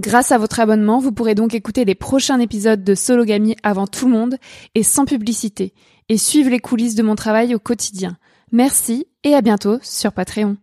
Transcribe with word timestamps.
Grâce 0.00 0.32
à 0.32 0.38
votre 0.38 0.60
abonnement, 0.60 0.98
vous 0.98 1.12
pourrez 1.12 1.34
donc 1.34 1.52
écouter 1.52 1.84
les 1.84 1.94
prochains 1.94 2.40
épisodes 2.40 2.82
de 2.82 2.94
Sologamy 2.94 3.54
avant 3.62 3.86
tout 3.86 4.06
le 4.06 4.12
monde 4.12 4.36
et 4.74 4.82
sans 4.82 5.04
publicité, 5.04 5.74
et 6.08 6.16
suivre 6.16 6.48
les 6.48 6.58
coulisses 6.58 6.94
de 6.94 7.02
mon 7.02 7.16
travail 7.16 7.54
au 7.54 7.58
quotidien. 7.58 8.16
Merci 8.50 9.06
et 9.24 9.34
à 9.34 9.42
bientôt 9.42 9.78
sur 9.82 10.12
Patreon. 10.12 10.56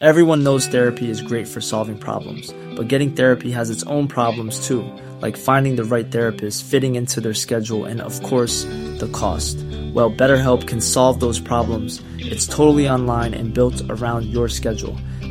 Everyone 0.00 0.44
knows 0.44 0.68
therapy 0.68 1.10
is 1.10 1.20
great 1.20 1.48
for 1.48 1.60
solving 1.60 1.98
problems, 1.98 2.54
but 2.76 2.88
getting 2.88 3.10
therapy 3.10 3.50
has 3.50 3.68
its 3.68 3.84
own 3.88 4.06
problems 4.06 4.64
too, 4.64 4.84
like 5.20 5.36
finding 5.36 5.74
the 5.74 5.84
right 5.84 6.08
therapist, 6.08 6.64
fitting 6.64 6.94
into 6.94 7.20
their 7.20 7.34
schedule, 7.34 7.84
and 7.84 8.00
of 8.00 8.22
course, 8.22 8.64
the 9.00 9.10
cost. 9.10 9.56
Well, 9.92 10.12
BetterHelp 10.12 10.68
can 10.68 10.80
solve 10.80 11.18
those 11.18 11.40
problems. 11.40 12.00
It's 12.18 12.46
totally 12.46 12.88
online 12.88 13.34
and 13.34 13.52
built 13.52 13.82
around 13.90 14.26
your 14.26 14.48
schedule. 14.48 14.96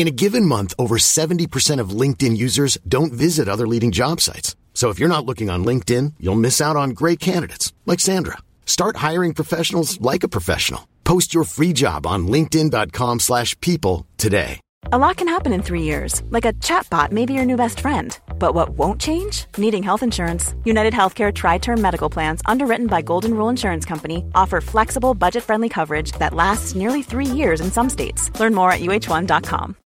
In 0.00 0.08
a 0.08 0.22
given 0.24 0.46
month, 0.46 0.72
over 0.78 0.96
70% 0.96 1.78
of 1.78 1.90
LinkedIn 1.90 2.34
users 2.34 2.78
don't 2.88 3.12
visit 3.12 3.48
other 3.48 3.66
leading 3.68 3.90
job 3.90 4.22
sites. 4.22 4.56
So 4.72 4.88
if 4.88 4.98
you're 4.98 5.14
not 5.14 5.26
looking 5.26 5.50
on 5.50 5.62
LinkedIn, 5.62 6.14
you'll 6.18 6.44
miss 6.46 6.58
out 6.58 6.74
on 6.74 6.96
great 7.00 7.20
candidates 7.20 7.74
like 7.84 8.00
Sandra. 8.00 8.38
Start 8.64 8.96
hiring 9.08 9.34
professionals 9.34 10.00
like 10.00 10.22
a 10.22 10.32
professional. 10.36 10.88
Post 11.04 11.34
your 11.34 11.44
free 11.44 11.74
job 11.74 12.06
on 12.06 12.26
linkedin.com/people 12.26 13.18
slash 13.18 13.50
people 13.60 14.06
today. 14.16 14.58
A 14.90 14.96
lot 14.96 15.18
can 15.18 15.28
happen 15.28 15.52
in 15.52 15.62
three 15.62 15.82
years, 15.82 16.22
like 16.30 16.46
a 16.46 16.54
chatbot 16.54 17.12
may 17.12 17.26
be 17.26 17.34
your 17.34 17.44
new 17.44 17.56
best 17.56 17.80
friend. 17.80 18.18
But 18.38 18.54
what 18.54 18.70
won't 18.70 19.02
change? 19.02 19.44
Needing 19.58 19.82
health 19.82 20.02
insurance. 20.02 20.54
United 20.64 20.94
Healthcare 20.94 21.32
Tri 21.32 21.58
Term 21.58 21.80
Medical 21.82 22.08
Plans, 22.08 22.40
underwritten 22.46 22.86
by 22.86 23.02
Golden 23.02 23.34
Rule 23.34 23.50
Insurance 23.50 23.84
Company, 23.84 24.24
offer 24.34 24.62
flexible, 24.62 25.12
budget 25.14 25.44
friendly 25.44 25.68
coverage 25.68 26.12
that 26.12 26.32
lasts 26.42 26.74
nearly 26.74 27.02
three 27.02 27.30
years 27.40 27.60
in 27.60 27.70
some 27.70 27.90
states. 27.90 28.30
Learn 28.40 28.54
more 28.54 28.72
at 28.72 28.80
uh1.com. 28.80 29.76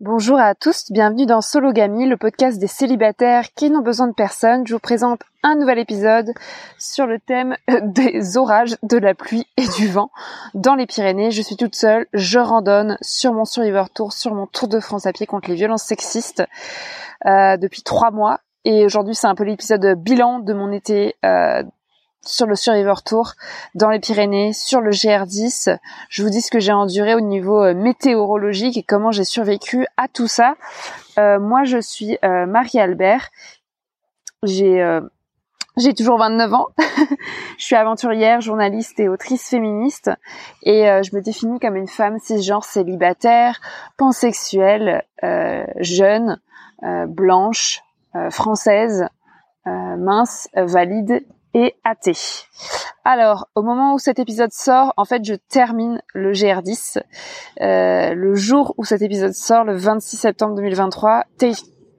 Bonjour 0.00 0.38
à 0.38 0.54
tous, 0.54 0.92
bienvenue 0.92 1.24
dans 1.24 1.40
Sologamy, 1.40 2.06
le 2.06 2.18
podcast 2.18 2.58
des 2.58 2.66
célibataires 2.66 3.54
qui 3.54 3.70
n'ont 3.70 3.80
besoin 3.80 4.08
de 4.08 4.12
personne. 4.12 4.66
Je 4.66 4.74
vous 4.74 4.78
présente 4.78 5.22
un 5.42 5.54
nouvel 5.54 5.78
épisode 5.78 6.34
sur 6.78 7.06
le 7.06 7.18
thème 7.18 7.56
des 7.82 8.36
orages, 8.36 8.76
de 8.82 8.98
la 8.98 9.14
pluie 9.14 9.46
et 9.56 9.66
du 9.78 9.88
vent 9.88 10.10
dans 10.52 10.74
les 10.74 10.84
Pyrénées. 10.84 11.30
Je 11.30 11.40
suis 11.40 11.56
toute 11.56 11.74
seule, 11.74 12.04
je 12.12 12.38
randonne 12.38 12.98
sur 13.00 13.32
mon 13.32 13.46
Survivor 13.46 13.88
Tour, 13.88 14.12
sur 14.12 14.34
mon 14.34 14.46
Tour 14.46 14.68
de 14.68 14.80
France 14.80 15.06
à 15.06 15.14
pied 15.14 15.24
contre 15.24 15.48
les 15.48 15.54
violences 15.54 15.84
sexistes 15.84 16.44
euh, 17.24 17.56
depuis 17.56 17.80
trois 17.80 18.10
mois. 18.10 18.40
Et 18.66 18.84
aujourd'hui, 18.84 19.14
c'est 19.14 19.28
un 19.28 19.34
peu 19.34 19.44
l'épisode 19.44 19.94
bilan 19.96 20.40
de 20.40 20.52
mon 20.52 20.72
été 20.72 21.14
euh, 21.24 21.62
sur 22.28 22.46
le 22.46 22.54
Survivor 22.54 23.02
Tour 23.02 23.32
dans 23.74 23.90
les 23.90 23.98
Pyrénées, 23.98 24.52
sur 24.52 24.80
le 24.80 24.90
GR10. 24.90 25.78
Je 26.08 26.22
vous 26.22 26.30
dis 26.30 26.40
ce 26.40 26.50
que 26.50 26.60
j'ai 26.60 26.72
enduré 26.72 27.14
au 27.14 27.20
niveau 27.20 27.62
euh, 27.62 27.74
météorologique 27.74 28.76
et 28.76 28.82
comment 28.82 29.10
j'ai 29.10 29.24
survécu 29.24 29.86
à 29.96 30.08
tout 30.08 30.26
ça. 30.26 30.54
Euh, 31.18 31.38
moi, 31.38 31.64
je 31.64 31.78
suis 31.78 32.18
euh, 32.24 32.46
Marie-Albert. 32.46 33.28
J'ai 34.42 35.02
toujours 35.96 36.18
29 36.18 36.54
ans. 36.54 36.68
je 37.58 37.64
suis 37.64 37.76
aventurière, 37.76 38.40
journaliste 38.40 38.98
et 39.00 39.08
autrice 39.08 39.48
féministe 39.48 40.10
et 40.62 40.84
je 41.02 41.14
me 41.14 41.20
définis 41.20 41.58
comme 41.58 41.76
une 41.76 41.88
femme 41.88 42.18
cisgenre 42.18 42.64
célibataire, 42.64 43.60
pansexuelle, 43.96 45.04
jeune, 45.80 46.40
blanche, 47.08 47.82
française, 48.30 49.06
mince, 49.66 50.48
valide 50.54 51.24
et 51.54 51.74
athée. 51.84 52.16
Alors, 53.04 53.48
au 53.54 53.62
moment 53.62 53.94
où 53.94 53.98
cet 53.98 54.18
épisode 54.18 54.52
sort, 54.52 54.92
en 54.96 55.04
fait, 55.04 55.24
je 55.24 55.34
termine 55.34 56.02
le 56.12 56.32
GR10. 56.32 56.98
Euh, 57.60 58.14
le 58.14 58.34
jour 58.34 58.74
où 58.78 58.84
cet 58.84 59.02
épisode 59.02 59.32
sort, 59.32 59.64
le 59.64 59.76
26 59.76 60.16
septembre 60.16 60.54
2023, 60.56 61.24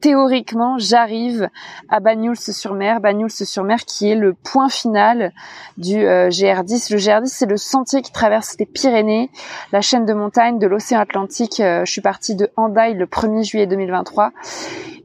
théoriquement, 0.02 0.78
j'arrive 0.78 1.50
à 1.90 2.00
Bagnouls-sur-Mer, 2.00 3.00
Bagnouls-sur-Mer 3.00 3.80
qui 3.86 4.10
est 4.10 4.16
le 4.16 4.34
point 4.34 4.70
final 4.70 5.32
du 5.78 6.06
euh, 6.06 6.30
GR10. 6.30 6.94
Le 6.94 7.00
GR10, 7.00 7.26
c'est 7.26 7.46
le 7.46 7.58
sentier 7.58 8.02
qui 8.02 8.12
traverse 8.12 8.56
les 8.60 8.66
Pyrénées, 8.66 9.30
la 9.72 9.82
chaîne 9.82 10.06
de 10.06 10.14
montagnes 10.14 10.60
de 10.60 10.68
l'océan 10.68 11.00
Atlantique. 11.00 11.60
Euh, 11.60 11.86
je 11.86 11.92
suis 11.92 12.02
partie 12.02 12.36
de 12.36 12.50
Hendaye 12.56 12.94
le 12.94 13.06
1er 13.06 13.44
juillet 13.44 13.68
2023 13.68 14.32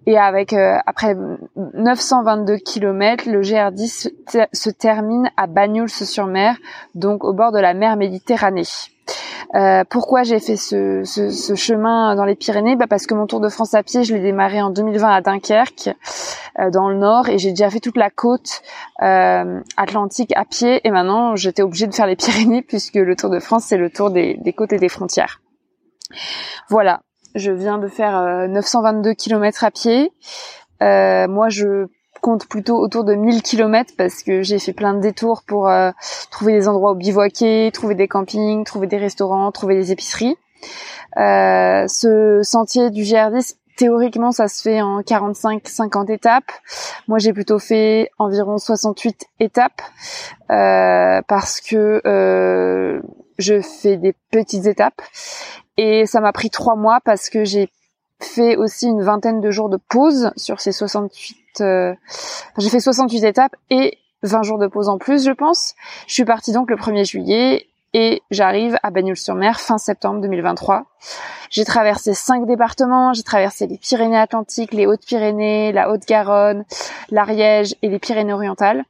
et 0.07 0.19
avec 0.19 0.53
euh, 0.53 0.79
après 0.87 1.15
922 1.57 2.57
km, 2.57 3.31
le 3.31 3.41
GR10 3.41 4.11
se, 4.53 4.71
termine 4.71 5.31
à 5.37 5.47
Bagnouls-sur-Mer, 5.47 6.57
donc 6.95 7.25
au 7.25 7.33
bord 7.33 7.53
de 7.53 7.59
la 7.59 7.75
mer 7.75 7.97
Méditerranée. 7.97 8.63
Euh, 9.55 9.85
pourquoi 9.89 10.23
j'ai 10.23 10.41
fait 10.41 10.57
ce, 10.57 11.03
ce, 11.05 11.31
ce, 11.31 11.55
chemin 11.55 12.15
dans 12.17 12.25
les 12.25 12.35
Pyrénées? 12.35 12.77
Bah 12.77 12.87
Parce 12.89 13.07
que 13.07 13.15
mon 13.15 13.27
Tour 13.27 13.41
de 13.41 13.49
France 13.49 13.75
à 13.75 13.83
pied, 13.83 14.05
je 14.05 14.15
l'ai 14.15 14.21
démarré 14.21 14.61
en 14.63 14.71
2020 14.71 15.09
à 15.09 15.21
Dunkerque, 15.21 15.91
euh, 16.59 16.71
dans 16.71 16.89
le 16.89 16.97
nord, 16.97 17.29
et 17.29 17.39
j'ai 17.39 17.51
déjà 17.51 17.71
fait 17.71 17.81
toute 17.81 17.97
la 17.97 18.11
côte 18.11 18.63
euh, 19.03 19.61
atlantique 19.77 20.33
à 20.37 20.45
pied, 20.45 20.81
et 20.85 20.91
maintenant 20.91 21.37
j'étais 21.37 21.63
obligée 21.63 21.87
de 21.87 21.95
faire 21.95 22.07
les 22.07 22.17
Pyrénées, 22.17 22.63
puisque 22.63 22.95
le 22.95 23.17
Tour 23.17 23.31
de 23.31 23.39
France, 23.39 23.65
c'est 23.65 23.79
le 23.79 23.91
tour 23.91 24.11
des, 24.11 24.39
des 24.43 24.53
côtes 24.53 24.73
et 24.73 24.79
des 24.79 24.89
frontières. 24.89 25.41
Voilà, 26.69 27.03
je 27.35 27.51
viens 27.51 27.79
de 27.79 27.89
faire 27.89 28.49
922 28.49 29.11
euh, 29.11 29.15
km 29.15 29.65
à 29.65 29.71
pied. 29.71 30.13
Euh, 30.83 31.29
moi, 31.29 31.49
je 31.49 31.87
compte 32.23 32.47
plutôt 32.47 32.79
autour 32.79 33.05
de 33.05 33.15
1000 33.15 33.43
km 33.43 33.93
parce 33.99 34.23
que 34.23 34.43
j'ai 34.43 34.59
fait 34.59 34.73
plein 34.73 34.95
de 34.95 35.01
détours 35.01 35.43
pour 35.47 35.69
euh, 35.69 35.91
trouver 36.31 36.55
des 36.55 36.69
endroits 36.69 36.93
où 36.93 36.95
bivouaquer, 36.95 37.71
trouver 37.73 37.95
des 37.95 38.09
campings, 38.09 38.65
trouver 38.65 38.87
des 38.87 38.97
restaurants, 38.97 39.53
trouver 39.53 39.75
des 39.75 39.93
épiceries. 39.93 40.37
ce 41.17 42.41
sentier 42.43 42.89
du 42.91 43.03
GR10, 43.03 43.57
théoriquement, 43.77 44.33
ça 44.33 44.49
se 44.49 44.63
fait 44.63 44.81
en 44.81 45.01
45-50 45.03 46.11
étapes. 46.11 46.51
Moi, 47.09 47.19
j'ai 47.19 47.35
plutôt 47.35 47.59
fait 47.59 48.09
environ 48.19 48.57
68 48.57 49.27
étapes 49.41 49.83
parce 50.49 51.61
que 51.61 52.01
je 53.39 53.61
fais 53.61 53.97
des 53.99 54.15
petites 54.31 54.67
étapes 54.67 55.03
et 55.77 56.07
ça 56.07 56.21
m'a 56.21 56.33
pris 56.33 56.51
trois 56.51 56.77
mois 56.77 57.01
parce 57.05 57.29
que 57.29 57.45
j'ai 57.45 57.69
fait 58.21 58.57
aussi 58.57 58.87
une 58.87 59.03
vingtaine 59.03 59.41
de 59.41 59.51
jours 59.51 59.69
de 59.69 59.79
pause 59.89 60.33
sur 60.37 60.61
ces 60.61 60.73
68. 60.73 61.42
Euh... 61.61 61.95
J'ai 62.59 62.71
fait 62.71 62.81
68 62.81 63.25
étapes 63.25 63.57
et 63.71 63.99
20 64.23 64.43
jours 64.43 64.59
de 64.59 64.67
pause 64.67 64.89
en 64.89 64.99
plus, 64.99 65.25
je 65.25 65.33
pense. 65.33 65.75
Je 66.07 66.15
suis 66.15 66.25
partie 66.25 66.53
donc 66.53 66.71
le 66.71 66.77
1er 66.77 67.05
juillet 67.05 67.67
et 67.95 68.23
j'arrive 68.31 68.79
à 68.83 68.91
Bagnols-sur-Mer 68.91 69.61
fin 69.61 69.79
septembre 69.79 70.21
2023. 70.21 70.85
J'ai 71.51 71.65
traversé 71.65 72.15
cinq 72.15 72.47
départements, 72.47 73.13
j'ai 73.13 73.23
traversé 73.23 73.67
les 73.67 73.77
Pyrénées-Atlantiques, 73.77 74.73
les 74.73 74.87
Hautes-Pyrénées, 74.87 75.73
la 75.73 75.91
Haute-Garonne, 75.91 76.65
l'Ariège 77.11 77.75
et 77.83 77.89
les 77.89 77.99
Pyrénées-Orientales. 77.99 78.85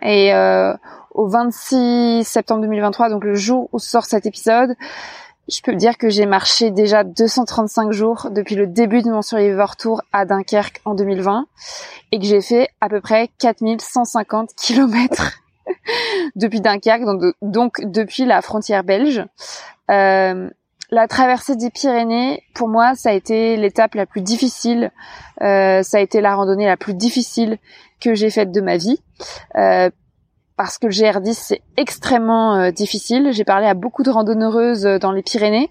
Et 0.00 0.34
euh, 0.34 0.74
au 1.12 1.28
26 1.28 2.24
septembre 2.24 2.62
2023, 2.62 3.10
donc 3.10 3.24
le 3.24 3.34
jour 3.34 3.68
où 3.72 3.78
sort 3.78 4.06
cet 4.06 4.26
épisode, 4.26 4.74
je 5.48 5.60
peux 5.60 5.74
dire 5.74 5.98
que 5.98 6.08
j'ai 6.08 6.26
marché 6.26 6.70
déjà 6.70 7.04
235 7.04 7.92
jours 7.92 8.28
depuis 8.30 8.54
le 8.54 8.66
début 8.66 9.02
de 9.02 9.10
mon 9.10 9.22
Survivor 9.22 9.76
Tour 9.76 10.02
à 10.12 10.24
Dunkerque 10.24 10.80
en 10.84 10.94
2020 10.94 11.46
et 12.12 12.18
que 12.18 12.24
j'ai 12.24 12.40
fait 12.40 12.68
à 12.80 12.88
peu 12.88 13.00
près 13.00 13.28
4150 13.38 14.54
kilomètres 14.56 15.40
depuis 16.36 16.60
Dunkerque, 16.60 17.02
donc, 17.42 17.80
depuis 17.82 18.24
la 18.24 18.42
frontière 18.42 18.84
belge. 18.84 19.24
Euh, 19.90 20.48
la 20.90 21.08
traversée 21.08 21.56
des 21.56 21.70
Pyrénées, 21.70 22.42
pour 22.54 22.68
moi, 22.68 22.94
ça 22.94 23.10
a 23.10 23.12
été 23.12 23.56
l'étape 23.56 23.94
la 23.94 24.06
plus 24.06 24.20
difficile. 24.20 24.92
Euh, 25.42 25.82
ça 25.82 25.98
a 25.98 26.00
été 26.00 26.20
la 26.20 26.34
randonnée 26.34 26.66
la 26.66 26.76
plus 26.76 26.94
difficile 26.94 27.58
que 28.00 28.14
j'ai 28.14 28.30
faite 28.30 28.52
de 28.52 28.60
ma 28.60 28.76
vie. 28.76 29.00
Euh, 29.56 29.90
parce 30.56 30.78
que 30.78 30.86
le 30.86 30.92
GR10 30.92 31.32
c'est 31.34 31.62
extrêmement 31.76 32.56
euh, 32.56 32.70
difficile. 32.70 33.30
J'ai 33.32 33.44
parlé 33.44 33.66
à 33.66 33.74
beaucoup 33.74 34.02
de 34.02 34.10
randonneuses 34.10 34.86
euh, 34.86 34.98
dans 34.98 35.12
les 35.12 35.22
Pyrénées, 35.22 35.70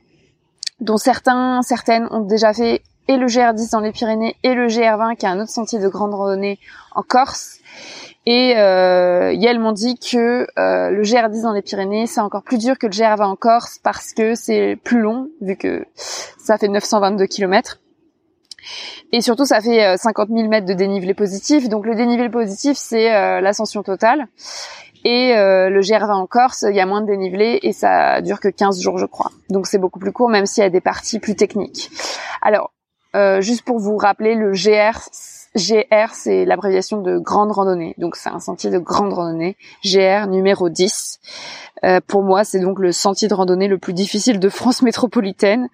dont 0.80 0.98
certains, 0.98 1.62
certaines 1.62 2.08
ont 2.12 2.22
déjà 2.22 2.54
fait 2.54 2.82
et 3.08 3.18
le 3.18 3.28
GR10 3.28 3.72
dans 3.72 3.80
les 3.80 3.92
Pyrénées 3.92 4.36
et 4.44 4.54
le 4.54 4.68
GR20 4.68 5.18
qui 5.18 5.26
est 5.26 5.30
un 5.30 5.40
autre 5.40 5.52
sentier 5.52 5.80
de 5.80 5.88
grande 5.88 6.14
randonnée 6.14 6.60
en 6.96 7.04
Corse. 7.04 7.60
Et 8.26 8.54
euh, 8.56 9.36
elles 9.36 9.60
m'ont 9.60 9.74
dit 9.74 9.98
que 9.98 10.48
euh, 10.58 10.90
le 10.90 11.02
GR10 11.04 11.42
dans 11.42 11.52
les 11.52 11.62
Pyrénées 11.62 12.08
c'est 12.08 12.22
encore 12.22 12.44
plus 12.44 12.58
dur 12.58 12.78
que 12.78 12.88
le 12.88 12.94
GR20 12.94 13.24
en 13.24 13.36
Corse 13.36 13.80
parce 13.84 14.14
que 14.14 14.36
c'est 14.36 14.78
plus 14.84 15.02
long 15.02 15.30
vu 15.42 15.58
que 15.58 15.86
ça 16.38 16.58
fait 16.58 16.70
922 16.70 17.26
km. 17.26 17.80
Et 19.12 19.22
surtout, 19.22 19.46
ça 19.46 19.62
fait 19.62 19.98
50 19.98 20.30
euh, 20.30 20.36
000 20.36 20.50
mètres 20.50 20.66
de 20.66 20.74
dénivelé 20.74 21.14
positif. 21.14 21.70
Donc 21.70 21.86
le 21.86 21.96
dénivelé 21.96 22.30
positif, 22.30 22.78
c'est 22.78 23.14
euh, 23.14 23.42
l'ascension 23.42 23.84
totale. 23.84 24.28
Et 25.06 25.36
euh, 25.36 25.70
le 25.70 25.82
GR20 25.82 26.14
en 26.14 26.28
Corse, 26.28 26.66
il 26.70 26.76
y 26.76 26.80
a 26.80 26.86
moins 26.86 27.02
de 27.02 27.08
dénivelé 27.08 27.60
et 27.62 27.74
ça 27.74 28.22
dure 28.22 28.40
que 28.40 28.48
15 28.48 28.82
jours, 28.82 28.98
je 28.98 29.06
crois. 29.06 29.32
Donc 29.50 29.68
c'est 29.68 29.80
beaucoup 29.80 30.00
plus 30.00 30.14
court, 30.14 30.30
même 30.30 30.46
s'il 30.46 30.64
y 30.64 30.68
a 30.68 30.70
des 30.70 30.82
parties 30.82 31.20
plus 31.20 31.36
techniques. 31.36 31.92
Alors, 32.42 32.72
juste 33.40 33.64
pour 33.64 33.80
vous 33.80 33.98
rappeler, 33.98 34.36
le 34.36 34.52
GR, 34.52 34.98
GR, 35.56 36.14
c'est 36.14 36.46
l'abréviation 36.46 37.02
de 37.02 37.20
grande 37.20 37.52
randonnée. 37.52 37.94
Donc 37.98 38.16
c'est 38.16 38.30
un 38.30 38.40
sentier 38.40 38.72
de 38.72 38.80
grande 38.80 39.14
randonnée. 39.14 39.56
GR 39.84 40.28
numéro 40.28 40.70
10. 40.70 41.20
Euh, 41.84 42.00
pour 42.06 42.24
moi, 42.24 42.44
c'est 42.44 42.60
donc 42.60 42.80
le 42.80 42.92
sentier 42.92 43.28
de 43.28 43.34
randonnée 43.34 43.68
le 43.68 43.78
plus 43.78 43.94
difficile 43.94 44.40
de 44.40 44.50
France 44.50 44.82
métropolitaine 44.82 45.70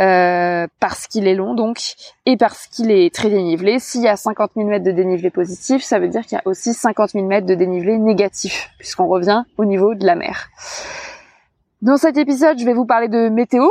euh, 0.00 0.66
parce 0.80 1.06
qu'il 1.06 1.26
est 1.26 1.34
long 1.34 1.54
donc 1.54 1.94
et 2.26 2.36
parce 2.36 2.66
qu'il 2.68 2.90
est 2.90 3.14
très 3.14 3.28
dénivelé. 3.28 3.78
S'il 3.78 4.02
y 4.02 4.08
a 4.08 4.16
50 4.16 4.52
000 4.56 4.68
mètres 4.68 4.84
de 4.84 4.92
dénivelé 4.92 5.30
positif, 5.30 5.82
ça 5.82 5.98
veut 5.98 6.08
dire 6.08 6.22
qu'il 6.22 6.36
y 6.36 6.40
a 6.40 6.46
aussi 6.46 6.72
50 6.72 7.10
000 7.10 7.26
mètres 7.26 7.46
de 7.46 7.54
dénivelé 7.54 7.98
négatif 7.98 8.70
puisqu'on 8.78 9.08
revient 9.08 9.42
au 9.58 9.64
niveau 9.64 9.94
de 9.94 10.06
la 10.06 10.14
mer. 10.14 10.48
Dans 11.82 11.96
cet 11.96 12.16
épisode, 12.16 12.58
je 12.58 12.64
vais 12.64 12.74
vous 12.74 12.86
parler 12.86 13.08
de 13.08 13.28
météo 13.28 13.68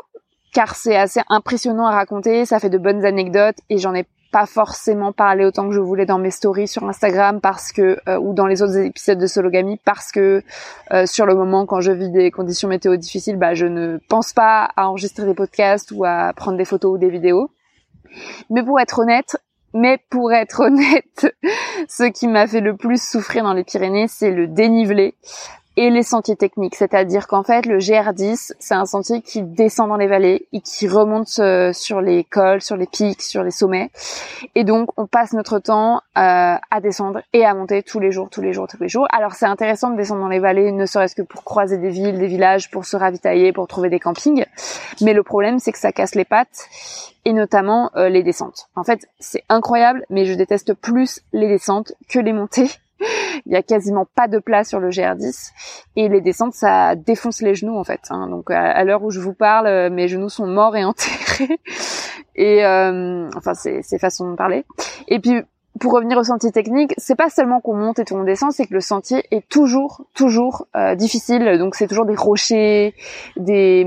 car 0.54 0.76
c'est 0.76 0.96
assez 0.96 1.22
impressionnant 1.30 1.88
à 1.88 1.92
raconter, 1.92 2.46
ça 2.46 2.60
fait 2.60 2.70
de 2.70 2.78
bonnes 2.78 3.06
anecdotes 3.06 3.58
et 3.70 3.78
j'en 3.78 3.94
ai 3.94 4.06
pas 4.32 4.46
forcément 4.46 5.12
parler 5.12 5.46
autant 5.46 5.68
que 5.68 5.74
je 5.74 5.80
voulais 5.80 6.06
dans 6.06 6.20
mes 6.20 6.32
stories 6.32 6.68
sur 6.68 6.84
Instagram 6.84 7.40
parce 7.42 7.72
que 7.72 7.98
euh, 8.08 8.18
ou 8.20 8.34
dans 8.34 8.48
les 8.48 8.62
autres 8.62 8.78
épisodes 8.78 9.18
de 9.18 9.28
Sologamy 9.28 9.80
parce 9.84 10.12
que 10.12 10.44
euh, 10.92 11.06
sur 11.06 11.26
le 11.26 11.36
moment 11.36 11.66
quand 11.66 11.82
je 11.82 11.92
vis 11.92 12.10
des 12.10 12.32
conditions 12.32 12.68
météo 12.68 12.96
difficiles, 12.96 13.38
bah 13.38 13.54
je 13.54 13.66
ne 13.66 14.00
pense 14.10 14.34
pas 14.34 14.70
à 14.76 14.90
enregistrer 14.90 15.26
des 15.26 15.34
podcasts 15.34 15.92
ou 15.92 16.06
à 16.06 16.34
prendre 16.36 16.58
des 16.58 16.66
photos 16.66 16.96
ou 16.96 16.98
des 16.98 17.10
vidéos. 17.10 17.52
Mais 18.50 18.64
pour 18.64 18.80
être 18.80 19.00
honnête, 19.00 19.38
mais 19.74 20.00
pour 20.10 20.32
être 20.34 20.60
honnête, 20.66 21.36
ce 21.88 22.04
qui 22.04 22.28
m'a 22.28 22.48
fait 22.48 22.62
le 22.62 22.76
plus 22.76 23.02
souffrir 23.02 23.44
dans 23.44 23.54
les 23.54 23.64
Pyrénées, 23.64 24.08
c'est 24.08 24.32
le 24.32 24.48
dénivelé 24.48 25.16
et 25.78 25.92
les 25.92 26.04
sentiers 26.04 26.36
techniques. 26.36 26.76
C'est-à-dire 26.76 27.28
qu'en 27.28 27.44
fait, 27.44 27.68
le 27.68 27.78
GR10, 27.78 28.54
c'est 28.60 28.74
un 28.74 28.86
sentier 28.86 29.22
qui 29.22 29.44
descend 29.44 29.88
dans 29.88 29.96
les 29.96 30.08
vallées 30.08 30.48
et 30.52 30.60
qui 30.60 30.88
remonte 30.88 31.30
euh, 31.40 31.72
sur 31.72 32.02
les 32.02 32.24
cols, 32.24 32.62
sur 32.62 32.76
les 32.76 32.88
pics, 32.88 33.22
sur 33.22 33.44
les 33.44 33.52
sommets. 33.52 33.92
Et 34.56 34.64
donc, 34.64 34.90
on 34.98 35.06
passe 35.06 35.34
notre 35.34 35.60
temps 35.60 35.98
euh, 35.98 36.00
à 36.16 36.82
descendre 36.82 37.22
et 37.32 37.46
à 37.46 37.54
monter 37.54 37.84
tous 37.84 38.00
les 38.00 38.12
jours, 38.12 38.30
tous 38.30 38.42
les 38.42 38.54
jours, 38.54 38.68
tous 38.68 38.82
les 38.82 38.90
jours. 38.90 39.08
Alors, 39.12 39.34
c'est 39.34 39.46
intéressant 39.46 39.92
de 39.92 39.98
descendre 39.98 40.22
dans 40.22 40.28
les 40.28 40.40
vallées, 40.40 40.72
ne 40.72 40.88
serait-ce 40.88 41.16
que 41.16 41.22
pour 41.22 41.44
croiser 41.44 41.78
des 41.78 41.90
villes, 41.90 42.18
des 42.18 42.28
villages, 42.28 42.72
pour 42.72 42.86
se 42.86 42.98
ravitailler, 42.98 43.54
pour 43.54 43.68
trouver 43.68 43.90
des 43.90 44.00
campings. 44.00 44.46
Mais 45.02 45.14
le 45.14 45.22
problème, 45.22 45.60
c'est 45.60 45.72
que 45.72 45.80
ça 45.80 45.92
casse 45.92 46.16
les 46.16 46.26
pattes 46.26 46.68
et 47.24 47.34
notamment 47.34 47.92
euh, 47.96 48.10
les 48.10 48.24
descentes. 48.24 48.68
En 48.76 48.84
fait, 48.84 49.08
c'est 49.20 49.44
incroyable, 49.48 50.06
mais 50.10 50.26
je 50.26 50.34
déteste 50.34 50.74
plus 50.74 51.22
les 51.34 51.48
descentes 51.48 51.94
que 52.10 52.20
les 52.20 52.34
montées 52.34 52.70
il 53.48 53.54
y 53.54 53.56
a 53.56 53.64
quasiment 53.64 54.06
pas 54.16 54.28
de 54.28 54.40
place 54.40 54.70
sur 54.70 54.80
le 54.80 54.90
GR10 54.90 55.52
et 55.96 56.10
les 56.10 56.22
descentes 56.22 56.54
ça 56.54 56.96
défonce 56.96 57.42
les 57.42 57.56
genoux 57.56 57.78
en 57.78 57.84
fait. 57.84 58.02
Hein. 58.10 58.28
Donc 58.28 58.52
à, 58.52 58.84
l'heure 58.84 59.04
où 59.04 59.10
je 59.10 59.20
vous 59.20 59.34
parle, 59.34 59.68
euh, 59.68 59.90
mes 59.90 60.08
genoux 60.08 60.30
sont 60.30 60.48
morts 60.48 60.76
et 60.76 60.84
enterrés 60.86 61.60
et 62.36 62.66
euh, 62.66 63.30
enfin 63.36 63.54
c'est 63.54 63.82
c'est 63.82 64.00
façon 64.00 64.32
de 64.32 64.36
parler. 64.36 64.66
Et 65.08 65.20
puis 65.20 65.42
pour 65.80 65.94
revenir 65.94 66.18
au 66.18 66.24
sentier 66.24 66.52
technique, 66.52 66.94
c'est 66.98 67.16
pas 67.16 67.30
seulement 67.30 67.62
qu'on 67.62 67.76
monte 67.76 68.00
et 68.00 68.06
qu'on 68.06 68.24
descend, 68.24 68.52
c'est 68.52 68.66
que 68.66 68.74
le 68.74 68.82
sentier 68.82 69.24
est 69.32 69.48
toujours 69.48 70.06
toujours 70.14 70.68
euh, 70.76 70.96
difficile. 70.96 71.58
Donc 71.58 71.76
c'est 71.76 71.88
toujours 71.88 72.06
des 72.06 72.16
rochers, 72.16 72.94
des 73.38 73.86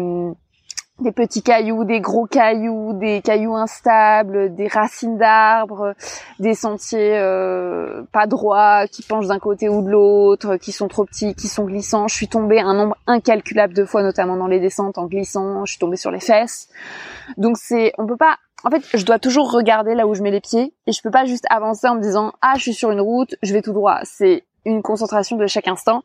des 1.00 1.12
petits 1.12 1.42
cailloux, 1.42 1.84
des 1.84 2.00
gros 2.00 2.26
cailloux, 2.26 2.92
des 2.92 3.22
cailloux 3.22 3.56
instables, 3.56 4.54
des 4.54 4.68
racines 4.68 5.18
d'arbres, 5.18 5.94
des 6.38 6.54
sentiers 6.54 7.18
euh, 7.18 8.02
pas 8.12 8.26
droits 8.26 8.86
qui 8.86 9.02
penchent 9.02 9.26
d'un 9.26 9.38
côté 9.38 9.68
ou 9.68 9.82
de 9.82 9.90
l'autre, 9.90 10.56
qui 10.56 10.72
sont 10.72 10.88
trop 10.88 11.04
petits, 11.04 11.34
qui 11.34 11.48
sont 11.48 11.64
glissants. 11.64 12.08
Je 12.08 12.14
suis 12.14 12.28
tombée 12.28 12.60
un 12.60 12.74
nombre 12.74 12.96
incalculable 13.06 13.74
de 13.74 13.84
fois, 13.84 14.02
notamment 14.02 14.36
dans 14.36 14.46
les 14.46 14.60
descentes 14.60 14.98
en 14.98 15.06
glissant. 15.06 15.64
Je 15.64 15.72
suis 15.72 15.80
tombée 15.80 15.96
sur 15.96 16.10
les 16.10 16.20
fesses. 16.20 16.68
Donc 17.36 17.56
c'est, 17.56 17.92
on 17.98 18.06
peut 18.06 18.16
pas. 18.16 18.36
En 18.62 18.70
fait, 18.70 18.82
je 18.92 19.04
dois 19.06 19.18
toujours 19.18 19.50
regarder 19.50 19.94
là 19.94 20.06
où 20.06 20.14
je 20.14 20.22
mets 20.22 20.30
les 20.30 20.42
pieds 20.42 20.74
et 20.86 20.92
je 20.92 21.00
peux 21.02 21.10
pas 21.10 21.24
juste 21.24 21.46
avancer 21.48 21.88
en 21.88 21.94
me 21.94 22.02
disant 22.02 22.32
ah 22.42 22.54
je 22.56 22.62
suis 22.62 22.74
sur 22.74 22.90
une 22.90 23.00
route, 23.00 23.34
je 23.42 23.54
vais 23.54 23.62
tout 23.62 23.72
droit. 23.72 24.00
C'est 24.04 24.44
une 24.64 24.82
concentration 24.82 25.36
de 25.36 25.46
chaque 25.46 25.68
instant. 25.68 26.02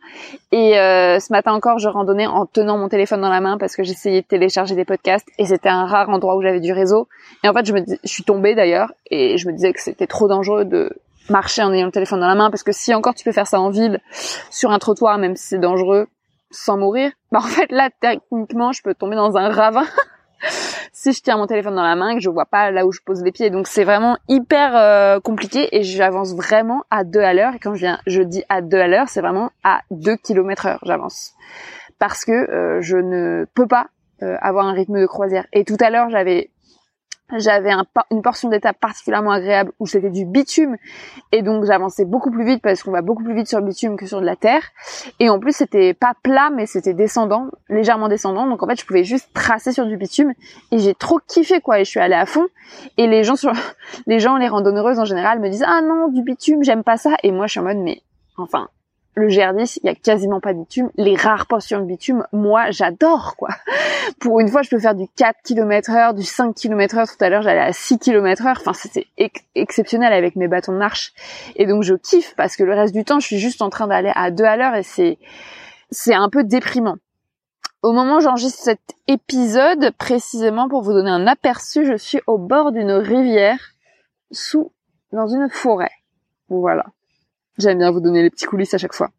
Et 0.52 0.80
euh, 0.80 1.20
ce 1.20 1.32
matin 1.32 1.54
encore, 1.54 1.80
je 1.80 1.90
randonnais 1.90 2.28
en 2.28 2.46
tenant 2.46 2.78
mon 2.78 2.90
téléphone 2.90 3.22
dans 3.22 3.30
la 3.30 3.42
main 3.42 3.58
parce 3.58 3.76
que 3.76 3.84
j'essayais 3.84 4.22
de 4.22 4.28
télécharger 4.28 4.76
des 4.76 4.86
podcasts 4.86 5.28
et 5.38 5.46
c'était 5.46 5.70
un 5.70 5.86
rare 5.86 6.10
endroit 6.10 6.36
où 6.36 6.42
j'avais 6.42 6.60
du 6.60 6.72
réseau. 6.72 7.08
Et 7.44 7.50
en 7.50 7.54
fait, 7.54 7.66
je 7.66 7.74
me 7.74 7.84
je 7.86 8.10
suis 8.10 8.24
tombée 8.24 8.56
d'ailleurs 8.56 8.92
et 9.10 9.38
je 9.38 9.48
me 9.48 9.54
disais 9.54 9.74
que 9.74 9.82
c'était 9.82 10.08
trop 10.08 10.28
dangereux 10.28 10.66
de 10.66 10.92
marcher 11.30 11.64
en 11.64 11.74
ayant 11.74 11.88
le 11.88 11.92
téléphone 11.92 12.20
dans 12.20 12.28
la 12.28 12.36
main 12.36 12.50
parce 12.50 12.64
que 12.64 12.72
si 12.72 12.94
encore 12.94 13.16
tu 13.16 13.24
peux 13.24 13.32
faire 13.32 13.48
ça 13.48 13.60
en 13.60 13.70
ville 13.70 14.00
sur 14.52 14.72
un 14.72 14.80
trottoir 14.80 15.18
même 15.18 15.36
si 15.36 15.48
c'est 15.48 15.60
dangereux 15.60 16.08
sans 16.52 16.78
mourir, 16.78 17.12
bah 17.32 17.40
en 17.40 17.48
fait 17.48 17.72
là 17.72 17.90
techniquement 18.00 18.72
je 18.72 18.82
peux 18.84 18.94
tomber 18.94 19.16
dans 19.16 19.36
un 19.36 19.50
ravin 19.50 19.86
si 20.92 21.12
je 21.14 21.22
tiens 21.22 21.38
mon 21.38 21.48
téléphone 21.48 21.76
dans 21.76 21.84
la 21.84 21.96
main 21.96 22.16
que 22.16 22.22
je 22.22 22.30
vois 22.30 22.46
pas 22.46 22.72
là 22.72 22.86
où 22.86 22.92
je 22.92 23.00
pose 23.06 23.24
les 23.24 23.32
pieds. 23.32 23.50
Donc 23.50 23.68
c'est 23.68 23.84
vraiment 23.84 24.18
hyper 24.28 24.76
euh, 24.76 25.20
compliqué 25.20 25.76
et 25.76 25.84
j'avance 25.84 26.36
vraiment 26.36 26.84
à 26.90 27.04
deux 27.04 27.22
à 27.22 27.34
l'heure. 27.34 27.54
Et 27.56 27.60
quand 27.60 27.74
je 27.74 27.80
viens, 27.80 28.00
je 28.08 28.22
dis 28.22 28.44
à 28.50 28.62
deux 28.62 28.80
à 28.80 28.88
l'heure, 28.88 29.10
c'est 29.10 29.22
vraiment 29.22 29.52
à 29.64 29.82
2 29.92 30.18
km 30.18 30.66
heure 30.66 30.80
j'avance. 30.84 31.34
Parce 32.00 32.26
que 32.26 32.32
euh, 32.32 32.82
je 32.82 32.98
ne 32.98 33.46
peux 33.54 33.68
pas 33.68 33.88
euh, 34.24 34.38
avoir 34.42 34.66
un 34.66 34.74
rythme 34.74 35.00
de 35.00 35.06
croisière. 35.06 35.46
Et 35.54 35.64
tout 35.64 35.78
à 35.80 35.90
l'heure, 35.90 36.10
j'avais 36.10 36.50
j'avais 37.38 37.72
un, 37.72 37.86
une 38.12 38.22
portion 38.22 38.50
d'étape 38.50 38.80
particulièrement 38.80 39.32
agréable 39.32 39.72
où 39.80 39.88
c'était 39.88 40.10
du 40.10 40.26
bitume. 40.26 40.78
Et 41.32 41.42
donc 41.42 41.66
j'avançais 41.66 42.06
beaucoup 42.06 42.32
plus 42.32 42.46
vite 42.46 42.62
parce 42.62 42.84
qu'on 42.84 42.92
va 42.92 43.02
beaucoup 43.02 43.24
plus 43.24 43.36
vite 43.36 43.48
sur 43.48 43.60
le 43.60 43.66
bitume 43.66 43.98
que 43.98 44.06
sur 44.06 44.22
de 44.22 44.26
la 44.26 44.36
terre. 44.36 44.62
Et 45.20 45.30
en 45.30 45.40
plus 45.40 45.54
c'était 45.54 45.94
pas 45.94 46.14
plat 46.22 46.50
mais 46.54 46.66
c'était 46.66 46.94
descendant 46.94 47.48
légèrement 47.70 48.08
descendant. 48.08 48.48
Donc 48.48 48.62
en 48.62 48.68
fait 48.68 48.80
je 48.80 48.86
pouvais 48.86 49.04
juste 49.04 49.34
tracer 49.34 49.72
sur 49.72 49.86
du 49.86 49.98
bitume. 49.98 50.34
Et 50.72 50.80
j'ai 50.80 50.94
trop 50.94 51.20
kiffé 51.28 51.62
quoi. 51.62 51.80
Et 51.80 51.86
je 51.86 51.90
suis 51.90 52.00
allée 52.00 52.16
à 52.16 52.26
fond. 52.26 52.46
Et 52.98 53.08
les 53.08 53.24
gens 53.24 53.36
sur 53.36 53.52
les 54.08 54.20
gens 54.20 54.38
les 54.38 54.48
randonneuses 54.48 55.00
en 55.00 55.06
général 55.06 55.40
me 55.40 55.50
disent 55.50 55.66
ah 55.66 55.82
non 55.82 56.10
du 56.10 56.22
bitume 56.22 56.64
j'aime 56.64 56.84
pas 56.84 56.98
ça 56.98 57.16
et 57.24 57.32
moi 57.32 57.48
je 57.48 57.52
suis 57.52 57.60
en 57.60 57.64
mode 57.64 57.78
mais 57.78 58.02
enfin 58.38 58.68
le 59.16 59.30
GR10, 59.30 59.80
il 59.82 59.88
y 59.88 59.90
a 59.90 59.96
quasiment 59.96 60.42
pas 60.42 60.54
de 60.54 60.60
bitume. 60.60 60.90
Les 60.96 61.16
rares 61.16 61.48
portions 61.48 61.80
de 61.80 61.86
bitume, 61.86 62.28
moi, 62.34 62.70
j'adore, 62.72 63.36
quoi. 63.38 63.50
Pour 64.20 64.42
une 64.42 64.50
fois, 64.50 64.62
je 64.62 64.70
peux 64.70 64.80
faire 64.80 64.94
du 64.94 65.08
4 65.16 65.38
km 65.44 65.92
heure, 65.92 66.14
du 66.14 66.24
5 66.24 66.54
km 66.54 66.98
heure. 66.98 67.08
Tout 67.08 67.24
à 67.24 67.30
l'heure, 67.30 67.42
j'allais 67.42 67.62
à 67.62 67.72
6 67.72 68.00
km 68.00 68.46
heure. 68.46 68.58
Enfin, 68.60 68.74
c'était 68.74 69.08
exceptionnel 69.56 70.12
avec 70.12 70.36
mes 70.36 70.50
bâtons 70.50 70.74
de 70.74 70.78
marche. 70.78 71.14
Et 71.56 71.66
donc, 71.66 71.84
je 71.84 71.96
kiffe 71.96 72.36
parce 72.36 72.58
que 72.58 72.64
le 72.64 72.74
reste 72.74 72.94
du 72.94 73.06
temps, 73.06 73.20
je 73.20 73.28
suis 73.28 73.40
juste 73.40 73.62
en 73.62 73.70
train 73.70 73.88
d'aller 73.88 74.12
à 74.16 74.32
2 74.32 74.44
à 74.44 74.58
l'heure 74.58 74.76
et 74.76 74.84
c'est, 74.84 75.18
c'est 75.92 76.14
un 76.14 76.30
peu 76.30 76.44
déprimant. 76.44 76.98
Au 77.82 77.94
moment 77.94 78.18
où 78.18 78.20
j'enregistre 78.20 78.64
cet 78.64 78.82
épisode, 79.08 79.92
précisément 79.98 80.68
pour 80.68 80.82
vous 80.82 80.92
donner 80.92 81.12
un 81.12 81.28
aperçu, 81.28 81.86
je 81.86 81.96
suis 81.96 82.20
au 82.28 82.38
bord 82.38 82.72
d'une 82.72 82.92
rivière, 82.92 83.60
sous, 84.32 84.74
dans 85.12 85.28
une 85.28 85.50
forêt. 85.50 85.92
Voilà. 86.50 86.86
J'aime 87.58 87.80
bien 87.80 87.92
vous 87.92 88.02
donner 88.02 88.22
les 88.22 88.30
petits 88.30 88.46
coulisses 88.46 88.74
à 88.74 88.78
chaque 88.78 88.94
fois. 88.94 89.10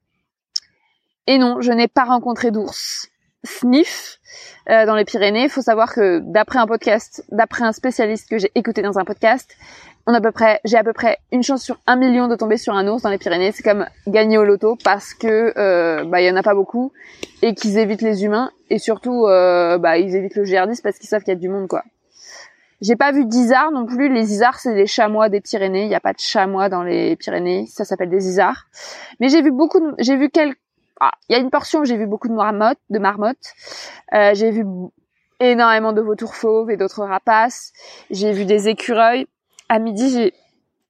Et 1.26 1.38
non, 1.38 1.61
je 1.61 1.73
n'ai 1.73 1.88
pas 1.88 2.05
rencontré 2.05 2.50
d'ours. 2.50 3.09
sniff 3.45 4.19
dans 4.69 4.97
les 4.97 5.05
Pyrénées. 5.05 5.45
Il 5.45 5.49
faut 5.49 5.62
savoir 5.62 5.95
que 5.95 6.19
d'après 6.19 6.59
un 6.59 6.66
podcast, 6.66 7.25
d'après 7.31 7.64
un 7.64 7.73
spécialiste 7.73 8.28
que 8.28 8.38
j'ai 8.38 8.50
écouté 8.55 8.83
dans 8.83 8.99
un 8.99 9.05
podcast, 9.05 9.57
on 10.07 10.14
a 10.14 10.19
à 10.19 10.21
peu 10.21 10.31
près, 10.31 10.61
j'ai 10.64 10.76
à 10.76 10.85
peu 10.85 10.93
près 10.93 11.19
une 11.33 11.43
chance 11.43 11.62
sur 11.62 11.81
un 11.87 11.97
million 11.97 12.28
de 12.28 12.37
tomber 12.37 12.57
sur 12.57 12.75
un 12.75 12.87
ours 12.87 13.02
dans 13.02 13.11
les 13.11 13.19
Pyrénées. 13.19 13.50
C'est 13.50 13.64
comme 13.64 13.87
gagner 14.07 14.38
au 14.38 14.45
loto 14.45 14.76
parce 14.85 15.14
que 15.14 15.52
euh, 15.59 16.05
bah 16.05 16.21
il 16.21 16.26
y 16.26 16.31
en 16.31 16.37
a 16.37 16.43
pas 16.43 16.55
beaucoup 16.55 16.93
et 17.43 17.55
qu'ils 17.55 17.76
évitent 17.78 18.02
les 18.02 18.25
humains 18.25 18.50
et 18.71 18.78
surtout 18.78 19.26
euh, 19.26 19.78
bah 19.78 19.99
ils 19.99 20.14
évitent 20.14 20.37
le 20.37 20.45
GR10 20.45 20.81
parce 20.81 20.99
qu'ils 20.99 21.09
savent 21.09 21.23
qu'il 21.23 21.35
y 21.35 21.37
a 21.37 21.40
du 21.40 21.49
monde 21.49 21.66
quoi. 21.66 21.83
J'ai 22.80 22.97
pas 22.97 23.12
vu 23.12 23.25
d'isards 23.25 23.71
non 23.73 23.87
plus. 23.87 24.12
Les 24.12 24.33
isards 24.33 24.59
c'est 24.59 24.75
des 24.75 24.87
chamois 24.87 25.28
des 25.28 25.40
Pyrénées. 25.40 25.83
Il 25.83 25.88
n'y 25.88 25.95
a 25.95 26.00
pas 26.00 26.12
de 26.12 26.21
chamois 26.21 26.68
dans 26.68 26.83
les 26.83 27.16
Pyrénées. 27.16 27.66
Ça 27.66 27.85
s'appelle 27.85 28.11
des 28.11 28.26
isards. 28.28 28.66
Mais 29.21 29.28
j'ai 29.28 29.42
vu 29.42 29.50
beaucoup. 29.50 29.80
De... 29.80 29.95
J'ai 29.99 30.16
vu 30.16 30.30
quelques. 30.30 30.59
Ah, 31.00 31.12
il 31.28 31.35
y 31.35 31.37
a 31.37 31.38
une 31.38 31.50
portion 31.50 31.80
où 31.80 31.85
j'ai 31.85 31.97
vu 31.97 32.06
beaucoup 32.06 32.28
de 32.28 32.35
marmottes. 32.35 32.78
De 32.90 32.99
marmottes. 32.99 33.52
Euh, 34.14 34.33
j'ai 34.35 34.50
vu 34.50 34.64
énormément 35.40 35.92
de 35.92 36.00
vautours 36.00 36.35
fauves 36.35 36.71
et 36.71 36.76
d'autres 36.76 37.04
rapaces. 37.04 37.73
J'ai 38.11 38.33
vu 38.33 38.45
des 38.45 38.68
écureuils 38.68 39.26
à 39.68 39.78
midi, 39.78 40.11
j'ai 40.11 40.33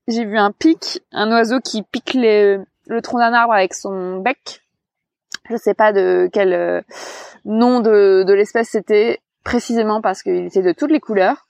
j'ai 0.08 0.24
vu 0.24 0.38
un 0.38 0.52
pic, 0.52 1.02
un 1.10 1.32
oiseau 1.32 1.58
qui 1.60 1.82
pique 1.82 2.14
le 2.14 2.64
tronc 3.02 3.18
d'un 3.18 3.32
arbre 3.32 3.54
avec 3.54 3.74
son 3.74 4.18
bec. 4.18 4.62
Je 5.50 5.56
sais 5.56 5.74
pas 5.74 5.92
de 5.92 6.28
quel 6.32 6.52
euh, 6.52 6.80
nom 7.44 7.80
de, 7.80 8.24
de 8.26 8.32
l'espèce 8.32 8.68
c'était 8.70 9.20
précisément 9.46 10.00
parce 10.00 10.24
qu'il 10.24 10.44
était 10.44 10.60
de 10.60 10.72
toutes 10.72 10.90
les 10.90 10.98
couleurs. 10.98 11.46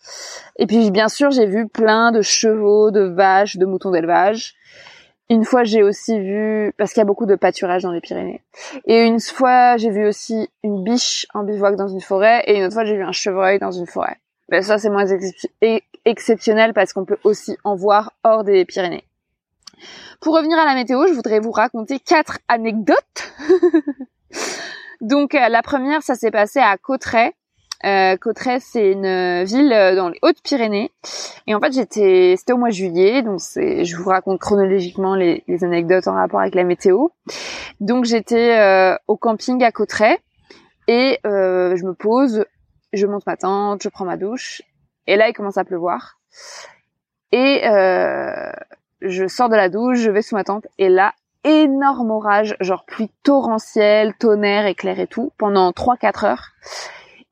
Et 0.56 0.66
puis 0.66 0.90
bien 0.90 1.08
sûr, 1.08 1.30
j'ai 1.30 1.46
vu 1.46 1.66
plein 1.66 2.12
de 2.12 2.20
chevaux, 2.20 2.90
de 2.90 3.00
vaches, 3.00 3.56
de 3.56 3.64
moutons 3.64 3.90
d'élevage. 3.90 4.54
Une 5.30 5.44
fois, 5.44 5.64
j'ai 5.64 5.82
aussi 5.82 6.20
vu 6.20 6.72
parce 6.76 6.92
qu'il 6.92 7.00
y 7.00 7.02
a 7.02 7.06
beaucoup 7.06 7.24
de 7.24 7.34
pâturage 7.34 7.82
dans 7.82 7.90
les 7.90 8.02
Pyrénées. 8.02 8.44
Et 8.84 9.04
une 9.04 9.18
fois, 9.18 9.78
j'ai 9.78 9.90
vu 9.90 10.06
aussi 10.06 10.48
une 10.62 10.84
biche 10.84 11.26
en 11.32 11.42
bivouac 11.42 11.74
dans 11.74 11.88
une 11.88 12.02
forêt 12.02 12.44
et 12.46 12.58
une 12.58 12.64
autre 12.64 12.74
fois, 12.74 12.84
j'ai 12.84 12.96
vu 12.96 13.02
un 13.02 13.12
chevreuil 13.12 13.58
dans 13.58 13.72
une 13.72 13.86
forêt. 13.86 14.20
Ben 14.50 14.62
ça, 14.62 14.76
c'est 14.76 14.90
moins 14.90 15.06
exceptionnel 16.04 16.74
parce 16.74 16.92
qu'on 16.92 17.06
peut 17.06 17.18
aussi 17.24 17.56
en 17.64 17.74
voir 17.74 18.12
hors 18.22 18.44
des 18.44 18.66
Pyrénées. 18.66 19.04
Pour 20.20 20.36
revenir 20.36 20.58
à 20.58 20.66
la 20.66 20.74
météo, 20.74 21.06
je 21.08 21.14
voudrais 21.14 21.40
vous 21.40 21.50
raconter 21.50 21.98
quatre 21.98 22.38
anecdotes. 22.46 23.32
Donc 25.00 25.34
euh, 25.34 25.48
la 25.48 25.62
première, 25.62 26.02
ça 26.02 26.14
s'est 26.14 26.30
passé 26.30 26.60
à 26.60 26.76
Cauterets. 26.76 27.34
Euh, 27.86 28.16
Cauterets, 28.16 28.60
c'est 28.60 28.90
une 28.90 29.44
ville 29.44 29.70
dans 29.96 30.08
les 30.08 30.18
Hautes-Pyrénées. 30.22 30.90
Et 31.46 31.54
en 31.54 31.60
fait, 31.60 31.72
j'étais, 31.72 32.34
c'était 32.36 32.52
au 32.52 32.56
mois 32.56 32.70
de 32.70 32.74
juillet, 32.74 33.22
donc 33.22 33.40
c'est, 33.40 33.84
je 33.84 33.96
vous 33.96 34.08
raconte 34.08 34.40
chronologiquement 34.40 35.14
les, 35.14 35.44
anecdotes 35.62 36.08
en 36.08 36.14
rapport 36.14 36.40
avec 36.40 36.54
la 36.54 36.64
météo. 36.64 37.08
Donc 37.80 38.04
j'étais 38.04 38.58
euh, 38.58 38.96
au 39.06 39.16
camping 39.16 39.62
à 39.62 39.70
Cauterets 39.70 40.18
et 40.88 41.18
euh, 41.26 41.76
je 41.76 41.84
me 41.84 41.94
pose, 41.94 42.44
je 42.92 43.06
monte 43.06 43.26
ma 43.26 43.36
tente, 43.36 43.82
je 43.82 43.88
prends 43.88 44.04
ma 44.04 44.16
douche 44.16 44.62
et 45.06 45.16
là, 45.16 45.28
il 45.28 45.32
commence 45.32 45.58
à 45.58 45.64
pleuvoir. 45.64 46.18
Et 47.32 47.62
euh, 47.66 48.50
je 49.00 49.26
sors 49.26 49.48
de 49.48 49.56
la 49.56 49.68
douche, 49.68 49.98
je 49.98 50.10
vais 50.10 50.22
sous 50.22 50.34
ma 50.34 50.44
tente, 50.44 50.66
et 50.78 50.88
là, 50.88 51.12
énorme 51.44 52.10
orage, 52.10 52.56
genre 52.60 52.84
pluie 52.84 53.10
torrentielle, 53.22 54.14
tonnerre, 54.14 54.66
éclair 54.66 54.98
et 54.98 55.06
tout, 55.06 55.32
pendant 55.38 55.70
3-4 55.70 56.26
heures. 56.26 56.48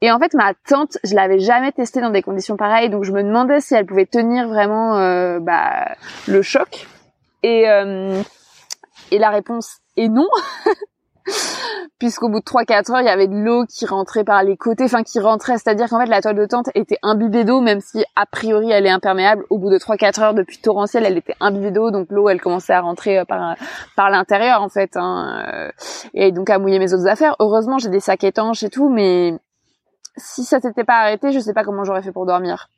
Et 0.04 0.12
en 0.12 0.18
fait, 0.18 0.34
ma 0.34 0.52
tente, 0.68 0.98
je 1.02 1.14
l'avais 1.14 1.38
jamais 1.38 1.72
testée 1.72 2.02
dans 2.02 2.10
des 2.10 2.20
conditions 2.20 2.58
pareilles, 2.58 2.90
donc 2.90 3.04
je 3.04 3.12
me 3.12 3.22
demandais 3.22 3.62
si 3.62 3.74
elle 3.74 3.86
pouvait 3.86 4.04
tenir 4.04 4.46
vraiment 4.48 4.98
euh, 4.98 5.38
bah, 5.40 5.96
le 6.28 6.42
choc. 6.42 6.86
Et, 7.42 7.70
euh, 7.70 8.20
et 9.10 9.18
la 9.18 9.30
réponse 9.30 9.78
est 9.96 10.08
non. 10.08 10.28
puisqu'au 11.98 12.28
bout 12.28 12.40
de 12.40 12.44
3-4 12.44 12.92
heures, 12.92 13.00
il 13.00 13.06
y 13.06 13.08
avait 13.08 13.28
de 13.28 13.34
l'eau 13.34 13.64
qui 13.64 13.86
rentrait 13.86 14.24
par 14.24 14.42
les 14.42 14.58
côtés, 14.58 14.84
enfin 14.84 15.04
qui 15.04 15.20
rentrait, 15.20 15.56
c'est-à-dire 15.56 15.88
qu'en 15.88 15.98
fait 15.98 16.10
la 16.10 16.20
toile 16.20 16.36
de 16.36 16.44
tente 16.44 16.68
était 16.74 16.98
imbibée 17.02 17.44
d'eau, 17.44 17.62
même 17.62 17.80
si 17.80 18.04
a 18.14 18.26
priori 18.26 18.70
elle 18.70 18.84
est 18.84 18.90
imperméable. 18.90 19.46
Au 19.48 19.56
bout 19.56 19.70
de 19.70 19.78
3-4 19.78 20.20
heures 20.20 20.34
depuis 20.34 20.58
torrentiel, 20.58 21.06
elle 21.06 21.16
était 21.16 21.36
imbibée 21.40 21.70
d'eau, 21.70 21.90
donc 21.90 22.08
l'eau 22.10 22.28
elle 22.28 22.42
commençait 22.42 22.74
à 22.74 22.82
rentrer 22.82 23.20
euh, 23.20 23.24
par 23.24 23.56
par 23.96 24.10
l'intérieur 24.10 24.60
en 24.60 24.68
fait, 24.68 24.98
hein, 24.98 25.46
euh, 25.48 25.70
et 26.12 26.30
donc 26.30 26.50
à 26.50 26.58
mouiller 26.58 26.78
mes 26.78 26.92
autres 26.92 27.06
affaires. 27.06 27.36
Heureusement 27.38 27.78
j'ai 27.78 27.88
des 27.88 28.00
sacs 28.00 28.24
étanches 28.24 28.62
et 28.62 28.68
tout, 28.68 28.90
mais 28.90 29.38
si 30.16 30.44
ça 30.44 30.60
s'était 30.60 30.84
pas 30.84 30.98
arrêté, 30.98 31.32
je 31.32 31.40
sais 31.40 31.52
pas 31.52 31.64
comment 31.64 31.84
j'aurais 31.84 32.02
fait 32.02 32.12
pour 32.12 32.26
dormir. 32.26 32.68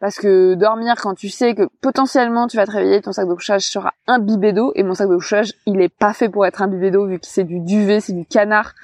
Parce 0.00 0.16
que 0.16 0.54
dormir 0.54 0.96
quand 1.00 1.14
tu 1.14 1.28
sais 1.28 1.54
que 1.54 1.68
potentiellement 1.80 2.46
tu 2.46 2.56
vas 2.56 2.66
te 2.66 2.72
réveiller, 2.72 3.00
ton 3.00 3.12
sac 3.12 3.28
de 3.28 3.34
couchage 3.34 3.68
sera 3.68 3.92
imbibé 4.06 4.52
d'eau 4.52 4.72
et 4.74 4.82
mon 4.82 4.94
sac 4.94 5.08
de 5.08 5.14
couchage 5.14 5.52
il 5.66 5.80
est 5.80 5.88
pas 5.88 6.12
fait 6.12 6.28
pour 6.28 6.44
être 6.44 6.60
imbibé 6.60 6.90
d'eau 6.90 7.06
vu 7.06 7.20
que 7.20 7.26
c'est 7.26 7.44
du 7.44 7.60
duvet, 7.60 8.00
c'est 8.00 8.12
du 8.12 8.26
canard, 8.26 8.74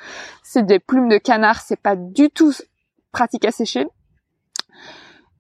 c'est 0.43 0.65
des 0.65 0.79
plumes 0.79 1.09
de 1.09 1.19
canard, 1.19 1.61
c'est 1.61 1.81
pas 1.81 1.97
du 1.97 2.31
tout 2.31 2.53
pratique 3.13 3.45
à 3.45 3.51
sécher. 3.51 3.89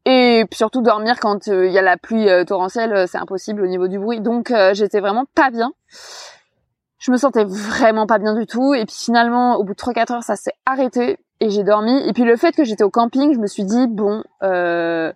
Et 0.06 0.44
surtout 0.52 0.80
dormir 0.80 1.20
quand 1.20 1.48
euh, 1.48 1.66
il 1.66 1.72
y 1.72 1.78
a 1.78 1.82
la 1.82 1.96
pluie 1.96 2.28
euh, 2.28 2.44
torrentielle, 2.44 2.92
euh, 2.94 3.06
c'est 3.06 3.18
impossible 3.18 3.62
au 3.62 3.66
niveau 3.66 3.86
du 3.86 3.98
bruit. 3.98 4.20
Donc 4.20 4.52
j'étais 4.72 5.00
vraiment 5.00 5.24
pas 5.34 5.50
bien. 5.50 5.72
Je 6.98 7.10
me 7.12 7.16
sentais 7.16 7.44
vraiment 7.44 8.06
pas 8.06 8.18
bien 8.18 8.34
du 8.34 8.46
tout. 8.46 8.74
Et 8.74 8.84
puis 8.86 8.94
finalement, 8.94 9.56
au 9.56 9.64
bout 9.64 9.74
de 9.74 9.78
3-4 9.78 10.12
heures, 10.12 10.22
ça 10.22 10.36
s'est 10.36 10.54
arrêté 10.66 11.18
et 11.40 11.50
j'ai 11.50 11.64
dormi. 11.64 11.96
Et 12.06 12.12
puis 12.12 12.24
le 12.24 12.36
fait 12.36 12.52
que 12.52 12.64
j'étais 12.64 12.84
au 12.84 12.90
camping, 12.90 13.34
je 13.34 13.38
me 13.38 13.46
suis 13.46 13.64
dit 13.64 13.86
bon, 13.88 14.22
euh, 14.42 15.12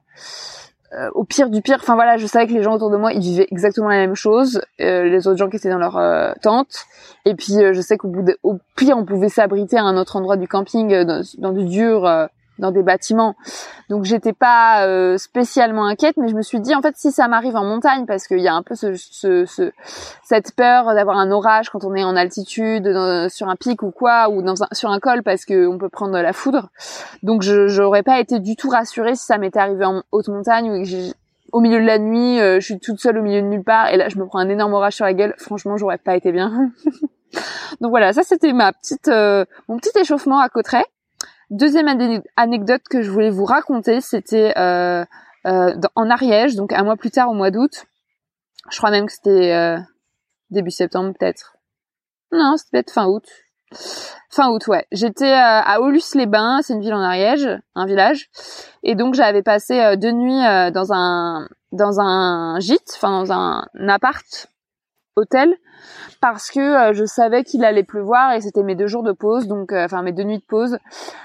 euh, 0.93 1.11
au 1.15 1.25
pire 1.25 1.51
du 1.51 1.63
pire, 1.63 1.79
enfin 1.81 1.95
voilà, 1.95 2.17
je 2.17 2.27
savais 2.27 2.47
que 2.47 2.53
les 2.53 2.63
gens 2.63 2.75
autour 2.75 2.91
de 2.91 2.97
moi 2.97 3.13
ils 3.13 3.21
vivaient 3.21 3.49
exactement 3.51 3.89
la 3.89 3.97
même 3.97 4.15
chose, 4.15 4.63
euh, 4.81 5.05
les 5.05 5.27
autres 5.27 5.39
gens 5.39 5.49
qui 5.49 5.57
étaient 5.57 5.71
dans 5.71 5.79
leur 5.79 6.35
tente. 6.41 6.85
Et 7.25 7.35
puis 7.35 7.55
je 7.73 7.81
sais 7.81 7.97
qu'au 7.97 8.09
bout 8.09 8.23
de, 8.23 8.37
au 8.43 8.59
pire 8.77 8.97
on 8.97 9.05
pouvait 9.05 9.29
s'abriter 9.29 9.77
à 9.77 9.85
un 9.85 9.97
autre 9.97 10.17
endroit 10.17 10.37
du 10.37 10.49
camping 10.49 11.05
dans, 11.05 11.23
dans 11.39 11.53
du 11.53 11.65
dur 11.65 12.29
dans 12.59 12.71
des 12.71 12.83
bâtiments. 12.83 13.35
Donc 13.89 14.05
j'étais 14.05 14.33
pas 14.33 14.87
euh, 14.87 15.19
spécialement 15.19 15.87
inquiète, 15.87 16.17
mais 16.17 16.29
je 16.29 16.35
me 16.35 16.43
suis 16.43 16.61
dit 16.61 16.75
en 16.75 16.83
fait 16.83 16.97
si 16.97 17.13
ça 17.13 17.29
m'arrive 17.29 17.57
en 17.57 17.65
montagne, 17.65 18.07
parce 18.07 18.27
qu'il 18.27 18.41
y 18.41 18.49
a 18.49 18.55
un 18.55 18.63
peu 18.63 18.75
ce, 18.75 18.95
ce, 18.95 19.45
ce 19.47 19.73
cette 20.23 20.55
peur 20.55 20.95
d'avoir 20.95 21.19
un 21.19 21.31
orage 21.31 21.71
quand 21.71 21.85
on 21.85 21.95
est 21.95 22.05
en 22.05 22.17
altitude, 22.17 22.89
sur 23.29 23.49
un 23.49 23.57
pic 23.57 23.83
ou 23.83 23.91
quoi, 23.91 24.29
ou 24.31 24.43
dans 24.43 24.63
un, 24.63 24.69
sur 24.73 24.91
un 24.91 25.01
col, 25.01 25.23
parce 25.23 25.45
qu'on 25.45 25.79
peut 25.79 25.89
prendre 25.89 26.19
la 26.19 26.33
foudre. 26.33 26.69
Donc 27.23 27.43
je 27.43 27.69
j'aurais 27.69 28.03
pas 28.03 28.21
été 28.21 28.39
du 28.39 28.57
tout 28.57 28.71
rassurée 28.71 29.15
si 29.15 29.25
ça 29.25 29.39
m'était 29.39 29.59
arrivé 29.59 29.85
en 29.85 30.03
haute 30.13 30.29
montagne 30.29 30.71
ou 30.71 30.83
que 30.83 31.15
au 31.53 31.61
milieu 31.61 31.81
de 31.81 31.87
la 31.87 31.99
nuit, 31.99 32.41
euh, 32.41 32.59
je 32.59 32.65
suis 32.65 32.81
toute 32.81 32.99
seule 32.99 33.17
au 33.19 33.23
milieu 33.23 33.41
de 33.41 33.47
nulle 33.47 33.63
part 33.63 33.89
et 33.89 33.97
là 33.97 34.09
je 34.09 34.19
me 34.19 34.27
prends 34.27 34.41
un 34.41 34.49
énorme 34.49 34.75
orage 34.75 34.95
sur 34.95 35.05
la 35.05 35.15
gueule. 35.15 35.35
Franchement, 35.39 35.77
j'aurais 35.77 35.99
pas 35.99 36.17
été 36.17 36.33
bien. 36.33 36.73
Donc 37.81 37.91
voilà, 37.91 38.13
ça 38.13 38.23
c'était 38.25 38.53
ma 38.53 38.73
petite 38.73 39.09
euh, 39.09 39.45
mon 39.69 39.77
petit 39.79 39.97
échauffement 39.99 40.41
à 40.41 40.49
Cauterets. 40.49 40.87
Deuxième 41.51 41.89
anecdote 42.37 42.83
que 42.89 43.03
je 43.03 43.11
voulais 43.11 43.31
vous 43.31 43.45
raconter, 43.45 44.01
c'était 44.01 44.57
euh, 44.57 45.05
euh, 45.47 45.75
en 45.95 46.11
Ariège, 46.11 46.57
donc 46.57 46.73
un 46.73 46.85
mois 46.85 46.97
plus 46.97 47.11
tard, 47.11 47.31
au 47.31 47.35
mois 47.35 47.51
d'août. 47.51 47.85
Je 48.71 48.79
crois 48.79 48.91
même 48.91 49.07
que 49.07 49.13
c'était 49.13 49.53
euh, 49.53 49.79
début 50.51 50.71
septembre, 50.71 51.13
peut-être. 51.19 51.57
Non, 52.33 52.57
c'était 52.57 52.71
peut-être 52.73 52.93
fin 52.93 53.07
août. 53.07 53.27
Fin 54.31 54.51
août, 54.51 54.67
ouais. 54.69 54.87
J'étais 54.93 55.33
à 55.33 55.81
Aulus-les-Bains, 55.81 56.61
c'est 56.63 56.75
une 56.75 56.81
ville 56.81 56.95
en 56.95 57.03
Ariège, 57.03 57.49
un 57.75 57.87
village, 57.87 58.31
et 58.83 58.95
donc 58.95 59.15
j'avais 59.15 59.43
passé 59.43 59.97
deux 59.97 60.13
nuits 60.13 60.43
dans 60.73 60.93
un 60.93 61.49
dans 61.73 61.99
un 61.99 62.61
gîte, 62.61 62.93
enfin 62.95 63.25
dans 63.25 63.33
un 63.33 63.67
appart 63.89 64.49
hôtel 65.17 65.55
parce 66.21 66.51
que 66.51 66.61
euh, 66.61 66.93
je 66.93 67.05
savais 67.05 67.45
qu'il 67.45 67.65
allait 67.65 67.85
pleuvoir 67.85 68.33
et 68.33 68.41
c'était 68.41 68.63
mes 68.63 68.75
deux 68.75 68.87
jours 68.87 69.03
de 69.03 69.13
pause 69.13 69.47
donc 69.47 69.73
euh, 69.73 69.85
enfin 69.85 70.03
mes 70.03 70.13
deux 70.13 70.25
nuits 70.25 70.39
de 70.39 70.45
pause. 70.45 70.79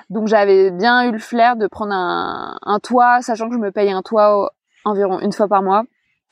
Donc 0.10 0.28
j'avais 0.28 0.72
bien 0.72 1.04
eu 1.04 1.12
le 1.12 1.20
flair 1.20 1.56
de 1.56 1.68
prendre 1.68 1.94
un, 1.94 2.58
un 2.62 2.80
toit 2.80 3.22
sachant 3.22 3.50
que 3.50 3.56
je 3.56 3.60
me 3.60 3.72
paye 3.72 3.92
un 3.92 4.02
toit 4.02 4.54
environ 4.86 5.20
une 5.20 5.32
fois 5.32 5.48
par 5.48 5.64
mois. 5.64 5.84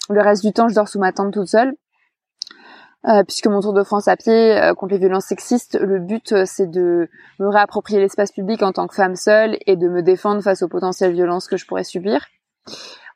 Le 0.10 0.22
reste 0.22 0.44
du 0.44 0.54
temps 0.54 0.68
je 0.68 0.76
dors 0.76 0.88
sous 0.88 1.00
ma 1.00 1.12
tente 1.12 1.34
toute 1.34 1.48
seule. 1.48 1.74
Euh, 3.08 3.24
puisque 3.24 3.48
mon 3.48 3.62
tour 3.62 3.74
de 3.74 3.84
France 3.84 4.08
à 4.08 4.18
pied 4.18 4.60
contre 4.76 4.94
les 4.94 5.00
violences 5.00 5.26
sexistes, 5.26 5.80
le 5.80 6.00
but 6.00 6.46
c'est 6.46 6.70
de 6.70 7.08
me 7.40 7.48
réapproprier 7.48 8.00
l'espace 8.00 8.32
public 8.32 8.64
en 8.64 8.74
tant 8.74 8.88
que 8.88 8.96
femme 8.96 9.16
seule 9.16 9.58
et 9.66 9.78
de 9.78 9.88
me 9.88 10.02
défendre 10.02 10.42
face 10.42 10.62
aux 10.62 10.68
potentielles 10.68 11.14
violences 11.14 11.48
que 11.48 11.58
je 11.58 11.66
pourrais 11.68 11.86
subir 11.86 12.26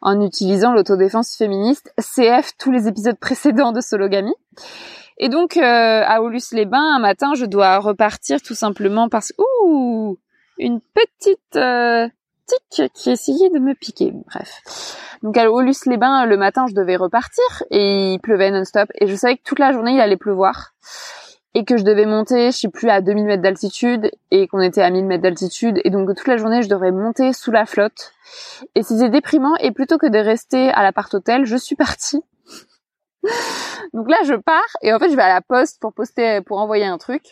en 0.02 0.20
utilisant 0.22 0.74
l'autodéfense 0.74 1.36
féministe, 1.36 1.94
CF 2.00 2.52
tous 2.58 2.72
les 2.72 2.88
épisodes 2.88 3.18
précédents 3.18 3.72
de 3.72 3.82
Sologamy. 3.82 4.34
Et 5.18 5.30
donc 5.30 5.58
euh, 5.58 5.62
à 6.06 6.22
Aulus-les-Bains, 6.22 6.96
un 6.96 7.00
matin, 7.00 7.34
je 7.36 7.46
dois 7.46 7.78
repartir 7.78 8.42
tout 8.42 8.56
simplement 8.56 9.10
parce 9.10 9.30
que 9.30 9.42
ouh, 9.68 10.18
une 10.58 10.82
petite 10.82 11.56
euh, 11.56 12.08
tique 12.48 12.92
qui 12.94 13.12
essayait 13.12 13.50
de 13.52 13.60
me 13.60 13.76
piquer. 13.76 14.12
Bref. 14.26 14.98
Donc 15.22 15.38
à 15.38 15.52
Aulus-les-Bains, 15.52 16.26
le 16.26 16.38
matin, 16.38 16.66
je 16.68 16.74
devais 16.74 16.96
repartir 16.96 17.44
et 17.70 18.14
il 18.14 18.20
pleuvait 18.20 18.50
non-stop 18.50 18.90
et 18.96 19.06
je 19.06 19.16
savais 19.16 19.38
que 19.38 19.44
toute 19.44 19.60
la 19.60 19.72
journée 19.72 19.94
il 19.94 20.02
allait 20.02 20.18
pleuvoir 20.18 20.74
et 21.54 21.66
que 21.66 21.78
je 21.78 21.84
devais 21.84 22.06
monter, 22.06 22.52
je 22.52 22.58
sais 22.58 22.70
plus, 22.70 22.90
à 22.90 23.02
2000 23.02 23.26
mètres 23.26 23.44
d'altitude 23.44 24.12
et 24.32 24.48
qu'on 24.48 24.62
était 24.62 24.82
à 24.82 24.90
1000 24.90 25.06
mètres 25.06 25.24
d'altitude 25.24 25.82
et 25.84 25.90
donc 25.90 26.08
toute 26.16 26.28
la 26.28 26.38
journée 26.38 26.62
je 26.64 26.70
devrais 26.70 26.92
monter 26.92 27.34
sous 27.34 27.52
la 27.52 27.66
flotte. 27.66 28.14
Et 28.76 28.84
c'était 28.84 29.10
déprimant 29.10 29.56
et 29.58 29.72
plutôt 29.72 29.98
que 29.98 30.08
de 30.08 30.18
rester 30.18 30.70
à 30.70 30.84
l'appart 30.84 31.14
hôtel, 31.14 31.46
je 31.46 31.58
suis 31.58 31.76
partie. 31.76 32.22
donc 33.94 34.10
là 34.10 34.18
je 34.26 34.34
pars 34.34 34.62
et 34.82 34.94
en 34.94 35.00
fait 35.00 35.10
je 35.10 35.16
vais 35.16 35.22
à 35.22 35.34
la 35.34 35.42
poste 35.42 35.82
pour 35.82 35.94
poster, 35.94 36.42
pour 36.42 36.58
envoyer 36.60 36.86
un 36.86 36.98
truc. 36.98 37.24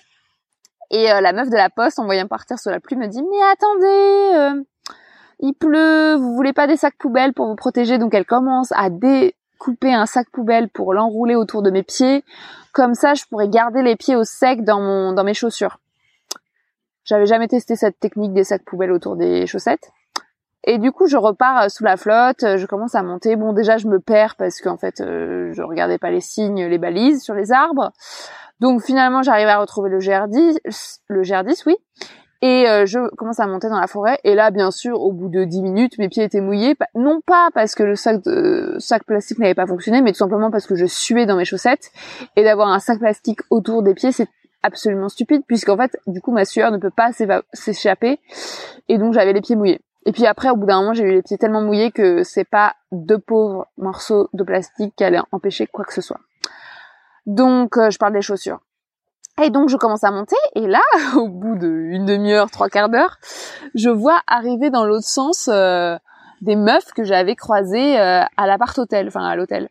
Et 0.92 1.12
euh, 1.12 1.22
la 1.22 1.34
meuf 1.34 1.50
de 1.50 1.56
la 1.56 1.70
poste, 1.70 2.00
en 2.00 2.06
voyant 2.06 2.28
partir 2.28 2.58
sur 2.58 2.72
la 2.72 2.80
pluie, 2.80 2.96
me 2.96 3.08
dit 3.08 3.22
mais 3.22 3.44
attendez, 3.52 4.58
euh, 4.58 4.64
il 5.40 5.54
pleut, 5.54 6.16
vous 6.16 6.36
voulez 6.36 6.52
pas 6.54 6.68
des 6.68 6.78
sacs 6.78 6.98
poubelles 6.98 7.34
pour 7.34 7.48
vous 7.48 7.56
protéger? 7.56 7.98
Donc 7.98 8.14
elle 8.14 8.26
commence 8.26 8.72
à 8.74 8.90
découper 9.60 9.94
un 9.94 10.06
sac 10.06 10.30
poubelle 10.32 10.70
pour 10.70 10.94
l'enrouler 10.94 11.36
autour 11.36 11.62
de 11.62 11.70
mes 11.70 11.84
pieds. 11.84 12.24
Comme 12.72 12.94
ça, 12.94 13.14
je 13.14 13.26
pourrais 13.26 13.50
garder 13.50 13.82
les 13.82 13.98
pieds 13.98 14.16
au 14.16 14.24
sec 14.24 14.64
dans 14.64 14.80
mon 14.80 15.12
dans 15.12 15.26
mes 15.26 15.34
chaussures. 15.34 15.80
J'avais 17.04 17.26
jamais 17.26 17.48
testé 17.48 17.76
cette 17.76 18.00
technique 18.00 18.34
des 18.34 18.46
sacs 18.46 18.64
poubelles 18.64 18.92
autour 18.92 19.18
des 19.18 19.48
chaussettes. 19.48 19.92
Et 20.64 20.78
du 20.78 20.92
coup, 20.92 21.08
je 21.08 21.18
repars 21.18 21.64
euh, 21.64 21.70
sous 21.70 21.84
la 21.84 21.98
flotte, 21.98 22.58
je 22.58 22.66
commence 22.66 22.96
à 22.96 23.04
monter. 23.04 23.36
Bon, 23.36 23.54
déjà, 23.54 23.78
je 23.78 23.88
me 23.88 24.00
perds 24.00 24.36
parce 24.36 24.62
qu'en 24.62 24.78
fait, 24.78 24.96
je 25.00 25.62
regardais 25.62 25.98
pas 25.98 26.12
les 26.12 26.22
signes, 26.22 26.66
les 26.66 26.78
balises 26.78 27.24
sur 27.24 27.34
les 27.34 27.52
arbres. 27.52 27.92
Donc 28.60 28.82
finalement, 28.82 29.24
j'arrive 29.24 29.48
à 29.48 29.58
retrouver 29.58 29.90
le 29.90 30.00
GR10, 30.00 30.58
le 31.08 31.22
GR10, 31.22 31.64
oui. 31.66 31.76
Et 32.42 32.68
euh, 32.68 32.86
je 32.86 33.14
commence 33.16 33.40
à 33.40 33.48
monter 33.48 33.68
dans 33.68 33.80
la 33.80 33.88
forêt. 33.88 34.20
Et 34.24 34.34
là, 34.34 34.50
bien 34.50 34.72
sûr, 34.72 35.02
au 35.02 35.12
bout 35.12 35.28
de 35.28 35.44
10 35.44 35.62
minutes, 35.62 35.98
mes 35.98 36.08
pieds 36.08 36.24
étaient 36.24 36.40
mouillés. 36.40 36.76
Non 36.96 37.20
pas 37.26 37.50
parce 37.54 37.76
que 37.76 37.84
le 37.84 37.96
sac 37.96 39.04
plastique 39.06 39.40
n'avait 39.40 39.56
pas 39.56 39.68
fonctionné, 39.68 40.02
mais 40.02 40.14
tout 40.14 40.20
simplement 40.20 40.50
parce 40.50 40.66
que 40.66 40.76
je 40.76 40.86
suais 40.86 41.26
dans 41.26 41.36
mes 41.36 41.46
chaussettes. 41.46 41.92
Et 42.36 42.44
d'avoir 42.44 42.70
un 42.70 42.80
sac 42.80 43.00
plastique 43.00 43.42
autour 43.50 43.84
des 43.84 43.94
pieds, 43.94 44.14
c'est 44.14 44.30
absolument 44.64 45.10
stupide, 45.10 45.44
puisqu'en 45.48 45.78
fait, 45.78 45.98
du 46.08 46.22
coup, 46.22 46.32
ma 46.32 46.46
sueur 46.46 46.72
ne 46.72 46.78
peut 46.78 46.90
pas 46.90 47.12
s'échapper. 47.54 48.20
Et 48.88 48.98
donc, 48.98 49.14
j'avais 49.14 49.34
les 49.34 49.42
pieds 49.42 49.56
mouillés. 49.56 49.82
Et 50.06 50.12
puis 50.12 50.26
après, 50.26 50.50
au 50.50 50.56
bout 50.56 50.66
d'un 50.66 50.80
moment, 50.82 50.94
j'ai 50.94 51.04
eu 51.04 51.12
les 51.12 51.22
pieds 51.22 51.38
tellement 51.38 51.62
mouillés 51.62 51.92
que 51.92 52.24
c'est 52.24 52.46
pas 52.46 52.76
deux 52.92 53.20
pauvres 53.20 53.68
morceaux 53.78 54.30
de 54.34 54.44
plastique 54.44 54.94
qui 54.96 55.04
allaient 55.04 55.20
empêcher 55.32 55.68
quoi 55.68 55.84
que 55.84 55.94
ce 55.94 56.02
soit. 56.02 56.20
Donc, 57.26 57.78
euh, 57.78 57.90
je 57.90 57.98
parle 57.98 58.14
des 58.14 58.22
chaussures. 58.22 58.60
Et 59.42 59.50
donc, 59.50 59.70
je 59.70 59.78
commence 59.78 60.04
à 60.04 60.12
monter. 60.12 60.36
Et 60.56 60.68
là, 60.68 60.82
au 61.16 61.28
bout 61.28 61.56
d'une 61.56 62.06
demi-heure, 62.06 62.52
trois 62.52 62.70
quarts 62.70 62.90
d'heure, 62.90 63.18
je 63.76 63.90
vois 63.90 64.22
arriver 64.28 64.70
dans 64.70 64.86
l'autre 64.86 65.08
sens 65.08 65.50
euh, 65.52 65.98
des 66.42 66.56
meufs 66.56 66.92
que 66.94 67.04
j'avais 67.04 67.36
croisées 67.36 68.00
euh, 68.00 68.22
à 68.38 68.48
l'appart-hôtel, 68.48 69.08
enfin 69.08 69.26
à 69.26 69.36
l'hôtel. 69.36 69.70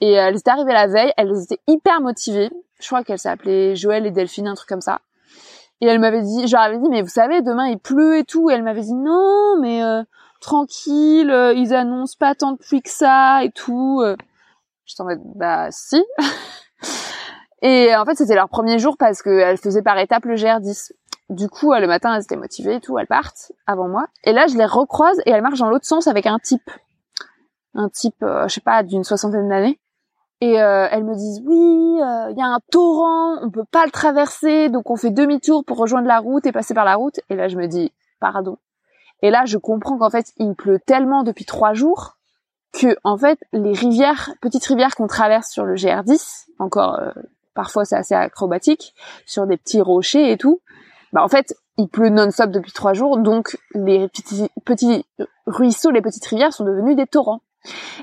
Et 0.00 0.12
elles 0.12 0.36
étaient 0.36 0.50
arrivées 0.50 0.72
la 0.72 0.86
veille. 0.86 1.12
Elles 1.16 1.42
étaient 1.42 1.60
hyper 1.66 2.00
motivées. 2.00 2.50
Je 2.80 2.86
crois 2.86 3.04
qu'elles 3.04 3.18
s'appelaient 3.18 3.76
Joël 3.76 4.06
et 4.06 4.10
Delphine, 4.10 4.48
un 4.48 4.54
truc 4.54 4.68
comme 4.68 4.80
ça. 4.80 5.00
Et 5.80 5.86
elle 5.86 5.98
m'avait 5.98 6.22
dit, 6.22 6.46
je 6.46 6.52
leur 6.52 6.62
avais 6.62 6.78
dit, 6.78 6.88
mais 6.88 7.02
vous 7.02 7.08
savez, 7.08 7.42
demain 7.42 7.66
il 7.66 7.78
pleut 7.78 8.18
et 8.18 8.24
tout. 8.24 8.50
Et 8.50 8.54
elle 8.54 8.62
m'avait 8.62 8.82
dit, 8.82 8.94
non, 8.94 9.58
mais 9.60 9.80
tranquille, 10.40 11.34
ils 11.56 11.74
annoncent 11.74 12.16
pas 12.18 12.34
tant 12.34 12.52
de 12.52 12.58
pluie 12.58 12.82
que 12.82 12.90
ça 12.90 13.44
et 13.44 13.50
tout. 13.50 14.02
Je 14.86 14.96
t'en 14.96 15.06
bah 15.34 15.68
si. 15.70 16.02
Et 17.64 17.96
en 17.96 18.04
fait, 18.04 18.14
c'était 18.14 18.34
leur 18.34 18.50
premier 18.50 18.78
jour 18.78 18.98
parce 18.98 19.22
qu'elles 19.22 19.56
faisaient 19.56 19.82
par 19.82 19.98
étapes 19.98 20.26
le 20.26 20.34
GR10. 20.34 20.92
Du 21.30 21.48
coup, 21.48 21.72
le 21.72 21.86
matin, 21.86 22.14
elles 22.14 22.22
étaient 22.22 22.36
motivées 22.36 22.74
et 22.74 22.80
tout, 22.80 22.98
elles 22.98 23.06
partent 23.06 23.52
avant 23.66 23.88
moi. 23.88 24.06
Et 24.22 24.32
là, 24.32 24.46
je 24.46 24.58
les 24.58 24.66
recroise 24.66 25.18
et 25.24 25.30
elles 25.30 25.40
marchent 25.40 25.60
dans 25.60 25.70
l'autre 25.70 25.86
sens 25.86 26.06
avec 26.06 26.26
un 26.26 26.38
type. 26.38 26.70
Un 27.72 27.88
type, 27.88 28.22
euh, 28.22 28.46
je 28.48 28.54
sais 28.54 28.60
pas, 28.60 28.82
d'une 28.82 29.02
soixantaine 29.02 29.48
d'années. 29.48 29.80
Et 30.42 30.60
euh, 30.60 30.86
elles 30.90 31.04
me 31.04 31.14
disent, 31.14 31.40
oui, 31.46 32.02
euh, 32.02 32.30
il 32.32 32.36
y 32.36 32.42
a 32.42 32.46
un 32.46 32.58
torrent, 32.70 33.38
on 33.40 33.50
peut 33.50 33.64
pas 33.64 33.86
le 33.86 33.90
traverser, 33.90 34.68
donc 34.68 34.90
on 34.90 34.96
fait 34.96 35.10
demi-tour 35.10 35.64
pour 35.64 35.78
rejoindre 35.78 36.06
la 36.06 36.18
route 36.18 36.44
et 36.44 36.52
passer 36.52 36.74
par 36.74 36.84
la 36.84 36.96
route. 36.96 37.18
Et 37.30 37.34
là, 37.34 37.48
je 37.48 37.56
me 37.56 37.66
dis, 37.66 37.92
pardon. 38.20 38.58
Et 39.22 39.30
là, 39.30 39.46
je 39.46 39.56
comprends 39.56 39.96
qu'en 39.96 40.10
fait, 40.10 40.34
il 40.36 40.54
pleut 40.54 40.80
tellement 40.84 41.22
depuis 41.22 41.46
trois 41.46 41.72
jours 41.72 42.18
que, 42.74 42.94
en 43.04 43.16
fait, 43.16 43.38
les 43.54 43.72
rivières, 43.72 44.34
petites 44.42 44.66
rivières 44.66 44.94
qu'on 44.96 45.06
traverse 45.06 45.48
sur 45.48 45.64
le 45.64 45.76
GR10, 45.76 46.44
encore 46.58 47.00
parfois 47.54 47.84
c'est 47.84 47.96
assez 47.96 48.14
acrobatique, 48.14 48.94
sur 49.26 49.46
des 49.46 49.56
petits 49.56 49.80
rochers 49.80 50.30
et 50.30 50.36
tout. 50.36 50.60
Bah 51.12 51.22
en 51.22 51.28
fait, 51.28 51.54
il 51.78 51.88
pleut 51.88 52.08
non-stop 52.08 52.50
depuis 52.50 52.72
trois 52.72 52.92
jours, 52.92 53.18
donc 53.18 53.56
les 53.74 54.08
petits, 54.64 55.04
ruisseaux, 55.46 55.90
les 55.90 56.02
petites 56.02 56.26
rivières 56.26 56.52
sont 56.52 56.64
devenus 56.64 56.96
des 56.96 57.06
torrents. 57.06 57.40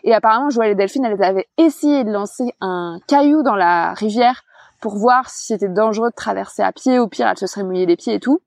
Et 0.04 0.14
apparemment, 0.14 0.50
Joël 0.50 0.72
et 0.72 0.76
Delphine, 0.76 1.06
elles 1.06 1.24
avaient 1.24 1.48
essayé 1.58 2.04
de 2.04 2.12
lancer 2.12 2.54
un 2.62 3.00
caillou 3.08 3.44
dans 3.44 3.56
la 3.56 3.94
rivière 3.94 4.44
pour 4.82 4.98
voir 4.98 5.30
si 5.30 5.48
c'était 5.48 5.70
dangereux 5.70 6.10
de 6.10 6.16
traverser 6.16 6.64
à 6.64 6.72
pied. 6.72 7.00
Au 7.00 7.08
pire, 7.08 7.28
elles 7.28 7.38
se 7.38 7.48
seraient 7.48 7.64
mouillées 7.64 7.86
les 7.86 7.96
pieds 7.96 8.16
et 8.16 8.20
tout. 8.20 8.42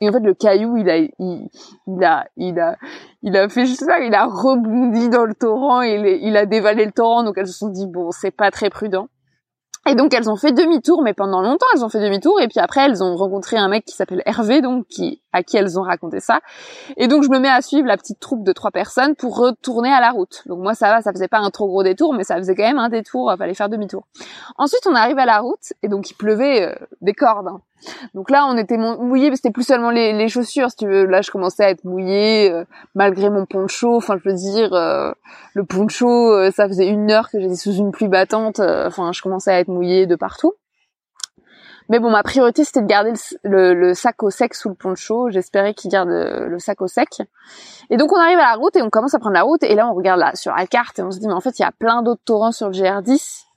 Et 0.00 0.08
en 0.08 0.12
fait, 0.12 0.20
le 0.20 0.34
caillou, 0.34 0.76
il 0.78 0.88
a, 0.88 0.96
il, 0.96 2.04
a, 2.04 2.26
il 2.36 2.58
a, 2.58 2.76
il 3.22 3.36
a 3.36 3.48
fait 3.48 3.66
juste 3.66 3.84
ça. 3.84 4.00
Il 4.00 4.14
a 4.14 4.24
rebondi 4.24 5.10
dans 5.10 5.24
le 5.24 5.34
torrent 5.34 5.82
et 5.82 6.18
il 6.22 6.36
a 6.36 6.46
dévalé 6.46 6.86
le 6.86 6.92
torrent. 6.92 7.22
Donc 7.22 7.38
elles 7.38 7.46
se 7.46 7.52
sont 7.52 7.68
dit 7.68 7.86
bon, 7.86 8.10
c'est 8.10 8.30
pas 8.30 8.50
très 8.50 8.70
prudent. 8.70 9.08
Et 9.90 9.96
donc 9.96 10.14
elles 10.14 10.30
ont 10.30 10.36
fait 10.36 10.52
demi-tour, 10.52 11.02
mais 11.02 11.14
pendant 11.14 11.42
longtemps 11.42 11.66
elles 11.74 11.84
ont 11.84 11.88
fait 11.88 12.00
demi-tour. 12.00 12.40
Et 12.40 12.46
puis 12.46 12.60
après 12.60 12.82
elles 12.82 13.02
ont 13.02 13.16
rencontré 13.16 13.56
un 13.56 13.66
mec 13.66 13.84
qui 13.84 13.96
s'appelle 13.96 14.22
Hervé, 14.24 14.60
donc 14.60 14.86
à 15.32 15.42
qui 15.42 15.56
elles 15.56 15.80
ont 15.80 15.82
raconté 15.82 16.20
ça. 16.20 16.38
Et 16.96 17.08
donc 17.08 17.24
je 17.24 17.28
me 17.28 17.40
mets 17.40 17.48
à 17.48 17.60
suivre 17.60 17.88
la 17.88 17.96
petite 17.96 18.20
troupe 18.20 18.44
de 18.44 18.52
trois 18.52 18.70
personnes 18.70 19.16
pour 19.16 19.36
retourner 19.36 19.92
à 19.92 20.00
la 20.00 20.10
route. 20.10 20.42
Donc 20.46 20.60
moi 20.60 20.74
ça 20.74 20.90
va, 20.90 21.02
ça 21.02 21.12
faisait 21.12 21.26
pas 21.26 21.38
un 21.38 21.50
trop 21.50 21.66
gros 21.66 21.82
détour, 21.82 22.14
mais 22.14 22.22
ça 22.22 22.36
faisait 22.36 22.54
quand 22.54 22.62
même 22.62 22.78
un 22.78 22.88
détour. 22.88 23.34
Fallait 23.36 23.54
faire 23.54 23.68
demi-tour. 23.68 24.06
Ensuite 24.58 24.86
on 24.86 24.94
arrive 24.94 25.18
à 25.18 25.26
la 25.26 25.40
route 25.40 25.72
et 25.82 25.88
donc 25.88 26.08
il 26.08 26.14
pleuvait 26.14 26.68
euh, 26.68 26.86
des 27.00 27.12
cordes. 27.12 27.48
Hein. 27.48 27.60
Donc 28.14 28.30
là, 28.30 28.46
on 28.46 28.56
était 28.56 28.76
mouillé, 28.76 29.30
mais 29.30 29.36
c'était 29.36 29.50
plus 29.50 29.66
seulement 29.66 29.90
les, 29.90 30.28
chaussures, 30.28 30.70
si 30.70 30.76
tu 30.76 30.86
veux. 30.86 31.06
Là, 31.06 31.22
je 31.22 31.30
commençais 31.30 31.64
à 31.64 31.70
être 31.70 31.84
mouillée, 31.84 32.50
euh, 32.50 32.64
malgré 32.94 33.30
mon 33.30 33.46
poncho. 33.46 33.96
Enfin, 33.96 34.16
je 34.22 34.28
veux 34.28 34.34
dire, 34.34 34.72
euh, 34.72 35.12
le 35.54 35.64
poncho, 35.64 36.32
euh, 36.32 36.50
ça 36.50 36.66
faisait 36.68 36.88
une 36.88 37.10
heure 37.10 37.30
que 37.30 37.40
j'étais 37.40 37.56
sous 37.56 37.72
une 37.72 37.90
pluie 37.90 38.08
battante. 38.08 38.60
Enfin, 38.60 39.12
je 39.12 39.22
commençais 39.22 39.52
à 39.52 39.60
être 39.60 39.68
mouillée 39.68 40.06
de 40.06 40.16
partout. 40.16 40.54
Mais 41.88 41.98
bon, 41.98 42.10
ma 42.10 42.22
priorité, 42.22 42.62
c'était 42.62 42.82
de 42.82 42.86
garder 42.86 43.12
le, 43.42 43.94
sac 43.94 44.22
au 44.22 44.30
sec 44.30 44.54
sous 44.54 44.68
le 44.68 44.76
poncho. 44.76 45.28
J'espérais 45.30 45.74
qu'il 45.74 45.90
garde 45.90 46.08
le 46.08 46.58
sac 46.60 46.80
au 46.82 46.86
sec. 46.86 47.08
Et 47.90 47.96
donc, 47.96 48.12
on 48.12 48.16
arrive 48.16 48.38
à 48.38 48.52
la 48.52 48.54
route 48.54 48.76
et 48.76 48.82
on 48.82 48.90
commence 48.90 49.14
à 49.14 49.18
prendre 49.18 49.34
la 49.34 49.42
route. 49.42 49.64
Et 49.64 49.74
là, 49.74 49.88
on 49.88 49.94
regarde 49.94 50.20
là, 50.20 50.36
sur 50.36 50.54
la 50.54 50.66
carte 50.68 51.00
et 51.00 51.02
on 51.02 51.10
se 51.10 51.18
dit, 51.18 51.26
mais 51.26 51.32
en 51.32 51.40
fait, 51.40 51.58
il 51.58 51.62
y 51.62 51.64
a 51.64 51.72
plein 51.72 52.02
d'autres 52.02 52.22
torrents 52.24 52.52
sur 52.52 52.68
le 52.68 52.74
GR10 52.74 53.49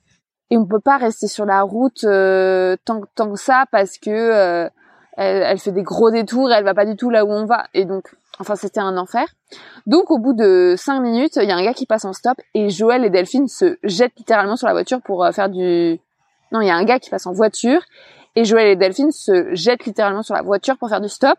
et 0.54 0.56
on 0.56 0.66
peut 0.66 0.78
pas 0.78 0.98
rester 0.98 1.26
sur 1.26 1.44
la 1.44 1.62
route 1.62 2.04
euh, 2.04 2.76
tant, 2.84 3.00
tant 3.16 3.32
que 3.32 3.38
ça 3.40 3.64
parce 3.72 3.98
que 3.98 4.10
euh, 4.10 4.68
elle, 5.16 5.58
fait 5.58 5.72
des 5.72 5.82
gros 5.82 6.12
détours 6.12 6.48
et 6.52 6.54
elle 6.54 6.62
va 6.62 6.74
pas 6.74 6.86
du 6.86 6.94
tout 6.94 7.10
là 7.10 7.24
où 7.24 7.32
on 7.32 7.44
va. 7.44 7.66
Et 7.74 7.84
donc 7.84 8.14
enfin 8.38 8.54
c'était 8.54 8.78
un 8.78 8.96
enfer. 8.96 9.26
Donc 9.86 10.12
au 10.12 10.18
bout 10.18 10.32
de 10.32 10.76
cinq 10.78 11.00
minutes 11.00 11.34
il 11.42 11.48
y 11.48 11.50
a 11.50 11.56
un 11.56 11.64
gars 11.64 11.74
qui 11.74 11.86
passe 11.86 12.04
en 12.04 12.12
stop 12.12 12.40
et 12.54 12.70
Joël 12.70 13.04
et 13.04 13.10
Delphine 13.10 13.48
se 13.48 13.78
jettent 13.82 14.14
littéralement 14.16 14.54
sur 14.54 14.68
la 14.68 14.74
voiture 14.74 15.02
pour 15.02 15.24
euh, 15.24 15.32
faire 15.32 15.48
du 15.48 15.98
non 16.52 16.60
il 16.60 16.68
y 16.68 16.70
a 16.70 16.76
un 16.76 16.84
gars 16.84 17.00
qui 17.00 17.10
passe 17.10 17.26
en 17.26 17.32
voiture 17.32 17.80
et 18.36 18.44
Joël 18.44 18.68
et 18.68 18.76
Delphine 18.76 19.10
se 19.10 19.52
jettent 19.56 19.86
littéralement 19.86 20.22
sur 20.22 20.36
la 20.36 20.42
voiture 20.42 20.78
pour 20.78 20.88
faire 20.88 21.00
du 21.00 21.08
stop. 21.08 21.38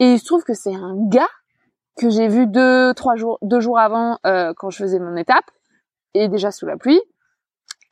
Et 0.00 0.12
il 0.12 0.18
se 0.18 0.24
trouve 0.24 0.44
que 0.44 0.54
c'est 0.54 0.74
un 0.74 0.94
gars 1.08 1.28
que 1.98 2.08
j'ai 2.08 2.28
vu 2.28 2.46
deux 2.46 2.94
trois 2.94 3.16
jours 3.16 3.38
deux 3.42 3.60
jours 3.60 3.78
avant 3.78 4.18
quand 4.22 4.70
je 4.70 4.78
faisais 4.78 4.98
mon 4.98 5.14
étape. 5.16 5.44
Et 6.14 6.28
déjà 6.28 6.50
sous 6.50 6.64
la 6.64 6.78
pluie 6.78 7.02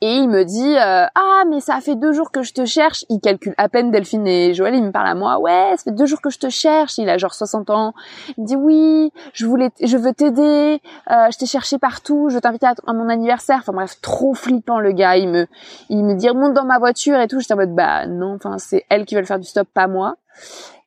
et 0.01 0.17
il 0.17 0.29
me 0.29 0.43
dit 0.43 0.75
euh, 0.77 1.05
ah 1.15 1.43
mais 1.49 1.61
ça 1.61 1.79
fait 1.79 1.95
deux 1.95 2.11
jours 2.11 2.31
que 2.31 2.43
je 2.43 2.53
te 2.53 2.65
cherche. 2.65 3.05
Il 3.09 3.21
calcule 3.21 3.53
à 3.57 3.69
peine 3.69 3.91
Delphine 3.91 4.27
et 4.27 4.53
Joël. 4.53 4.75
Il 4.75 4.83
me 4.83 4.91
parle 4.91 5.07
à 5.07 5.15
moi. 5.15 5.39
Ouais, 5.39 5.73
ça 5.77 5.83
fait 5.83 5.91
deux 5.91 6.05
jours 6.05 6.21
que 6.21 6.29
je 6.29 6.37
te 6.37 6.49
cherche. 6.49 6.97
Il 6.97 7.09
a 7.09 7.17
genre 7.17 7.33
60 7.33 7.69
ans. 7.69 7.93
Il 8.37 8.43
me 8.43 8.47
dit 8.47 8.55
oui, 8.57 9.11
je 9.33 9.45
voulais, 9.45 9.69
je 9.81 9.95
veux 9.95 10.13
t'aider. 10.13 10.81
Euh, 11.11 11.31
je 11.31 11.37
t'ai 11.37 11.45
cherché 11.45 11.77
partout. 11.77 12.27
Je 12.29 12.37
t'invite 12.39 12.63
à, 12.63 12.73
à, 12.85 12.93
mon 12.93 13.07
anniversaire. 13.07 13.59
Enfin 13.59 13.71
bref, 13.71 14.01
trop 14.01 14.33
flippant 14.33 14.79
le 14.79 14.91
gars. 14.91 15.15
Il 15.15 15.29
me, 15.29 15.47
il 15.89 16.03
me 16.03 16.13
dit 16.13 16.27
monte 16.29 16.53
dans 16.53 16.65
ma 16.65 16.77
voiture 16.77 17.19
et 17.19 17.27
tout. 17.27 17.39
J'étais 17.39 17.53
en 17.53 17.57
mode 17.57 17.73
bah 17.73 18.05
non. 18.05 18.35
Enfin 18.35 18.57
c'est 18.57 18.83
elle 18.89 19.05
qui 19.05 19.15
veut 19.15 19.23
faire 19.23 19.39
du 19.39 19.47
stop, 19.47 19.67
pas 19.73 19.87
moi. 19.87 20.15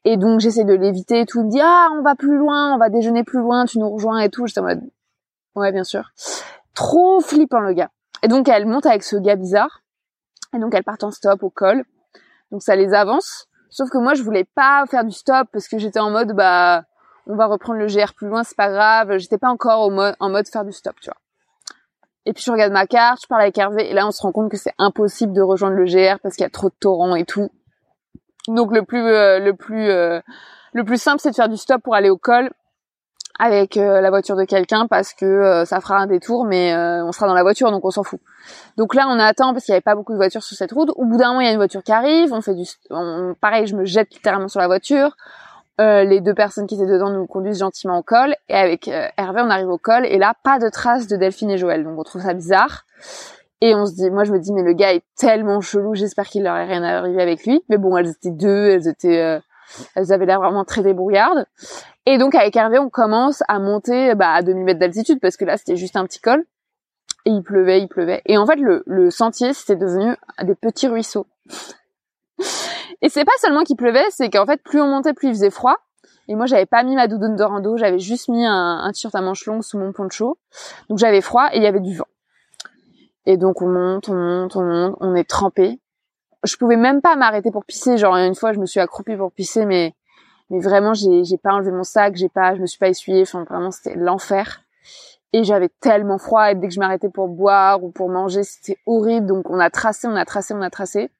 Et 0.04 0.18
donc 0.18 0.40
j'essaie 0.40 0.64
de 0.64 0.74
l'éviter 0.74 1.20
et 1.20 1.26
tout. 1.26 1.40
Il 1.40 1.46
me 1.46 1.50
dit 1.50 1.60
ah 1.62 1.88
on 1.98 2.02
va 2.02 2.14
plus 2.14 2.36
loin, 2.36 2.74
on 2.74 2.78
va 2.78 2.90
déjeuner 2.90 3.24
plus 3.24 3.40
loin. 3.40 3.64
Tu 3.64 3.78
nous 3.78 3.88
rejoins 3.88 4.20
et 4.20 4.28
tout. 4.28 4.46
J'étais 4.46 4.60
en 4.60 4.64
mode 4.64 4.82
ouais 5.56 5.72
bien 5.72 5.84
sûr. 5.84 6.10
Trop 6.74 7.20
flippant 7.20 7.60
le 7.60 7.72
gars. 7.72 7.90
Et 8.22 8.28
donc 8.28 8.48
elle 8.48 8.66
monte 8.66 8.86
avec 8.86 9.02
ce 9.02 9.16
gars 9.16 9.36
bizarre. 9.36 9.82
Et 10.54 10.58
donc 10.58 10.74
elle 10.74 10.84
part 10.84 10.96
en 11.02 11.10
stop 11.10 11.42
au 11.42 11.50
col. 11.50 11.84
Donc 12.50 12.62
ça 12.62 12.76
les 12.76 12.94
avance. 12.94 13.46
Sauf 13.70 13.90
que 13.90 13.98
moi 13.98 14.14
je 14.14 14.22
voulais 14.22 14.44
pas 14.44 14.84
faire 14.90 15.04
du 15.04 15.12
stop 15.12 15.48
parce 15.52 15.68
que 15.68 15.78
j'étais 15.78 16.00
en 16.00 16.10
mode 16.10 16.32
bah 16.32 16.84
on 17.26 17.36
va 17.36 17.46
reprendre 17.46 17.78
le 17.78 17.86
GR 17.86 18.14
plus 18.14 18.28
loin, 18.28 18.42
c'est 18.42 18.56
pas 18.56 18.70
grave. 18.70 19.18
J'étais 19.18 19.38
pas 19.38 19.50
encore 19.50 19.90
en 20.18 20.30
mode 20.30 20.48
faire 20.48 20.64
du 20.64 20.72
stop, 20.72 20.96
tu 21.00 21.10
vois. 21.10 21.18
Et 22.24 22.32
puis 22.32 22.42
je 22.44 22.50
regarde 22.50 22.72
ma 22.72 22.86
carte, 22.86 23.20
je 23.22 23.26
parle 23.26 23.42
avec 23.42 23.56
Hervé 23.56 23.90
et 23.90 23.94
là 23.94 24.06
on 24.06 24.10
se 24.10 24.20
rend 24.20 24.32
compte 24.32 24.50
que 24.50 24.58
c'est 24.58 24.74
impossible 24.78 25.32
de 25.32 25.40
rejoindre 25.40 25.76
le 25.76 25.84
GR 25.84 26.18
parce 26.22 26.34
qu'il 26.36 26.42
y 26.42 26.46
a 26.46 26.50
trop 26.50 26.68
de 26.68 26.74
torrents 26.78 27.14
et 27.14 27.24
tout. 27.24 27.50
Donc 28.48 28.74
le 28.74 28.84
plus 28.84 29.00
euh, 29.00 29.38
le 29.38 29.54
plus 29.54 29.88
euh, 29.90 30.20
le 30.72 30.84
plus 30.84 31.00
simple 31.00 31.20
c'est 31.20 31.30
de 31.30 31.34
faire 31.34 31.48
du 31.48 31.56
stop 31.56 31.82
pour 31.82 31.94
aller 31.94 32.10
au 32.10 32.18
col 32.18 32.50
avec 33.38 33.76
euh, 33.76 34.00
la 34.00 34.10
voiture 34.10 34.36
de 34.36 34.44
quelqu'un 34.44 34.86
parce 34.88 35.14
que 35.14 35.24
euh, 35.24 35.64
ça 35.64 35.80
fera 35.80 35.98
un 35.98 36.06
détour, 36.06 36.44
mais 36.44 36.74
euh, 36.74 37.04
on 37.04 37.12
sera 37.12 37.26
dans 37.26 37.34
la 37.34 37.42
voiture, 37.42 37.70
donc 37.70 37.84
on 37.84 37.90
s'en 37.90 38.02
fout. 38.02 38.20
Donc 38.76 38.94
là, 38.94 39.06
on 39.08 39.18
attend 39.18 39.52
parce 39.52 39.64
qu'il 39.64 39.72
n'y 39.72 39.76
avait 39.76 39.82
pas 39.82 39.94
beaucoup 39.94 40.12
de 40.12 40.18
voitures 40.18 40.42
sur 40.42 40.56
cette 40.56 40.72
route. 40.72 40.90
Au 40.96 41.04
bout 41.04 41.16
d'un 41.16 41.28
moment, 41.28 41.40
il 41.40 41.46
y 41.46 41.48
a 41.48 41.52
une 41.52 41.58
voiture 41.58 41.82
qui 41.82 41.92
arrive. 41.92 42.32
On 42.32 42.40
fait 42.40 42.54
du, 42.54 42.64
pareil, 43.40 43.66
je 43.66 43.76
me 43.76 43.84
jette 43.84 44.12
littéralement 44.12 44.48
sur 44.48 44.60
la 44.60 44.66
voiture. 44.66 45.16
les 45.78 46.20
deux 46.20 46.34
personnes 46.34 46.66
qui 46.66 46.74
étaient 46.74 46.86
dedans 46.86 47.10
nous 47.10 47.26
conduisent 47.26 47.58
gentiment 47.58 47.98
au 47.98 48.02
col. 48.02 48.34
Et 48.48 48.54
avec 48.54 48.88
Hervé, 48.88 49.42
on 49.44 49.50
arrive 49.50 49.68
au 49.68 49.78
col. 49.78 50.06
Et 50.06 50.18
là, 50.18 50.34
pas 50.42 50.58
de 50.58 50.68
traces 50.68 51.06
de 51.06 51.16
Delphine 51.16 51.50
et 51.50 51.58
Joël. 51.58 51.84
Donc 51.84 51.98
on 51.98 52.02
trouve 52.02 52.22
ça 52.22 52.34
bizarre. 52.34 52.84
Et 53.60 53.74
on 53.74 53.86
se 53.86 53.94
dit, 53.94 54.10
moi 54.10 54.24
je 54.24 54.32
me 54.32 54.38
dis, 54.38 54.52
mais 54.52 54.62
le 54.62 54.72
gars 54.72 54.94
est 54.94 55.04
tellement 55.16 55.60
chelou, 55.60 55.94
j'espère 55.94 56.26
qu'il 56.26 56.44
leur 56.44 56.56
est 56.56 56.66
rien 56.66 56.82
arrivé 56.84 57.20
avec 57.20 57.44
lui. 57.44 57.60
Mais 57.68 57.76
bon, 57.76 57.96
elles 57.96 58.10
étaient 58.10 58.30
deux, 58.30 58.70
elles 58.70 58.86
étaient, 58.86 59.20
euh, 59.20 59.40
elles 59.96 60.12
avaient 60.12 60.26
l'air 60.26 60.40
vraiment 60.40 60.64
très 60.64 60.82
débrouillardes. 60.82 61.44
Et 62.10 62.16
donc 62.16 62.34
avec 62.34 62.56
Hervé, 62.56 62.78
on 62.78 62.88
commence 62.88 63.42
à 63.48 63.58
monter 63.58 64.14
bah, 64.14 64.30
à 64.30 64.40
demi 64.40 64.64
mètre 64.64 64.80
d'altitude 64.80 65.20
parce 65.20 65.36
que 65.36 65.44
là 65.44 65.58
c'était 65.58 65.76
juste 65.76 65.94
un 65.94 66.06
petit 66.06 66.20
col. 66.20 66.42
Et 67.26 67.30
il 67.30 67.42
pleuvait, 67.42 67.82
il 67.82 67.88
pleuvait. 67.88 68.22
Et 68.24 68.38
en 68.38 68.46
fait, 68.46 68.56
le, 68.56 68.82
le 68.86 69.10
sentier, 69.10 69.52
c'était 69.52 69.76
devenu 69.76 70.16
des 70.42 70.54
petits 70.54 70.88
ruisseaux. 70.88 71.26
et 73.02 73.10
c'est 73.10 73.26
pas 73.26 73.32
seulement 73.42 73.62
qu'il 73.62 73.76
pleuvait, 73.76 74.06
c'est 74.08 74.30
qu'en 74.30 74.46
fait, 74.46 74.62
plus 74.62 74.80
on 74.80 74.86
montait, 74.86 75.12
plus 75.12 75.28
il 75.28 75.34
faisait 75.34 75.50
froid. 75.50 75.76
Et 76.28 76.34
moi, 76.34 76.46
j'avais 76.46 76.64
pas 76.64 76.82
mis 76.82 76.94
ma 76.94 77.08
doudoune 77.08 77.36
de 77.36 77.42
rando, 77.42 77.76
j'avais 77.76 77.98
juste 77.98 78.30
mis 78.30 78.46
un, 78.46 78.78
un 78.78 78.90
t-shirt 78.90 79.14
à 79.14 79.20
manches 79.20 79.44
longues 79.44 79.62
sous 79.62 79.78
mon 79.78 79.92
poncho. 79.92 80.38
Donc 80.88 80.96
j'avais 80.96 81.20
froid 81.20 81.50
et 81.52 81.58
il 81.58 81.62
y 81.62 81.66
avait 81.66 81.80
du 81.80 81.94
vent. 81.94 82.08
Et 83.26 83.36
donc 83.36 83.60
on 83.60 83.68
monte, 83.68 84.08
on 84.08 84.14
monte, 84.14 84.56
on 84.56 84.64
monte, 84.64 84.96
on 85.00 85.14
est 85.14 85.28
trempé. 85.28 85.78
Je 86.42 86.56
pouvais 86.56 86.76
même 86.76 87.02
pas 87.02 87.16
m'arrêter 87.16 87.50
pour 87.50 87.66
pisser. 87.66 87.98
Genre 87.98 88.16
une 88.16 88.34
fois, 88.34 88.54
je 88.54 88.60
me 88.60 88.64
suis 88.64 88.80
accroupie 88.80 89.16
pour 89.16 89.30
pisser, 89.30 89.66
mais 89.66 89.92
mais 90.50 90.60
vraiment, 90.60 90.94
j'ai 90.94 91.38
pas 91.42 91.52
enlevé 91.52 91.70
mon 91.70 91.84
sac, 91.84 92.16
j'ai 92.16 92.28
pas, 92.28 92.54
je 92.54 92.60
me 92.60 92.66
suis 92.66 92.78
pas 92.78 92.88
essuyée. 92.88 93.22
Enfin 93.22 93.44
vraiment, 93.44 93.70
c'était 93.70 93.96
l'enfer. 93.96 94.62
Et 95.34 95.44
j'avais 95.44 95.68
tellement 95.80 96.16
froid 96.16 96.50
et 96.50 96.54
dès 96.54 96.68
que 96.68 96.74
je 96.74 96.80
m'arrêtais 96.80 97.10
pour 97.10 97.28
boire 97.28 97.84
ou 97.84 97.90
pour 97.90 98.08
manger, 98.08 98.44
c'était 98.44 98.78
horrible. 98.86 99.26
Donc 99.26 99.50
on 99.50 99.60
a 99.60 99.68
tracé, 99.68 100.08
on 100.08 100.16
a 100.16 100.24
tracé, 100.24 100.54
on 100.54 100.62
a 100.62 100.70
tracé. 100.70 101.10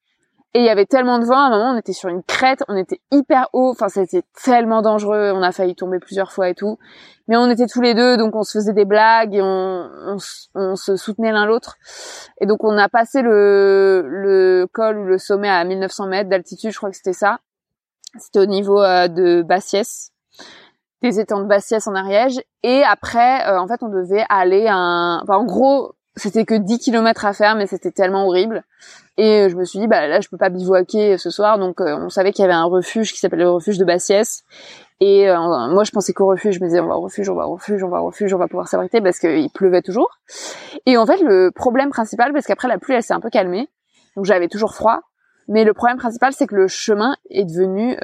Et 0.55 0.61
il 0.61 0.64
y 0.64 0.71
avait 0.71 0.87
tellement 0.87 1.19
de 1.19 1.27
vent, 1.27 1.37
à 1.37 1.49
un 1.49 1.51
moment 1.51 1.73
on 1.75 1.77
était 1.77 1.93
sur 1.93 2.09
une 2.09 2.23
crête, 2.23 2.64
on 2.69 2.77
était 2.77 3.03
hyper 3.12 3.51
haut, 3.53 3.69
enfin 3.71 3.91
c'était 3.91 4.23
tellement 4.43 4.81
dangereux, 4.81 5.31
on 5.35 5.43
a 5.43 5.53
failli 5.53 5.75
tomber 5.75 5.99
plusieurs 5.99 6.33
fois 6.33 6.49
et 6.49 6.55
tout. 6.55 6.79
Mais 7.29 7.37
on 7.37 7.51
était 7.51 7.67
tous 7.67 7.83
les 7.83 7.93
deux, 7.93 8.17
donc 8.17 8.35
on 8.35 8.43
se 8.45 8.57
faisait 8.57 8.73
des 8.73 8.87
blagues 8.87 9.35
et 9.35 9.43
on, 9.43 10.17
on, 10.55 10.77
se 10.77 10.97
soutenait 10.97 11.33
l'un 11.33 11.45
l'autre. 11.45 11.77
Et 12.41 12.47
donc 12.47 12.64
on 12.64 12.79
a 12.79 12.88
passé 12.88 13.21
le, 13.21 14.07
le 14.09 14.67
col 14.73 14.97
ou 14.99 15.05
le 15.05 15.19
sommet 15.19 15.51
à 15.51 15.62
1900 15.64 16.07
mètres 16.07 16.31
d'altitude, 16.31 16.71
je 16.71 16.79
crois 16.79 16.88
que 16.88 16.97
c'était 16.97 17.12
ça. 17.12 17.41
C'était 18.20 18.40
au 18.40 18.46
niveau 18.46 18.83
euh, 18.83 19.09
de 19.09 19.42
Bassiès, 19.42 20.12
des 21.02 21.20
étangs 21.20 21.40
de 21.40 21.46
Bassiès 21.46 21.87
en 21.87 21.94
Ariège. 21.94 22.40
Et 22.62 22.83
après, 22.85 23.46
euh, 23.48 23.61
en 23.61 23.66
fait, 23.66 23.83
on 23.83 23.88
devait 23.88 24.24
aller 24.28 24.66
à 24.66 24.74
un... 24.74 25.22
Enfin, 25.22 25.37
en 25.37 25.44
gros, 25.44 25.94
c'était 26.16 26.44
que 26.44 26.54
10 26.54 26.78
km 26.78 27.24
à 27.24 27.33
faire, 27.33 27.54
mais 27.54 27.66
c'était 27.66 27.92
tellement 27.92 28.26
horrible. 28.26 28.64
Et 29.16 29.48
je 29.48 29.57
me 29.57 29.64
suis 29.64 29.78
dit, 29.78 29.87
bah 29.87 30.07
là, 30.07 30.20
je 30.20 30.28
peux 30.28 30.37
pas 30.37 30.48
bivouaquer 30.48 31.18
ce 31.18 31.31
soir. 31.31 31.59
Donc, 31.59 31.81
euh, 31.81 31.96
on 31.96 32.09
savait 32.09 32.33
qu'il 32.33 32.42
y 32.42 32.44
avait 32.44 32.54
un 32.54 32.64
refuge 32.64 33.12
qui 33.12 33.18
s'appelle 33.18 33.40
le 33.40 33.50
refuge 33.50 33.78
de 33.78 33.85
Bassiès. 33.85 34.42
Et 35.00 35.28
moi, 35.28 35.85
je 35.85 35.92
pensais 35.92 36.12
qu'au 36.12 36.26
refuge, 36.26 36.57
je 36.57 36.61
me 36.61 36.66
disais, 36.66 36.81
on 36.81 36.88
va 36.88 36.96
au 36.96 37.02
refuge, 37.02 37.28
on 37.31 37.37
va 37.37 37.46
au 37.46 37.54
refuge, 37.54 37.85
on 37.85 37.88
va 37.88 38.02
au 38.02 38.07
refuge, 38.07 38.35
on 38.35 38.38
va 38.38 38.48
pouvoir 38.48 38.66
s'abriter 38.66 39.00
parce 39.00 39.20
qu'il 39.20 39.48
pleuvait 39.50 39.81
toujours. 39.81 40.18
Et 40.87 40.96
en 40.96 41.07
fait, 41.07 41.20
le 41.20 41.52
problème 41.54 41.90
principal, 41.90 42.33
parce 42.33 42.46
qu'après 42.46 42.66
la 42.66 42.78
pluie, 42.78 42.94
elle 42.94 43.02
s'est 43.04 43.14
un 43.14 43.20
peu 43.20 43.31
calmée. 43.31 43.68
Donc, 44.16 44.24
j'avais 44.24 44.48
toujours 44.48 44.74
froid. 44.74 45.02
Mais 45.49 45.65
le 45.65 45.73
problème 45.73 45.99
principal, 45.99 46.33
c'est 46.33 46.47
que 46.47 46.55
le 46.55 46.69
chemin 46.69 47.17
est 47.31 47.45
devenu 47.45 47.97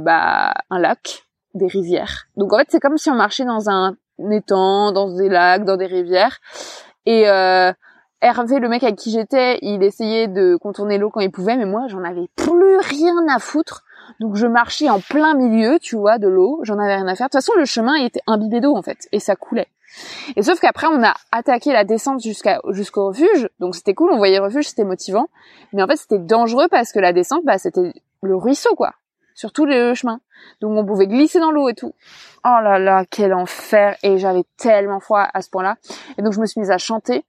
bah, 0.00 0.54
un 0.70 0.78
lac, 0.78 1.24
des 1.54 1.68
rivières. 1.68 2.26
Donc, 2.36 2.52
en 2.52 2.58
fait, 2.58 2.66
c'est 2.68 2.80
comme 2.80 2.98
si 2.98 3.10
on 3.10 3.14
marchait 3.14 3.44
dans 3.44 3.70
un 3.70 3.96
étang, 4.30 4.92
dans 4.92 5.14
des 5.14 5.28
lacs, 5.28 5.64
dans 5.64 5.76
des 5.76 5.86
rivières. 5.86 6.38
Et 7.06 7.28
euh, 7.28 7.72
Hervé, 8.20 8.58
le 8.58 8.68
mec 8.68 8.82
avec 8.82 8.96
qui 8.96 9.10
j'étais, 9.10 9.58
il 9.62 9.82
essayait 9.82 10.28
de 10.28 10.56
contourner 10.56 10.98
l'eau 10.98 11.10
quand 11.10 11.20
il 11.20 11.30
pouvait, 11.30 11.56
mais 11.56 11.66
moi, 11.66 11.86
j'en 11.88 12.02
avais 12.04 12.28
plus 12.36 12.78
rien 12.78 13.14
à 13.28 13.38
foutre. 13.38 13.84
Donc 14.20 14.36
je 14.36 14.46
marchais 14.46 14.88
en 14.90 15.00
plein 15.00 15.34
milieu, 15.34 15.78
tu 15.78 15.96
vois, 15.96 16.18
de 16.18 16.28
l'eau. 16.28 16.60
J'en 16.62 16.78
avais 16.78 16.96
rien 16.96 17.06
à 17.06 17.14
faire. 17.14 17.26
De 17.26 17.32
toute 17.32 17.40
façon, 17.40 17.52
le 17.56 17.64
chemin 17.64 17.94
était 17.96 18.20
imbibé 18.26 18.60
d'eau 18.60 18.76
en 18.76 18.82
fait, 18.82 19.08
et 19.12 19.20
ça 19.20 19.36
coulait. 19.36 19.68
Et 20.36 20.42
sauf 20.42 20.60
qu'après, 20.60 20.86
on 20.86 21.02
a 21.02 21.14
attaqué 21.32 21.72
la 21.72 21.84
descente 21.84 22.20
jusqu'au 22.22 23.06
refuge. 23.08 23.48
Donc 23.60 23.74
c'était 23.74 23.94
cool, 23.94 24.10
on 24.12 24.16
voyait 24.16 24.38
le 24.38 24.44
refuge, 24.44 24.68
c'était 24.68 24.84
motivant. 24.84 25.28
Mais 25.72 25.82
en 25.82 25.86
fait, 25.86 25.96
c'était 25.96 26.18
dangereux 26.18 26.68
parce 26.70 26.92
que 26.92 26.98
la 26.98 27.12
descente, 27.12 27.44
bah, 27.44 27.58
c'était 27.58 27.92
le 28.22 28.36
ruisseau, 28.36 28.74
quoi, 28.74 28.92
sur 29.34 29.52
tous 29.52 29.66
les 29.66 29.94
chemins. 29.94 30.20
Donc 30.60 30.76
on 30.76 30.84
pouvait 30.84 31.06
glisser 31.06 31.40
dans 31.40 31.50
l'eau 31.50 31.68
et 31.68 31.74
tout. 31.74 31.94
Oh 32.44 32.58
là 32.62 32.78
là, 32.78 33.04
quel 33.08 33.34
enfer 33.34 33.96
Et 34.02 34.18
j'avais 34.18 34.44
tellement 34.56 35.00
froid 35.00 35.26
à 35.32 35.42
ce 35.42 35.50
point-là. 35.50 35.76
Et 36.18 36.22
donc 36.22 36.32
je 36.32 36.40
me 36.40 36.46
suis 36.46 36.60
mise 36.60 36.70
à 36.70 36.78
chanter. 36.78 37.24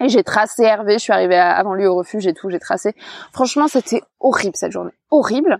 Et 0.00 0.08
j'ai 0.08 0.24
tracé 0.24 0.64
Hervé, 0.64 0.94
je 0.94 0.98
suis 0.98 1.12
arrivée 1.12 1.36
avant 1.36 1.74
lui 1.74 1.86
au 1.86 1.94
refuge 1.94 2.26
et 2.26 2.34
tout, 2.34 2.50
j'ai 2.50 2.58
tracé. 2.58 2.94
Franchement, 3.32 3.68
c'était 3.68 4.02
horrible 4.18 4.56
cette 4.56 4.72
journée. 4.72 4.90
Horrible. 5.10 5.58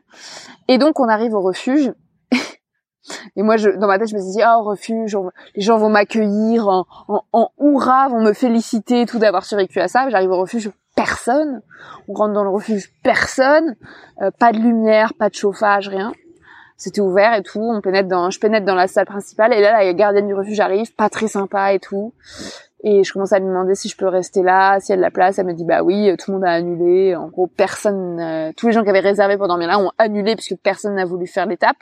Et 0.68 0.78
donc 0.78 0.98
on 0.98 1.08
arrive 1.08 1.34
au 1.34 1.40
refuge. 1.40 1.92
Et 3.36 3.42
moi, 3.42 3.56
je, 3.56 3.70
dans 3.70 3.86
ma 3.86 3.98
tête, 3.98 4.08
je 4.08 4.14
me 4.14 4.20
suis 4.20 4.32
dit, 4.32 4.42
oh, 4.44 4.62
refuge, 4.62 5.16
les 5.54 5.62
gens 5.62 5.76
vont 5.78 5.88
m'accueillir 5.88 6.68
en, 6.68 6.86
en, 7.08 7.22
en 7.32 7.50
hurrah, 7.60 8.08
vont 8.08 8.22
me 8.22 8.32
féliciter 8.32 9.06
tout 9.06 9.18
d'avoir 9.18 9.44
survécu 9.44 9.80
à 9.80 9.88
ça. 9.88 10.08
J'arrive 10.10 10.30
au 10.30 10.38
refuge, 10.38 10.70
personne. 10.94 11.62
On 12.08 12.14
rentre 12.14 12.32
dans 12.32 12.44
le 12.44 12.50
refuge, 12.50 12.92
personne. 13.02 13.76
Euh, 14.20 14.30
pas 14.38 14.52
de 14.52 14.58
lumière, 14.58 15.14
pas 15.14 15.28
de 15.28 15.34
chauffage, 15.34 15.88
rien 15.88 16.12
c'était 16.82 17.00
ouvert 17.00 17.34
et 17.34 17.42
tout. 17.42 17.60
On 17.60 17.80
pénètre 17.80 18.08
dans, 18.08 18.30
je 18.30 18.40
pénètre 18.40 18.66
dans 18.66 18.74
la 18.74 18.88
salle 18.88 19.06
principale 19.06 19.52
et 19.52 19.60
là, 19.60 19.84
la 19.84 19.94
gardienne 19.94 20.26
du 20.26 20.34
refuge 20.34 20.58
arrive, 20.58 20.92
pas 20.94 21.08
très 21.08 21.28
sympa 21.28 21.72
et 21.72 21.78
tout. 21.78 22.12
Et 22.84 23.04
je 23.04 23.12
commence 23.12 23.32
à 23.32 23.38
lui 23.38 23.46
demander 23.46 23.74
si 23.74 23.88
je 23.88 23.96
peux 23.96 24.08
rester 24.08 24.42
là, 24.42 24.80
si 24.80 24.92
elle 24.92 24.98
a 25.00 25.02
la 25.02 25.10
place. 25.10 25.38
Elle 25.38 25.46
me 25.46 25.54
dit 25.54 25.64
bah 25.64 25.82
oui, 25.82 26.14
tout 26.18 26.30
le 26.30 26.38
monde 26.38 26.44
a 26.44 26.50
annulé. 26.50 27.14
En 27.14 27.28
gros, 27.28 27.46
personne, 27.46 28.18
euh, 28.20 28.52
tous 28.56 28.66
les 28.66 28.72
gens 28.72 28.82
qui 28.82 28.90
avaient 28.90 29.00
réservé 29.00 29.36
pour 29.36 29.48
dormir 29.48 29.68
là 29.68 29.78
ont 29.78 29.92
annulé 29.98 30.34
puisque 30.34 30.56
personne 30.56 30.94
n'a 30.94 31.04
voulu 31.04 31.26
faire 31.26 31.46
l'étape. 31.46 31.76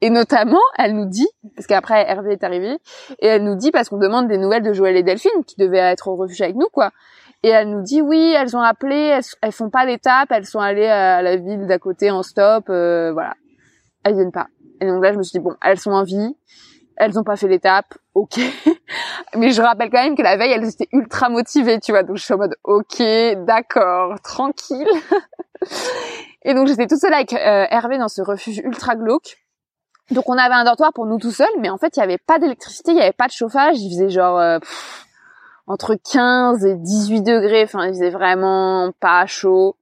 Et 0.00 0.10
notamment, 0.10 0.60
elle 0.78 0.94
nous 0.94 1.06
dit, 1.06 1.28
parce 1.56 1.66
qu'après 1.66 2.08
Hervé 2.08 2.32
est 2.32 2.44
arrivé, 2.44 2.78
et 3.18 3.26
elle 3.26 3.44
nous 3.44 3.56
dit 3.56 3.70
parce 3.70 3.88
qu'on 3.88 3.98
demande 3.98 4.28
des 4.28 4.38
nouvelles 4.38 4.62
de 4.62 4.72
Joël 4.72 4.96
et 4.96 5.02
Delphine 5.02 5.44
qui 5.46 5.56
devaient 5.58 5.78
être 5.78 6.08
au 6.08 6.16
refuge 6.16 6.40
avec 6.40 6.56
nous 6.56 6.68
quoi. 6.72 6.90
Et 7.42 7.48
elle 7.48 7.68
nous 7.68 7.82
dit 7.82 8.00
oui, 8.00 8.34
elles 8.38 8.56
ont 8.56 8.62
appelé, 8.62 9.20
elles, 9.42 9.52
font 9.52 9.68
pas 9.68 9.84
l'étape, 9.84 10.28
elles 10.30 10.46
sont 10.46 10.60
allées 10.60 10.86
à 10.86 11.20
la 11.20 11.36
ville 11.36 11.66
d'à 11.66 11.78
côté 11.78 12.10
en 12.10 12.22
stop, 12.22 12.64
euh, 12.70 13.12
voilà 13.12 13.34
elles 14.04 14.14
viennent 14.14 14.32
pas. 14.32 14.48
Et 14.80 14.86
donc 14.86 15.02
là, 15.02 15.12
je 15.12 15.18
me 15.18 15.22
suis 15.22 15.38
dit, 15.38 15.42
bon, 15.42 15.56
elles 15.62 15.80
sont 15.80 15.92
en 15.92 16.04
vie, 16.04 16.36
elles 16.96 17.18
ont 17.18 17.24
pas 17.24 17.36
fait 17.36 17.48
l'étape, 17.48 17.94
ok. 18.14 18.38
Mais 19.36 19.50
je 19.50 19.60
rappelle 19.60 19.90
quand 19.90 20.02
même 20.02 20.16
que 20.16 20.22
la 20.22 20.36
veille, 20.36 20.52
elles 20.52 20.68
étaient 20.68 20.88
ultra 20.92 21.28
motivées, 21.28 21.80
tu 21.80 21.92
vois. 21.92 22.02
Donc 22.02 22.16
je 22.16 22.24
suis 22.24 22.34
en 22.34 22.38
mode, 22.38 22.54
ok, 22.64 23.02
d'accord, 23.46 24.20
tranquille. 24.22 24.88
et 26.42 26.54
donc 26.54 26.68
j'étais 26.68 26.86
toute 26.86 27.00
seule 27.00 27.14
avec 27.14 27.32
euh, 27.32 27.66
Hervé 27.70 27.98
dans 27.98 28.08
ce 28.08 28.22
refuge 28.22 28.58
ultra 28.58 28.94
glauque. 28.94 29.38
Donc 30.10 30.28
on 30.28 30.36
avait 30.36 30.54
un 30.54 30.64
dortoir 30.64 30.92
pour 30.92 31.06
nous 31.06 31.18
tout 31.18 31.30
seuls, 31.30 31.46
mais 31.60 31.70
en 31.70 31.78
fait, 31.78 31.96
il 31.96 32.00
y 32.00 32.02
avait 32.02 32.18
pas 32.18 32.38
d'électricité, 32.38 32.92
il 32.92 32.98
y 32.98 33.02
avait 33.02 33.12
pas 33.12 33.26
de 33.26 33.32
chauffage, 33.32 33.80
il 33.80 33.90
faisait 33.90 34.10
genre 34.10 34.38
euh, 34.38 34.58
entre 35.66 35.94
15 35.94 36.64
et 36.66 36.74
18 36.74 37.22
degrés, 37.22 37.64
enfin, 37.64 37.86
il 37.86 37.94
faisait 37.94 38.10
vraiment 38.10 38.92
pas 39.00 39.26
chaud. 39.26 39.76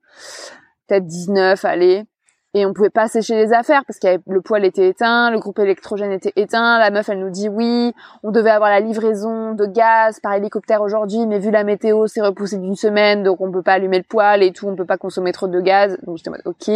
Peut-être 0.86 1.06
19, 1.06 1.64
allez 1.64 2.06
et 2.54 2.66
on 2.66 2.74
pouvait 2.74 2.90
pas 2.90 3.08
sécher 3.08 3.34
les 3.34 3.52
affaires 3.52 3.84
parce 3.86 3.98
que 3.98 4.20
le 4.26 4.40
poêle 4.40 4.64
était 4.64 4.88
éteint, 4.88 5.30
le 5.30 5.38
groupe 5.38 5.58
électrogène 5.58 6.12
était 6.12 6.32
éteint. 6.36 6.78
La 6.78 6.90
meuf, 6.90 7.08
elle 7.08 7.18
nous 7.18 7.30
dit 7.30 7.48
oui, 7.48 7.94
on 8.22 8.30
devait 8.30 8.50
avoir 8.50 8.70
la 8.70 8.80
livraison 8.80 9.54
de 9.54 9.64
gaz 9.64 10.20
par 10.20 10.34
hélicoptère 10.34 10.82
aujourd'hui, 10.82 11.26
mais 11.26 11.38
vu 11.38 11.50
la 11.50 11.64
météo, 11.64 12.06
c'est 12.06 12.20
repoussé 12.20 12.58
d'une 12.58 12.76
semaine, 12.76 13.22
donc 13.22 13.40
on 13.40 13.50
peut 13.50 13.62
pas 13.62 13.74
allumer 13.74 13.98
le 13.98 14.04
poêle 14.04 14.42
et 14.42 14.52
tout, 14.52 14.68
on 14.68 14.76
peut 14.76 14.84
pas 14.84 14.98
consommer 14.98 15.32
trop 15.32 15.46
de 15.46 15.60
gaz. 15.60 15.96
Donc 16.02 16.18
j'étais 16.18 16.30
mode 16.30 16.42
ok. 16.44 16.68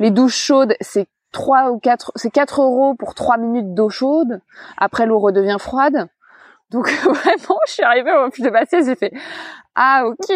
Les 0.00 0.10
douches 0.10 0.36
chaudes, 0.36 0.74
c'est 0.80 1.06
3 1.32 1.70
ou 1.70 1.78
4, 1.78 2.12
c'est 2.16 2.30
4 2.30 2.62
euros 2.62 2.94
pour 2.94 3.14
3 3.14 3.38
minutes 3.38 3.74
d'eau 3.74 3.90
chaude. 3.90 4.40
Après, 4.76 5.06
l'eau 5.06 5.18
redevient 5.18 5.56
froide. 5.60 6.08
Donc 6.70 6.90
vraiment, 7.04 7.58
je 7.66 7.72
suis 7.72 7.82
arrivée 7.84 8.12
au 8.12 8.30
plus 8.30 8.42
de 8.42 8.50
passer, 8.50 8.82
j'ai 8.84 8.96
fait 8.96 9.12
ah 9.76 10.06
ok. 10.06 10.32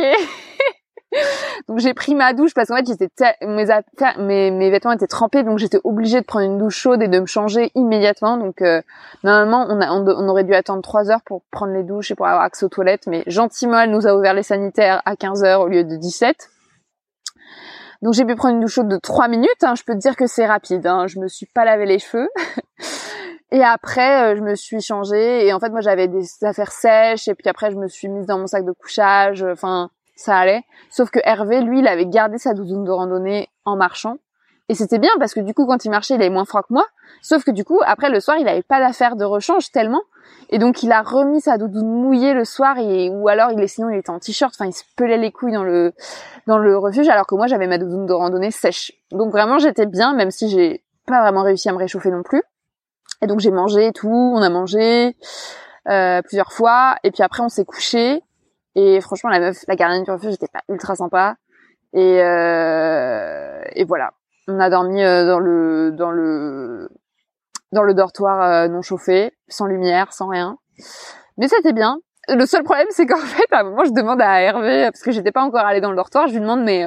donc 1.68 1.78
j'ai 1.78 1.94
pris 1.94 2.14
ma 2.14 2.32
douche 2.34 2.52
parce 2.54 2.68
qu'en 2.68 2.76
fait 2.76 2.86
j'étais 2.86 3.34
mes, 3.40 3.64
mes, 4.18 4.50
mes 4.50 4.70
vêtements 4.70 4.92
étaient 4.92 5.06
trempés 5.06 5.42
donc 5.42 5.58
j'étais 5.58 5.80
obligée 5.84 6.20
de 6.20 6.26
prendre 6.26 6.44
une 6.44 6.58
douche 6.58 6.76
chaude 6.76 7.02
et 7.02 7.08
de 7.08 7.18
me 7.18 7.26
changer 7.26 7.70
immédiatement 7.74 8.36
donc 8.36 8.60
euh, 8.60 8.82
normalement 9.24 9.66
on, 9.70 9.80
a, 9.80 9.90
on, 9.90 10.28
aurait 10.28 10.44
dû 10.44 10.54
attendre 10.54 10.82
3 10.82 11.10
heures 11.10 11.22
pour 11.24 11.42
prendre 11.50 11.72
les 11.72 11.82
douches 11.82 12.10
et 12.10 12.14
pour 12.14 12.26
avoir 12.26 12.42
accès 12.42 12.66
aux 12.66 12.68
toilettes 12.68 13.06
mais 13.06 13.22
gentiment 13.26 13.80
elle 13.80 13.90
nous 13.90 14.06
a 14.06 14.14
ouvert 14.14 14.34
les 14.34 14.42
sanitaires 14.42 15.00
à 15.06 15.16
15 15.16 15.44
heures 15.44 15.60
au 15.62 15.68
lieu 15.68 15.84
de 15.84 15.96
17 15.96 16.50
donc 18.02 18.12
j'ai 18.12 18.24
pu 18.24 18.34
prendre 18.36 18.56
une 18.56 18.60
douche 18.60 18.74
chaude 18.74 18.88
de 18.88 18.98
3 18.98 19.28
minutes 19.28 19.48
hein. 19.62 19.74
je 19.74 19.84
peux 19.84 19.94
te 19.94 19.98
dire 19.98 20.14
que 20.14 20.26
c'est 20.26 20.46
rapide 20.46 20.86
hein. 20.86 21.06
je 21.06 21.18
me 21.20 21.28
suis 21.28 21.46
pas 21.46 21.64
lavé 21.64 21.86
les 21.86 21.98
cheveux 21.98 22.28
Et 23.50 23.62
après, 23.62 24.32
euh, 24.32 24.36
je 24.36 24.42
me 24.42 24.54
suis 24.54 24.82
changée 24.82 25.46
et 25.46 25.54
en 25.54 25.58
fait, 25.58 25.70
moi, 25.70 25.80
j'avais 25.80 26.06
des 26.06 26.26
affaires 26.42 26.70
sèches 26.70 27.28
et 27.28 27.34
puis 27.34 27.48
après, 27.48 27.70
je 27.70 27.76
me 27.76 27.88
suis 27.88 28.08
mise 28.08 28.26
dans 28.26 28.38
mon 28.38 28.46
sac 28.46 28.62
de 28.64 28.72
couchage. 28.72 29.42
Enfin, 29.42 29.90
ça 30.18 30.36
allait. 30.36 30.64
Sauf 30.90 31.10
que 31.10 31.20
Hervé, 31.22 31.60
lui, 31.60 31.78
il 31.78 31.86
avait 31.86 32.06
gardé 32.06 32.38
sa 32.38 32.52
doudoune 32.52 32.82
de 32.82 32.90
randonnée 32.90 33.48
en 33.64 33.76
marchant. 33.76 34.18
Et 34.68 34.74
c'était 34.74 34.98
bien 34.98 35.12
parce 35.20 35.32
que 35.32 35.40
du 35.40 35.54
coup, 35.54 35.64
quand 35.64 35.84
il 35.84 35.90
marchait, 35.90 36.14
il 36.14 36.20
avait 36.20 36.28
moins 36.28 36.44
froid 36.44 36.62
que 36.62 36.72
moi. 36.74 36.84
Sauf 37.22 37.44
que 37.44 37.52
du 37.52 37.64
coup, 37.64 37.80
après 37.86 38.10
le 38.10 38.18
soir, 38.18 38.36
il 38.36 38.48
avait 38.48 38.64
pas 38.64 38.80
d'affaire 38.80 39.14
de 39.14 39.24
rechange 39.24 39.70
tellement. 39.70 40.02
Et 40.50 40.58
donc, 40.58 40.82
il 40.82 40.90
a 40.90 41.02
remis 41.02 41.40
sa 41.40 41.56
doudoune 41.56 41.88
mouillée 41.88 42.34
le 42.34 42.44
soir 42.44 42.78
et, 42.78 43.10
ou 43.10 43.28
alors, 43.28 43.52
il 43.52 43.60
est, 43.60 43.68
sinon, 43.68 43.90
il 43.90 43.98
était 43.98 44.10
en 44.10 44.18
t-shirt. 44.18 44.52
Enfin, 44.52 44.68
il 44.68 44.72
se 44.72 44.82
pelait 44.96 45.18
les 45.18 45.30
couilles 45.30 45.52
dans 45.52 45.62
le, 45.62 45.94
dans 46.48 46.58
le 46.58 46.76
refuge 46.76 47.08
alors 47.08 47.26
que 47.26 47.36
moi, 47.36 47.46
j'avais 47.46 47.68
ma 47.68 47.78
doudoune 47.78 48.06
de 48.06 48.12
randonnée 48.12 48.50
sèche. 48.50 48.92
Donc 49.12 49.30
vraiment, 49.30 49.58
j'étais 49.58 49.86
bien, 49.86 50.14
même 50.14 50.32
si 50.32 50.48
j'ai 50.50 50.82
pas 51.06 51.22
vraiment 51.22 51.44
réussi 51.44 51.68
à 51.68 51.72
me 51.72 51.78
réchauffer 51.78 52.10
non 52.10 52.24
plus. 52.24 52.42
Et 53.22 53.28
donc, 53.28 53.38
j'ai 53.38 53.52
mangé 53.52 53.92
tout, 53.92 54.08
on 54.08 54.42
a 54.42 54.50
mangé, 54.50 55.16
euh, 55.88 56.22
plusieurs 56.22 56.52
fois. 56.52 56.96
Et 57.04 57.12
puis 57.12 57.22
après, 57.22 57.44
on 57.44 57.48
s'est 57.48 57.64
couché. 57.64 58.20
Et 58.78 59.00
franchement, 59.00 59.28
la 59.30 59.40
meuf, 59.40 59.64
la 59.66 59.74
gardienne 59.74 60.04
du 60.04 60.10
refuge, 60.12 60.30
j'étais 60.30 60.46
pas 60.46 60.62
ultra 60.68 60.94
sympa. 60.94 61.34
Et, 61.94 62.22
euh, 62.22 63.60
et 63.72 63.82
voilà. 63.82 64.12
On 64.46 64.60
a 64.60 64.70
dormi 64.70 65.02
euh, 65.02 65.26
dans 65.26 65.40
le 65.40 65.90
dans 65.90 66.12
le 66.12 66.88
dans 67.72 67.82
le 67.82 67.92
dortoir 67.92 68.40
euh, 68.40 68.68
non 68.68 68.80
chauffé, 68.80 69.32
sans 69.48 69.66
lumière, 69.66 70.12
sans 70.12 70.28
rien. 70.28 70.58
Mais 71.38 71.48
c'était 71.48 71.72
bien. 71.72 71.98
Le 72.28 72.46
seul 72.46 72.62
problème, 72.62 72.86
c'est 72.90 73.06
qu'en 73.06 73.16
fait, 73.16 73.46
à 73.50 73.60
un 73.60 73.64
moment, 73.64 73.84
je 73.84 73.90
demande 73.90 74.22
à 74.22 74.42
Hervé, 74.42 74.84
parce 74.84 75.02
que 75.02 75.10
j'étais 75.10 75.32
pas 75.32 75.42
encore 75.42 75.66
allée 75.66 75.80
dans 75.80 75.90
le 75.90 75.96
dortoir, 75.96 76.28
je 76.28 76.34
lui 76.34 76.40
demande, 76.40 76.62
mais 76.62 76.86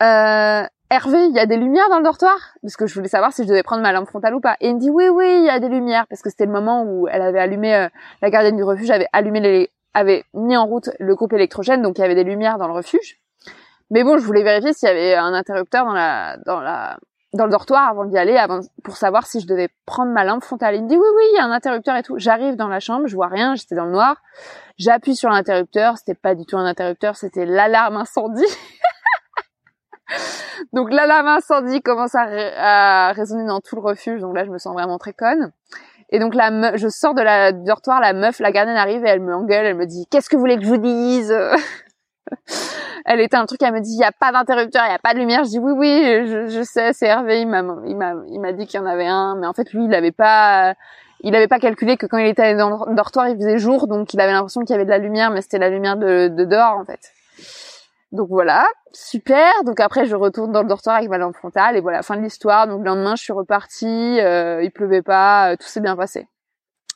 Hervé, 0.00 1.26
il 1.26 1.34
y 1.34 1.38
a 1.38 1.46
des 1.46 1.56
lumières 1.56 1.88
dans 1.88 1.98
le 1.98 2.04
dortoir? 2.04 2.36
Parce 2.62 2.76
que 2.76 2.86
je 2.86 2.94
voulais 2.94 3.08
savoir 3.08 3.32
si 3.32 3.44
je 3.44 3.48
devais 3.48 3.62
prendre 3.62 3.82
ma 3.82 3.92
lampe 3.92 4.08
frontale 4.08 4.34
ou 4.34 4.40
pas. 4.40 4.56
Et 4.60 4.68
il 4.68 4.74
me 4.74 4.80
dit, 4.80 4.90
oui, 4.90 5.08
oui, 5.08 5.36
il 5.38 5.44
y 5.44 5.50
a 5.50 5.60
des 5.60 5.68
lumières, 5.68 6.06
parce 6.08 6.20
que 6.20 6.30
c'était 6.30 6.46
le 6.46 6.52
moment 6.52 6.84
où 6.84 7.06
elle 7.06 7.22
avait 7.22 7.38
allumé, 7.38 7.88
la 8.22 8.30
gardienne 8.30 8.56
du 8.56 8.64
refuge 8.64 8.90
avait 8.90 9.08
allumé 9.12 9.40
les, 9.40 9.70
avait 9.94 10.24
mis 10.34 10.56
en 10.56 10.66
route 10.66 10.90
le 10.98 11.14
groupe 11.14 11.32
électrogène, 11.32 11.82
donc 11.82 11.98
il 11.98 12.02
y 12.02 12.04
avait 12.04 12.14
des 12.14 12.24
lumières 12.24 12.58
dans 12.58 12.66
le 12.66 12.74
refuge. 12.74 13.20
Mais 13.90 14.02
bon, 14.02 14.18
je 14.18 14.24
voulais 14.24 14.42
vérifier 14.42 14.72
s'il 14.72 14.88
y 14.88 14.90
avait 14.90 15.14
un 15.14 15.32
interrupteur 15.32 15.84
dans 15.84 15.92
la 15.92 16.36
dans 16.44 16.60
la 16.60 16.98
dans 17.34 17.46
le 17.46 17.50
dortoir 17.50 17.88
avant 17.88 18.04
d'y 18.04 18.16
aller, 18.16 18.36
avant 18.36 18.60
pour 18.84 18.96
savoir 18.96 19.26
si 19.26 19.40
je 19.40 19.46
devais 19.46 19.68
prendre 19.86 20.12
ma 20.12 20.24
lampe 20.24 20.44
frontale. 20.44 20.76
Il 20.76 20.84
me 20.84 20.88
dit 20.88 20.96
oui 20.96 21.06
oui, 21.16 21.22
il 21.32 21.36
y 21.36 21.40
a 21.40 21.44
un 21.44 21.50
interrupteur 21.50 21.96
et 21.96 22.02
tout. 22.02 22.14
J'arrive 22.16 22.56
dans 22.56 22.68
la 22.68 22.80
chambre, 22.80 23.06
je 23.06 23.14
vois 23.14 23.26
rien, 23.26 23.56
j'étais 23.56 23.74
dans 23.74 23.84
le 23.84 23.90
noir. 23.90 24.22
J'appuie 24.78 25.16
sur 25.16 25.30
l'interrupteur, 25.30 25.98
c'était 25.98 26.14
pas 26.14 26.34
du 26.34 26.46
tout 26.46 26.56
un 26.56 26.64
interrupteur, 26.64 27.16
c'était 27.16 27.44
l'alarme 27.44 27.96
incendie. 27.96 28.46
donc 30.72 30.92
l'alarme 30.92 31.26
incendie 31.26 31.82
commence 31.82 32.14
à, 32.14 33.08
à, 33.08 33.12
résonner 33.12 33.46
dans 33.46 33.60
tout 33.60 33.74
le 33.74 33.82
refuge. 33.82 34.20
Donc 34.20 34.36
là, 34.36 34.44
je 34.44 34.50
me 34.50 34.58
sens 34.58 34.72
vraiment 34.72 34.98
très 34.98 35.12
conne. 35.12 35.52
Et 36.10 36.18
donc 36.18 36.34
la 36.34 36.76
je 36.76 36.88
sors 36.88 37.14
de 37.14 37.22
la 37.22 37.52
du 37.52 37.64
dortoir, 37.64 38.00
la 38.00 38.12
meuf, 38.12 38.38
la 38.38 38.52
gardienne 38.52 38.76
arrive 38.76 39.04
et 39.04 39.08
elle 39.08 39.20
me 39.20 39.34
engueule, 39.34 39.66
elle 39.66 39.76
me 39.76 39.86
dit 39.86 40.06
qu'est-ce 40.10 40.28
que 40.28 40.36
vous 40.36 40.40
voulez 40.40 40.56
que 40.56 40.64
je 40.64 40.68
vous 40.68 40.78
dise? 40.78 41.34
Elle 43.06 43.20
était 43.20 43.36
un 43.36 43.44
truc, 43.44 43.62
elle 43.62 43.74
me 43.74 43.80
dit 43.80 43.92
il 43.92 44.00
y 44.00 44.04
a 44.04 44.12
pas 44.12 44.32
d'interrupteur, 44.32 44.82
il 44.86 44.90
y 44.90 44.94
a 44.94 44.98
pas 44.98 45.12
de 45.12 45.18
lumière. 45.18 45.44
Je 45.44 45.50
dis 45.50 45.58
oui 45.58 45.72
oui, 45.76 46.26
je, 46.26 46.46
je 46.48 46.62
sais, 46.62 46.94
c'est 46.94 47.06
Hervé, 47.06 47.42
il 47.42 47.46
m'a 47.46 47.62
il 47.86 47.96
m'a 47.96 48.14
il 48.28 48.40
m'a 48.40 48.52
dit 48.52 48.66
qu'il 48.66 48.80
y 48.80 48.82
en 48.82 48.86
avait 48.86 49.06
un, 49.06 49.36
mais 49.36 49.46
en 49.46 49.52
fait 49.52 49.70
lui 49.74 49.84
il 49.84 49.94
avait 49.94 50.10
pas 50.10 50.74
il 51.20 51.36
avait 51.36 51.48
pas 51.48 51.58
calculé 51.58 51.98
que 51.98 52.06
quand 52.06 52.16
il 52.16 52.26
était 52.26 52.54
dans 52.54 52.86
le 52.86 52.94
dortoir 52.94 53.28
il 53.28 53.36
faisait 53.36 53.58
jour, 53.58 53.88
donc 53.88 54.14
il 54.14 54.20
avait 54.22 54.32
l'impression 54.32 54.62
qu'il 54.62 54.70
y 54.70 54.74
avait 54.74 54.86
de 54.86 54.90
la 54.90 54.98
lumière, 54.98 55.30
mais 55.30 55.42
c'était 55.42 55.58
la 55.58 55.68
lumière 55.68 55.96
de, 55.98 56.28
de 56.28 56.44
dehors 56.46 56.78
en 56.78 56.84
fait. 56.86 57.12
Donc 58.12 58.28
voilà, 58.28 58.66
super. 58.92 59.50
Donc 59.64 59.80
après, 59.80 60.06
je 60.06 60.14
retourne 60.14 60.52
dans 60.52 60.62
le 60.62 60.68
dortoir 60.68 60.96
avec 60.96 61.08
ma 61.08 61.18
lampe 61.18 61.36
frontale 61.36 61.76
et 61.76 61.80
voilà, 61.80 62.02
fin 62.02 62.16
de 62.16 62.22
l'histoire. 62.22 62.66
Donc 62.66 62.80
le 62.80 62.86
lendemain, 62.86 63.16
je 63.16 63.22
suis 63.22 63.32
repartie, 63.32 64.20
euh, 64.20 64.62
il 64.62 64.70
pleuvait 64.70 65.02
pas, 65.02 65.52
euh, 65.52 65.56
tout 65.56 65.66
s'est 65.66 65.80
bien 65.80 65.96
passé. 65.96 66.28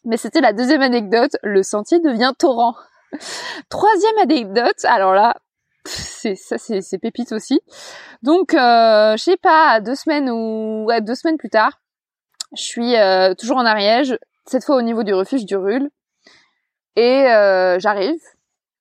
Mais 0.05 0.16
c'était 0.16 0.40
la 0.40 0.53
deuxième 0.53 0.83
anecdote, 0.83 1.37
le 1.42 1.62
sentier 1.62 1.99
devient 2.01 2.33
torrent. 2.38 2.75
Troisième 3.68 4.18
anecdote, 4.23 4.85
alors 4.85 5.12
là, 5.12 5.35
c'est 5.85 6.35
ça, 6.35 6.57
c'est 6.59 6.99
pépite 6.99 7.33
aussi. 7.33 7.61
Donc, 8.23 8.55
euh, 8.55 9.16
je 9.16 9.23
sais 9.23 9.37
pas, 9.37 9.81
deux 9.81 9.94
semaines 9.94 10.31
ou 10.31 10.88
deux 11.01 11.14
semaines 11.14 11.38
plus 11.38 11.51
tard, 11.51 11.81
je 12.57 12.62
suis 12.62 12.97
euh, 12.97 13.35
toujours 13.35 13.59
en 13.59 13.66
Ariège, 13.66 14.16
cette 14.47 14.64
fois 14.64 14.77
au 14.77 14.83
niveau 14.83 15.03
du 15.03 15.14
refuge 15.14 15.44
du 15.44 15.57
Rul, 15.57 15.90
et 16.97 17.27
euh, 17.27 17.79
j'arrive 17.79 18.21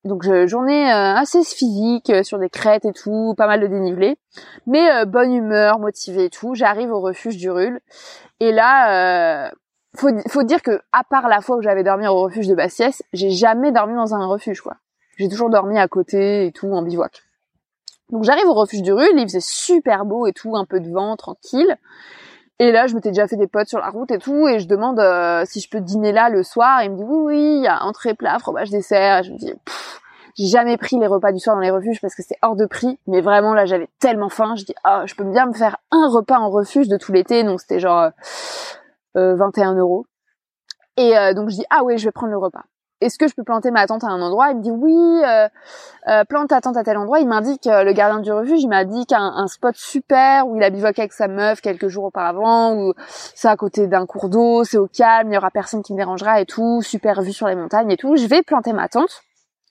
donc 0.08 0.24
journée 0.48 0.92
euh, 0.92 1.16
assez 1.16 1.44
physique 1.44 2.10
euh, 2.10 2.24
sur 2.24 2.40
des 2.40 2.50
crêtes 2.50 2.86
et 2.86 2.94
tout, 2.94 3.36
pas 3.38 3.48
mal 3.48 3.62
de 3.62 3.68
dénivelé, 3.68 4.18
mais 4.66 4.90
euh, 4.92 5.06
bonne 5.06 5.34
humeur, 5.34 5.80
motivée 5.80 6.26
et 6.26 6.30
tout. 6.30 6.56
J'arrive 6.56 6.92
au 6.92 7.00
refuge 7.00 7.38
du 7.38 7.52
Rul 7.52 7.80
et 8.40 8.52
là, 8.52 9.52
faut, 9.96 10.10
faut 10.30 10.44
dire 10.44 10.62
que 10.62 10.82
à 10.92 11.04
part 11.04 11.28
la 11.28 11.42
fois 11.42 11.58
où 11.58 11.62
j'avais 11.62 11.84
dormi 11.84 12.08
au 12.08 12.22
refuge 12.22 12.48
de 12.48 12.56
Bassiès, 12.56 13.04
j'ai 13.14 13.30
jamais 13.32 13.72
dormi 13.72 13.96
dans 13.96 14.16
un 14.16 14.26
refuge 14.26 14.62
quoi. 14.62 14.78
J'ai 15.18 15.30
toujours 15.30 15.50
dormi 15.50 15.78
à 15.78 15.88
côté 15.88 16.48
et 16.48 16.52
tout 16.52 16.72
en 16.72 16.82
bivouac. 16.82 17.24
Donc 18.12 18.24
j'arrive 18.24 18.48
au 18.48 18.54
refuge 18.54 18.82
du 18.82 18.94
Rul, 18.94 19.10
il 19.16 19.24
faisait 19.24 19.40
super 19.42 20.06
beau 20.06 20.28
et 20.28 20.34
tout, 20.34 20.56
un 20.56 20.66
peu 20.66 20.80
de 20.80 20.90
vent, 20.90 21.16
tranquille. 21.18 21.78
Et 22.60 22.72
là, 22.72 22.88
je 22.88 22.96
m'étais 22.96 23.10
déjà 23.10 23.28
fait 23.28 23.36
des 23.36 23.48
potes 23.48 23.68
sur 23.68 23.80
la 23.80 23.90
route 23.90 24.10
et 24.12 24.18
tout, 24.18 24.48
et 24.48 24.60
je 24.60 24.68
demande 24.68 25.00
si 25.46 25.60
je 25.60 25.70
peux 25.70 25.80
dîner 25.80 26.12
là 26.12 26.30
le 26.30 26.42
soir. 26.42 26.82
il 26.84 26.92
me 26.92 26.98
dit 26.98 27.04
oui, 27.04 27.20
oui, 27.24 27.58
il 27.58 27.64
y 27.64 27.68
a 27.68 27.84
entrée, 27.84 28.16
plat, 28.16 28.40
fromage, 28.40 28.72
dessert. 28.72 29.20
Et 29.20 29.24
je 29.24 29.32
me 29.32 29.38
dis, 29.38 29.54
j'ai 30.38 30.46
jamais 30.46 30.78
pris 30.78 31.00
les 31.00 31.08
repas 31.08 31.32
du 31.32 31.40
soir 31.40 31.56
dans 31.56 31.62
les 31.62 31.72
refuges 31.72 32.00
parce 32.00 32.14
que 32.14 32.22
c'est 32.22 32.38
hors 32.44 32.56
de 32.56 32.66
prix. 32.66 33.00
Mais 33.08 33.22
vraiment, 33.22 33.54
là, 33.54 33.66
j'avais 33.66 33.90
tellement 34.00 34.30
faim. 34.30 34.54
Je 34.56 34.66
dis, 34.66 34.76
ah, 34.84 35.04
je 35.06 35.16
peux 35.16 35.24
bien 35.24 35.48
me 35.48 35.54
faire 35.54 35.78
un 35.92 36.08
repas 36.10 36.38
en 36.38 36.50
refuge 36.50 36.88
de 36.88 36.98
tout 36.98 37.12
l'été. 37.12 37.44
Donc 37.44 37.60
c'était 37.60 37.80
genre 37.80 38.12
euh, 39.16 39.36
21 39.36 39.76
euros. 39.76 40.06
Et 40.96 41.18
euh, 41.18 41.34
donc 41.34 41.50
je 41.50 41.56
dis, 41.56 41.66
ah 41.72 41.84
oui, 41.84 41.98
je 41.98 42.06
vais 42.06 42.12
prendre 42.12 42.32
le 42.32 42.38
repas 42.38 42.64
est-ce 43.02 43.18
que 43.18 43.28
je 43.28 43.36
peux 43.36 43.44
planter 43.44 43.70
ma 43.70 43.86
tente 43.86 44.04
à 44.04 44.08
un 44.08 44.22
endroit? 44.22 44.50
Il 44.50 44.58
me 44.58 44.62
dit 44.62 44.72
oui, 44.72 45.24
euh, 45.24 45.48
euh, 46.08 46.24
plante 46.26 46.50
ta 46.50 46.62
tente 46.62 46.78
à 46.78 46.84
tel 46.84 46.98
endroit. 46.98 47.20
Il 47.20 47.28
m'indique, 47.28 47.68
euh, 47.68 47.84
le 47.84 47.94
gardien 47.94 48.20
du 48.20 48.32
refuge, 48.32 48.62
il 48.62 48.68
m'a 48.68 48.86
dit 48.86 49.06
qu'un 49.06 49.22
un 49.22 49.48
spot 49.48 49.76
super 49.76 50.48
où 50.48 50.56
il 50.56 50.64
a 50.64 50.70
bivouaqué 50.70 51.02
avec 51.02 51.14
sa 51.14 51.28
meuf 51.28 51.62
quelques 51.62 51.88
jours 51.88 52.06
auparavant, 52.06 52.76
où 52.76 52.94
c'est 53.08 53.48
à 53.48 53.56
côté 53.56 53.88
d'un 53.88 54.06
cours 54.06 54.30
d'eau, 54.30 54.64
c'est 54.64 54.78
au 54.78 54.88
calme, 54.88 55.32
il 55.32 55.36
y 55.36 55.38
aura 55.38 55.52
personne 55.52 55.84
qui 55.84 55.94
me 55.94 55.98
dérangera 55.98 56.42
et 56.42 56.46
tout, 56.46 56.82
super 56.82 57.22
vue 57.22 57.34
sur 57.34 57.48
les 57.48 57.56
montagnes 57.56 57.92
et 57.92 57.98
tout. 57.98 58.16
Je 58.16 58.26
vais 58.26 58.42
planter 58.42 58.74
ma 58.74 58.88
tente, 58.88 59.22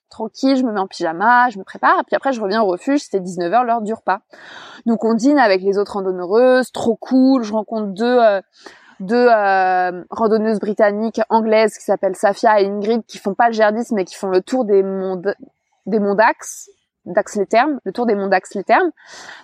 tranquille, 0.09 0.57
je 0.57 0.63
me 0.63 0.73
mets 0.73 0.81
en 0.81 0.87
pyjama, 0.87 1.49
je 1.51 1.59
me 1.59 1.65
prépare, 1.65 1.99
et 1.99 2.05
puis 2.05 2.15
après 2.15 2.33
je 2.33 2.41
reviens 2.41 2.63
au 2.63 2.67
refuge, 2.67 3.01
c'était 3.01 3.21
19h, 3.21 3.65
l'heure 3.65 3.83
du 3.83 3.93
repas. 3.93 4.21
Donc 4.87 5.05
on 5.05 5.15
dîne 5.15 5.39
avec 5.39 5.63
les 5.63 5.79
autres 5.79 5.95
randonneuses, 5.95 6.71
trop 6.71 6.95
cool, 6.95 7.43
je 7.43 7.53
rencontre 7.53 7.89
deux 7.89 8.21
deux 9.01 9.29
euh, 9.29 10.05
randonneuses 10.11 10.59
britanniques 10.59 11.21
anglaises 11.29 11.77
qui 11.77 11.85
s'appellent 11.85 12.17
Safia 12.17 12.61
et 12.61 12.67
Ingrid 12.67 13.05
qui 13.07 13.19
font 13.19 13.35
pas 13.35 13.49
le 13.49 13.53
gerdis 13.53 13.87
mais 13.93 14.05
qui 14.05 14.15
font 14.15 14.29
le 14.29 14.41
tour 14.41 14.65
des 14.65 14.83
monts 14.83 15.21
des 15.87 15.99
monts 15.99 16.15
Dax 16.15 16.71
Dax 17.07 17.37
les 17.37 17.47
Thermes, 17.47 17.79
le 17.85 17.93
tour 17.93 18.05
des 18.07 18.15
monts 18.15 18.27
Dax 18.27 18.55
les 18.55 18.65
Thermes. 18.65 18.91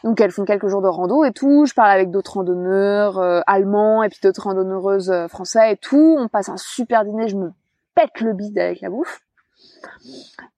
Donc 0.05 0.21
elles 0.21 0.33
font 0.33 0.45
quelques 0.45 0.67
jours 0.67 0.83
de 0.83 0.88
rando 0.88 1.25
et 1.25 1.33
tout. 1.33 1.65
Je 1.65 1.75
parle 1.75 1.91
avec 1.91 2.11
d'autres 2.11 2.35
randonneurs 2.35 3.19
euh, 3.19 3.41
allemands 3.47 4.03
et 4.03 4.09
puis 4.09 4.19
d'autres 4.23 4.43
randonneuses 4.43 5.11
euh, 5.11 5.29
français 5.29 5.73
et 5.73 5.77
tout. 5.77 6.17
On 6.19 6.29
passe 6.29 6.49
un 6.49 6.57
super 6.57 7.05
dîner. 7.05 7.29
Je 7.29 7.37
me 7.37 7.53
pète 7.95 8.21
le 8.21 8.33
bide 8.33 8.59
avec 8.59 8.81
la 8.81 8.91
bouffe. 8.91 9.21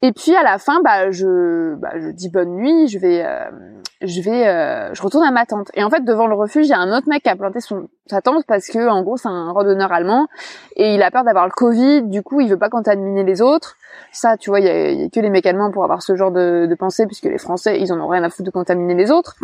Et 0.02 0.12
puis 0.12 0.34
à 0.34 0.42
la 0.42 0.58
fin, 0.58 0.80
bah 0.82 1.10
je, 1.10 1.74
bah, 1.76 1.92
je 1.96 2.10
dis 2.10 2.28
bonne 2.28 2.56
nuit, 2.56 2.88
je 2.88 2.98
vais, 2.98 3.24
euh, 3.24 3.50
je 4.02 4.20
vais, 4.20 4.46
euh, 4.46 4.92
je 4.92 5.02
retourne 5.02 5.24
à 5.24 5.30
ma 5.30 5.46
tente. 5.46 5.70
Et 5.74 5.82
en 5.82 5.88
fait, 5.88 6.04
devant 6.04 6.26
le 6.26 6.34
refuge, 6.34 6.66
il 6.66 6.70
y 6.70 6.74
a 6.74 6.78
un 6.78 6.94
autre 6.94 7.08
mec 7.08 7.22
qui 7.22 7.30
a 7.30 7.36
planté 7.36 7.60
sa 7.60 8.20
tente 8.20 8.44
parce 8.46 8.68
que 8.68 8.86
en 8.86 9.02
gros 9.02 9.16
c'est 9.16 9.28
un 9.28 9.50
randonneur 9.52 9.92
allemand 9.92 10.26
et 10.76 10.94
il 10.94 11.02
a 11.02 11.10
peur 11.10 11.24
d'avoir 11.24 11.46
le 11.46 11.52
Covid. 11.52 12.02
Du 12.02 12.22
coup, 12.22 12.40
il 12.40 12.50
veut 12.50 12.58
pas 12.58 12.68
contaminer 12.68 13.24
les 13.24 13.40
autres. 13.40 13.76
Ça, 14.12 14.36
tu 14.36 14.50
vois, 14.50 14.60
il 14.60 14.66
y 14.66 15.04
a, 15.04 15.08
que 15.08 15.20
les 15.20 15.30
mecs 15.30 15.46
allemands 15.46 15.70
pour 15.70 15.84
avoir 15.84 16.02
ce 16.02 16.16
genre 16.16 16.32
de, 16.32 16.74
pensée 16.78 17.06
puisque 17.06 17.24
les 17.24 17.38
Français, 17.38 17.80
ils 17.80 17.92
en 17.92 17.98
ont 17.98 18.08
rien 18.08 18.22
à 18.24 18.28
foutre 18.28 18.44
de 18.44 18.50
contaminer 18.50 18.94
les 18.94 19.10
autres. 19.10 19.36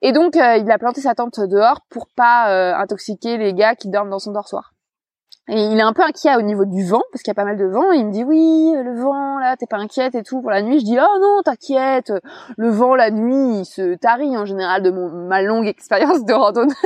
Et 0.00 0.12
donc, 0.12 0.36
euh, 0.36 0.56
il 0.56 0.70
a 0.70 0.78
planté 0.78 1.00
sa 1.00 1.14
tente 1.14 1.40
dehors 1.40 1.82
pour 1.90 2.06
pas 2.16 2.78
intoxiquer 2.78 3.36
les 3.36 3.52
gars 3.52 3.74
qui 3.74 3.88
dorment 3.88 4.10
dans 4.10 4.20
son 4.20 4.32
dortoir. 4.32 4.72
Et 5.50 5.64
il 5.64 5.78
est 5.78 5.82
un 5.82 5.94
peu 5.94 6.02
inquiet 6.02 6.36
au 6.36 6.42
niveau 6.42 6.66
du 6.66 6.84
vent, 6.84 7.02
parce 7.10 7.22
qu'il 7.22 7.30
y 7.30 7.32
a 7.32 7.34
pas 7.34 7.44
mal 7.44 7.56
de 7.56 7.64
vent. 7.64 7.90
il 7.92 8.06
me 8.06 8.12
dit, 8.12 8.22
oui, 8.22 8.70
le 8.74 9.00
vent, 9.00 9.38
là, 9.38 9.56
t'es 9.56 9.66
pas 9.66 9.78
inquiète 9.78 10.14
et 10.14 10.22
tout 10.22 10.42
pour 10.42 10.50
la 10.50 10.60
nuit. 10.60 10.80
Je 10.80 10.84
dis, 10.84 10.98
oh 11.00 11.18
non, 11.20 11.40
t'inquiète. 11.42 12.12
Le 12.58 12.68
vent, 12.68 12.94
la 12.94 13.10
nuit, 13.10 13.60
il 13.60 13.64
se 13.64 13.94
tarit 13.94 14.36
en 14.36 14.44
général 14.44 14.82
de 14.82 14.90
ma 14.90 15.40
longue 15.40 15.66
expérience 15.66 16.22
de 16.24 16.34
randonnée. 16.34 16.74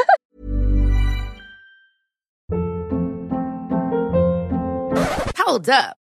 Hold 5.44 5.68
up. 5.68 6.01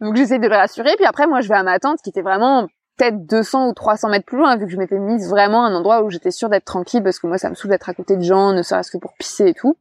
Donc 0.00 0.16
j'essaie 0.16 0.38
de 0.38 0.48
le 0.48 0.56
rassurer. 0.56 0.94
Puis 0.96 1.06
après, 1.06 1.26
moi, 1.26 1.40
je 1.40 1.48
vais 1.48 1.54
à 1.54 1.62
ma 1.62 1.78
tante 1.78 2.00
qui 2.02 2.10
était 2.10 2.22
vraiment 2.22 2.66
peut-être 2.96 3.26
200 3.26 3.68
ou 3.68 3.72
300 3.72 4.08
mètres 4.10 4.26
plus 4.26 4.38
loin, 4.38 4.56
vu 4.56 4.66
que 4.66 4.72
je 4.72 4.76
m'étais 4.76 4.98
mise 4.98 5.28
vraiment 5.30 5.64
à 5.64 5.68
un 5.68 5.74
endroit 5.74 6.02
où 6.02 6.10
j'étais 6.10 6.30
sûre 6.30 6.48
d'être 6.48 6.64
tranquille, 6.64 7.02
parce 7.02 7.18
que 7.18 7.26
moi, 7.26 7.38
ça 7.38 7.50
me 7.50 7.54
saoule 7.54 7.70
d'être 7.70 7.88
à 7.88 7.94
côté 7.94 8.16
de 8.16 8.22
gens, 8.22 8.52
ne 8.52 8.62
serait-ce 8.62 8.90
que 8.90 8.98
pour 8.98 9.14
pisser 9.14 9.46
et 9.46 9.54
tout 9.54 9.76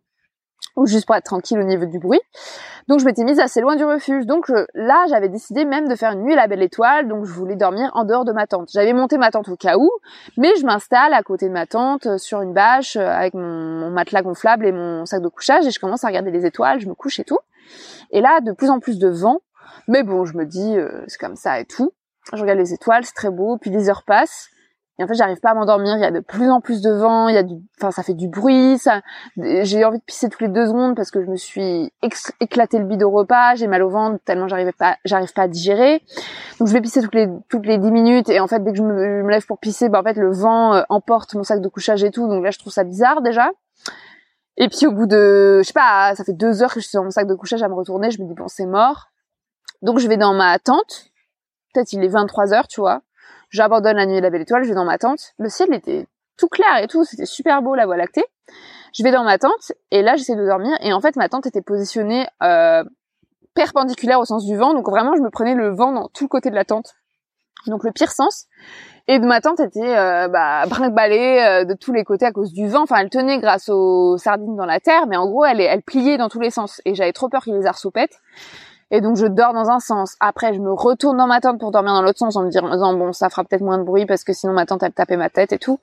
ou 0.75 0.86
juste 0.86 1.05
pour 1.05 1.15
être 1.15 1.25
tranquille 1.25 1.60
au 1.60 1.63
niveau 1.63 1.86
du 1.86 1.99
bruit. 1.99 2.21
Donc 2.88 2.99
je 2.99 3.05
m'étais 3.05 3.23
mise 3.23 3.39
assez 3.39 3.62
loin 3.62 3.75
du 3.75 3.84
refuge. 3.84 4.25
Donc 4.25 4.49
là, 4.73 5.05
j'avais 5.10 5.29
décidé 5.29 5.65
même 5.65 5.88
de 5.88 5.95
faire 5.95 6.12
une 6.13 6.23
nuit 6.23 6.34
à 6.34 6.38
la 6.38 6.47
belle 6.47 6.62
étoile, 6.62 7.07
donc 7.07 7.25
je 7.25 7.31
voulais 7.31 7.55
dormir 7.55 7.91
en 7.93 8.03
dehors 8.03 8.25
de 8.25 8.31
ma 8.31 8.47
tente. 8.47 8.69
J'avais 8.71 8.93
monté 8.93 9.17
ma 9.17 9.31
tente 9.31 9.49
au 9.49 9.55
cas 9.55 9.77
où, 9.77 9.89
mais 10.38 10.49
je 10.60 10.65
m'installe 10.65 11.13
à 11.13 11.23
côté 11.23 11.47
de 11.47 11.53
ma 11.53 11.65
tente 11.65 12.05
euh, 12.05 12.17
sur 12.17 12.41
une 12.41 12.53
bâche 12.53 12.95
euh, 12.95 13.07
avec 13.07 13.34
mon, 13.34 13.89
matelas 13.91 14.21
gonflable 14.21 14.65
et 14.65 14.71
mon 14.71 15.05
sac 15.05 15.21
de 15.21 15.27
couchage 15.27 15.65
et 15.65 15.71
je 15.71 15.79
commence 15.79 16.03
à 16.03 16.07
regarder 16.07 16.31
les 16.31 16.45
étoiles, 16.45 16.79
je 16.79 16.88
me 16.88 16.93
couche 16.93 17.19
et 17.19 17.23
tout. 17.23 17.39
Et 18.12 18.21
là, 18.21 18.41
de 18.41 18.52
plus 18.52 18.69
en 18.69 18.80
plus 18.80 19.00
de 19.00 19.08
vent, 19.08 19.39
mais 19.88 20.04
bon, 20.04 20.26
je 20.26 20.38
me 20.38 20.45
dis 20.45 20.78
euh, 20.78 21.04
c'est 21.08 21.19
comme 21.19 21.36
ça 21.36 21.60
et 21.60 21.65
tout. 21.65 21.91
Je 22.34 22.41
regarde 22.41 22.60
les 22.60 22.74
étoiles, 22.74 23.04
c'est 23.04 23.13
très 23.13 23.32
beau, 23.32 23.58
puis 23.58 23.71
les 23.71 23.89
heures 23.89 24.04
passent 24.04 24.50
et 25.02 25.04
en 25.04 25.08
fait, 25.08 25.15
j'arrive 25.15 25.39
pas 25.39 25.50
à 25.50 25.54
m'endormir. 25.56 25.95
Il 25.95 26.02
y 26.02 26.06
a 26.06 26.12
de 26.12 26.19
plus 26.19 26.52
en 26.52 26.62
plus 26.62 26.82
de 26.82 26.91
vent. 26.91 27.28
Il 27.28 27.34
y 27.34 27.38
a 27.38 27.41
du, 27.41 27.56
enfin, 27.80 27.89
ça 27.89 28.04
fait 28.04 28.13
du 28.13 28.28
bruit. 28.28 28.78
Ça, 28.78 29.02
j'ai 29.36 29.84
envie 29.84 29.97
de 29.97 30.04
pisser 30.04 30.30
toutes 30.30 30.41
les 30.41 30.47
deux 30.47 30.67
secondes 30.67 30.95
parce 30.95 31.10
que 31.10 31.24
je 31.24 31.28
me 31.28 31.38
suis 31.38 31.91
éclaté 32.39 32.78
le 32.78 32.86
bide 32.86 33.02
au 33.02 33.10
repas. 33.10 33.56
J'ai 33.56 33.65
mal 33.65 33.82
au 33.82 33.89
ventre 33.89 34.19
tellement 34.26 34.47
j'arrivais 34.47 34.74
pas, 34.74 34.97
j'arrive 35.04 35.34
pas 35.34 35.43
à 35.43 35.47
digérer. 35.47 36.04
Donc 36.60 36.67
je 36.67 36.74
vais 36.74 36.82
pisser 36.82 37.02
toutes 37.02 37.15
les 37.15 37.28
toutes 37.50 37.65
les 37.65 37.80
dix 37.80 37.89
minutes. 37.89 38.30
Et 38.30 38.39
en 38.39 38.45
fait, 38.45 38.63
dès 38.63 38.71
que 38.74 38.78
je 38.78 38.84
me, 38.84 39.28
lève 39.28 39.45
pour 39.47 39.58
pisser, 39.58 39.89
bah 39.89 40.02
en 40.02 40.04
fait, 40.04 40.17
le 40.17 40.32
vent 40.32 40.76
euh, 40.76 40.84
emporte 40.89 41.34
mon 41.34 41.43
sac 41.43 41.62
de 41.62 41.67
couchage 41.67 42.04
et 42.04 42.12
tout. 42.12 42.28
Donc 42.28 42.43
là, 42.43 42.52
je 42.52 42.60
trouve 42.60 42.74
ça 42.74 42.84
bizarre 42.84 43.21
déjà. 43.21 43.50
Et 44.57 44.67
puis 44.67 44.85
au 44.85 44.91
bout 44.91 45.07
de, 45.07 45.59
je 45.61 45.67
sais 45.67 45.73
pas, 45.73 46.13
ça 46.15 46.23
fait 46.23 46.33
deux 46.33 46.61
heures 46.61 46.73
que 46.73 46.79
je 46.79 46.85
suis 46.85 46.91
sur 46.91 47.03
mon 47.03 47.09
sac 47.09 47.27
de 47.27 47.33
couchage 47.33 47.63
à 47.63 47.69
me 47.69 47.73
retourner. 47.73 48.11
Je 48.11 48.21
me 48.21 48.27
dis 48.27 48.33
bon, 48.33 48.47
c'est 48.47 48.65
mort. 48.65 49.07
Donc 49.81 49.99
je 49.99 50.07
vais 50.07 50.17
dans 50.17 50.33
ma 50.33 50.59
tente. 50.59 51.05
Peut-être 51.73 51.93
il 51.93 52.03
est 52.03 52.09
23 52.09 52.53
heures, 52.53 52.67
tu 52.67 52.81
vois. 52.81 53.01
J'abandonne 53.49 53.97
la 53.97 54.05
nuit 54.05 54.17
de 54.17 54.21
la 54.21 54.29
belle 54.29 54.41
étoile, 54.41 54.63
je 54.63 54.69
vais 54.69 54.75
dans 54.75 54.85
ma 54.85 54.97
tente. 54.97 55.33
Le 55.37 55.49
ciel 55.49 55.73
était 55.73 56.07
tout 56.37 56.47
clair 56.47 56.77
et 56.81 56.87
tout, 56.87 57.03
c'était 57.03 57.25
super 57.25 57.61
beau 57.61 57.75
la 57.75 57.85
voie 57.85 57.97
lactée. 57.97 58.25
Je 58.93 59.03
vais 59.03 59.11
dans 59.11 59.23
ma 59.23 59.37
tente 59.37 59.71
et 59.91 60.01
là 60.01 60.15
j'essaie 60.15 60.35
de 60.35 60.45
dormir 60.45 60.75
et 60.81 60.91
en 60.91 60.99
fait 60.99 61.15
ma 61.15 61.29
tente 61.29 61.45
était 61.45 61.61
positionnée 61.61 62.27
euh, 62.43 62.83
perpendiculaire 63.53 64.19
au 64.19 64.25
sens 64.25 64.45
du 64.45 64.57
vent, 64.57 64.73
donc 64.73 64.89
vraiment 64.89 65.15
je 65.15 65.21
me 65.21 65.29
prenais 65.29 65.55
le 65.55 65.69
vent 65.69 65.91
dans 65.91 66.07
tout 66.09 66.25
le 66.25 66.29
côté 66.29 66.49
de 66.49 66.55
la 66.55 66.65
tente, 66.65 66.93
donc 67.67 67.83
le 67.83 67.91
pire 67.91 68.11
sens. 68.11 68.47
Et 69.07 69.19
de 69.19 69.25
ma 69.25 69.41
tente 69.41 69.59
était 69.59 69.97
euh, 69.97 70.27
bah, 70.27 70.65
brinque 70.67 70.97
euh, 70.97 71.65
de 71.65 71.73
tous 71.73 71.93
les 71.93 72.03
côtés 72.03 72.25
à 72.25 72.31
cause 72.31 72.53
du 72.53 72.67
vent. 72.67 72.83
Enfin, 72.83 72.97
elle 72.97 73.09
tenait 73.09 73.39
grâce 73.39 73.69
aux 73.69 74.17
sardines 74.17 74.55
dans 74.55 74.65
la 74.65 74.79
terre, 74.79 75.07
mais 75.07 75.17
en 75.17 75.27
gros, 75.27 75.45
elle, 75.45 75.61
elle 75.61 75.81
pliait 75.81 76.17
dans 76.17 76.29
tous 76.29 76.39
les 76.39 76.51
sens. 76.51 76.81
Et 76.85 76.95
j'avais 76.95 77.13
trop 77.13 77.29
peur 77.29 77.43
qu'il 77.43 77.55
les 77.55 77.65
arceaux 77.65 77.91
pètent. 77.91 78.19
Et 78.93 78.99
donc 78.99 79.15
je 79.15 79.25
dors 79.25 79.53
dans 79.53 79.69
un 79.69 79.79
sens. 79.79 80.17
Après, 80.19 80.53
je 80.53 80.59
me 80.59 80.71
retourne 80.71 81.17
dans 81.17 81.25
ma 81.25 81.39
tente 81.39 81.59
pour 81.59 81.71
dormir 81.71 81.93
dans 81.93 82.01
l'autre 82.01 82.19
sens 82.19 82.35
en 82.35 82.43
me 82.43 82.49
disant 82.49 82.93
bon, 82.93 83.13
ça 83.13 83.29
fera 83.29 83.45
peut-être 83.45 83.61
moins 83.61 83.77
de 83.77 83.83
bruit 83.83 84.05
parce 84.05 84.25
que 84.25 84.33
sinon 84.33 84.51
ma 84.51 84.65
tante 84.65 84.83
elle 84.83 84.91
tapait 84.91 85.15
ma 85.15 85.29
tête 85.29 85.53
et 85.53 85.57
tout. 85.57 85.79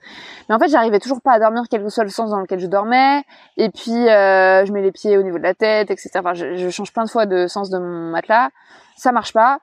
Mais 0.49 0.55
en 0.55 0.59
fait, 0.59 0.69
j'arrivais 0.69 1.01
toujours 1.01 1.23
pas 1.23 1.33
à 1.33 1.39
dormir 1.39 1.63
quel 1.71 1.83
que 1.83 1.89
soit 1.89 2.05
le 2.05 2.11
sens 2.11 2.31
dans 2.31 2.39
lequel 2.39 2.59
je 2.59 2.67
dormais. 2.67 3.25
Et 3.57 3.71
puis 3.71 3.93
euh, 3.93 4.67
je 4.67 4.73
mets 4.73 4.83
les 4.83 4.93
pieds 4.93 5.17
au 5.17 5.23
niveau 5.23 5.39
de 5.39 5.43
la 5.43 5.55
tête, 5.55 5.91
etc. 5.91 6.11
Enfin, 6.17 6.35
je, 6.35 6.57
je 6.57 6.69
change 6.69 6.93
plein 6.93 7.05
de 7.05 7.11
fois 7.11 7.25
de 7.25 7.47
sens 7.47 7.71
de 7.71 7.79
mon 7.79 8.11
matelas. 8.11 8.51
Ça 8.97 9.11
marche 9.11 9.33
pas. 9.33 9.59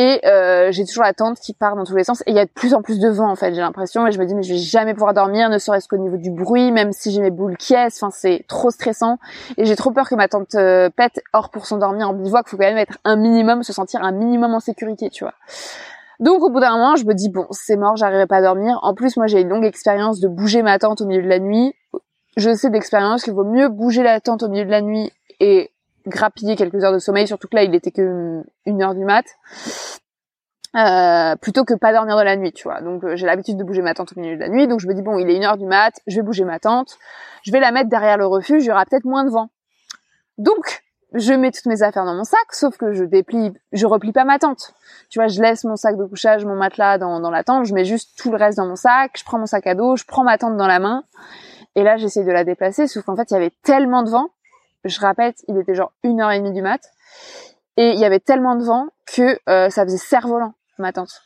Et 0.00 0.24
euh, 0.26 0.70
j'ai 0.70 0.84
toujours 0.84 1.02
la 1.02 1.12
tente 1.12 1.40
qui 1.40 1.54
part 1.54 1.74
dans 1.74 1.82
tous 1.82 1.96
les 1.96 2.04
sens. 2.04 2.22
Et 2.26 2.30
il 2.30 2.36
y 2.36 2.38
a 2.38 2.44
de 2.44 2.50
plus 2.50 2.72
en 2.72 2.82
plus 2.82 3.00
de 3.00 3.08
vent 3.08 3.28
en 3.28 3.34
fait, 3.34 3.52
j'ai 3.52 3.60
l'impression. 3.60 4.06
Et 4.06 4.12
je 4.12 4.20
me 4.20 4.26
dis 4.26 4.34
mais 4.36 4.44
je 4.44 4.52
vais 4.52 4.58
jamais 4.60 4.94
pouvoir 4.94 5.12
dormir, 5.12 5.50
ne 5.50 5.58
serait-ce 5.58 5.88
qu'au 5.88 5.96
niveau 5.96 6.16
du 6.16 6.30
bruit, 6.30 6.70
même 6.70 6.92
si 6.92 7.10
j'ai 7.10 7.20
mes 7.20 7.32
boules 7.32 7.56
qui 7.56 7.74
Enfin 7.76 8.10
c'est 8.12 8.44
trop 8.46 8.70
stressant. 8.70 9.18
Et 9.56 9.64
j'ai 9.64 9.74
trop 9.74 9.90
peur 9.90 10.08
que 10.08 10.14
ma 10.14 10.28
tente 10.28 10.54
euh, 10.54 10.88
pète. 10.88 11.20
Or 11.32 11.50
pour 11.50 11.66
s'endormir 11.66 12.08
en 12.08 12.14
bivouac, 12.14 12.48
faut 12.48 12.56
quand 12.56 12.62
même 12.62 12.78
être 12.78 12.98
un 13.04 13.16
minimum, 13.16 13.64
se 13.64 13.72
sentir 13.72 14.04
un 14.04 14.12
minimum 14.12 14.54
en 14.54 14.60
sécurité, 14.60 15.10
tu 15.10 15.24
vois. 15.24 15.34
Donc 16.20 16.44
au 16.44 16.50
bout 16.50 16.60
d'un 16.60 16.70
moment, 16.70 16.94
je 16.94 17.04
me 17.04 17.12
dis 17.12 17.28
bon, 17.28 17.48
c'est 17.50 17.76
mort, 17.76 17.96
j'arriverai 17.96 18.28
pas 18.28 18.36
à 18.36 18.42
dormir. 18.42 18.78
En 18.82 18.94
plus, 18.94 19.16
moi 19.16 19.26
j'ai 19.26 19.40
une 19.40 19.48
longue 19.48 19.64
expérience 19.64 20.20
de 20.20 20.28
bouger 20.28 20.62
ma 20.62 20.78
tente 20.78 21.00
au 21.00 21.06
milieu 21.06 21.24
de 21.24 21.28
la 21.28 21.40
nuit. 21.40 21.74
Je 22.36 22.54
sais 22.54 22.70
d'expérience 22.70 23.24
qu'il 23.24 23.32
vaut 23.32 23.44
mieux 23.44 23.68
bouger 23.68 24.04
la 24.04 24.20
tente 24.20 24.44
au 24.44 24.48
milieu 24.48 24.64
de 24.64 24.70
la 24.70 24.80
nuit 24.80 25.10
et 25.40 25.72
grappiller 26.08 26.56
quelques 26.56 26.82
heures 26.84 26.92
de 26.92 26.98
sommeil, 26.98 27.26
surtout 27.26 27.48
que 27.48 27.56
là 27.56 27.62
il 27.62 27.74
était 27.74 27.90
que 27.90 28.42
une 28.66 28.82
heure 28.82 28.94
du 28.94 29.04
mat. 29.04 29.24
Euh, 30.76 31.34
plutôt 31.36 31.64
que 31.64 31.72
pas 31.72 31.94
dormir 31.94 32.18
de 32.18 32.22
la 32.22 32.36
nuit, 32.36 32.52
tu 32.52 32.64
vois. 32.64 32.82
Donc 32.82 33.02
euh, 33.02 33.16
j'ai 33.16 33.24
l'habitude 33.24 33.56
de 33.56 33.64
bouger 33.64 33.80
ma 33.80 33.94
tente 33.94 34.12
au 34.14 34.20
milieu 34.20 34.36
de 34.36 34.40
la 34.40 34.48
nuit, 34.48 34.68
donc 34.68 34.80
je 34.80 34.86
me 34.86 34.92
dis 34.92 35.00
bon, 35.00 35.18
il 35.18 35.30
est 35.30 35.36
une 35.36 35.44
heure 35.44 35.56
du 35.56 35.64
mat, 35.64 35.94
je 36.06 36.16
vais 36.16 36.22
bouger 36.22 36.44
ma 36.44 36.58
tente, 36.58 36.98
je 37.42 37.52
vais 37.52 37.60
la 37.60 37.72
mettre 37.72 37.88
derrière 37.88 38.18
le 38.18 38.26
refuge, 38.26 38.64
il 38.64 38.66
y 38.66 38.70
aura 38.70 38.84
peut-être 38.84 39.06
moins 39.06 39.24
de 39.24 39.30
vent. 39.30 39.48
Donc 40.36 40.84
je 41.14 41.32
mets 41.32 41.50
toutes 41.52 41.64
mes 41.66 41.82
affaires 41.82 42.04
dans 42.04 42.14
mon 42.14 42.24
sac, 42.24 42.52
sauf 42.52 42.76
que 42.76 42.92
je 42.92 43.04
déplie, 43.04 43.54
je 43.72 43.86
replie 43.86 44.12
pas 44.12 44.24
ma 44.24 44.38
tente. 44.38 44.74
Tu 45.08 45.18
vois, 45.18 45.28
je 45.28 45.40
laisse 45.40 45.64
mon 45.64 45.76
sac 45.76 45.96
de 45.96 46.04
couchage, 46.04 46.44
mon 46.44 46.54
matelas 46.54 46.98
dans, 46.98 47.18
dans 47.20 47.30
la 47.30 47.44
tente, 47.44 47.64
je 47.64 47.72
mets 47.72 47.86
juste 47.86 48.18
tout 48.18 48.30
le 48.30 48.36
reste 48.36 48.58
dans 48.58 48.66
mon 48.66 48.76
sac, 48.76 49.12
je 49.16 49.24
prends 49.24 49.38
mon 49.38 49.46
sac 49.46 49.66
à 49.66 49.74
dos, 49.74 49.96
je 49.96 50.04
prends 50.04 50.22
ma 50.22 50.36
tente 50.36 50.58
dans 50.58 50.66
la 50.66 50.80
main, 50.80 51.04
et 51.76 51.82
là 51.82 51.96
j'essaie 51.96 52.24
de 52.24 52.30
la 52.30 52.44
déplacer, 52.44 52.86
sauf 52.88 53.04
qu'en 53.04 53.16
fait 53.16 53.30
il 53.30 53.34
y 53.34 53.36
avait 53.38 53.54
tellement 53.62 54.02
de 54.02 54.10
vent 54.10 54.28
je 54.84 55.00
répète, 55.00 55.44
il 55.48 55.58
était 55.58 55.74
genre 55.74 55.92
une 56.02 56.20
heure 56.20 56.30
et 56.30 56.38
demie 56.38 56.52
du 56.52 56.62
mat. 56.62 56.80
Et 57.76 57.90
il 57.90 57.98
y 57.98 58.04
avait 58.04 58.20
tellement 58.20 58.56
de 58.56 58.64
vent 58.64 58.86
que 59.06 59.38
euh, 59.48 59.70
ça 59.70 59.84
faisait 59.84 59.98
cerf-volant, 59.98 60.54
ma 60.78 60.92
tante. 60.92 61.22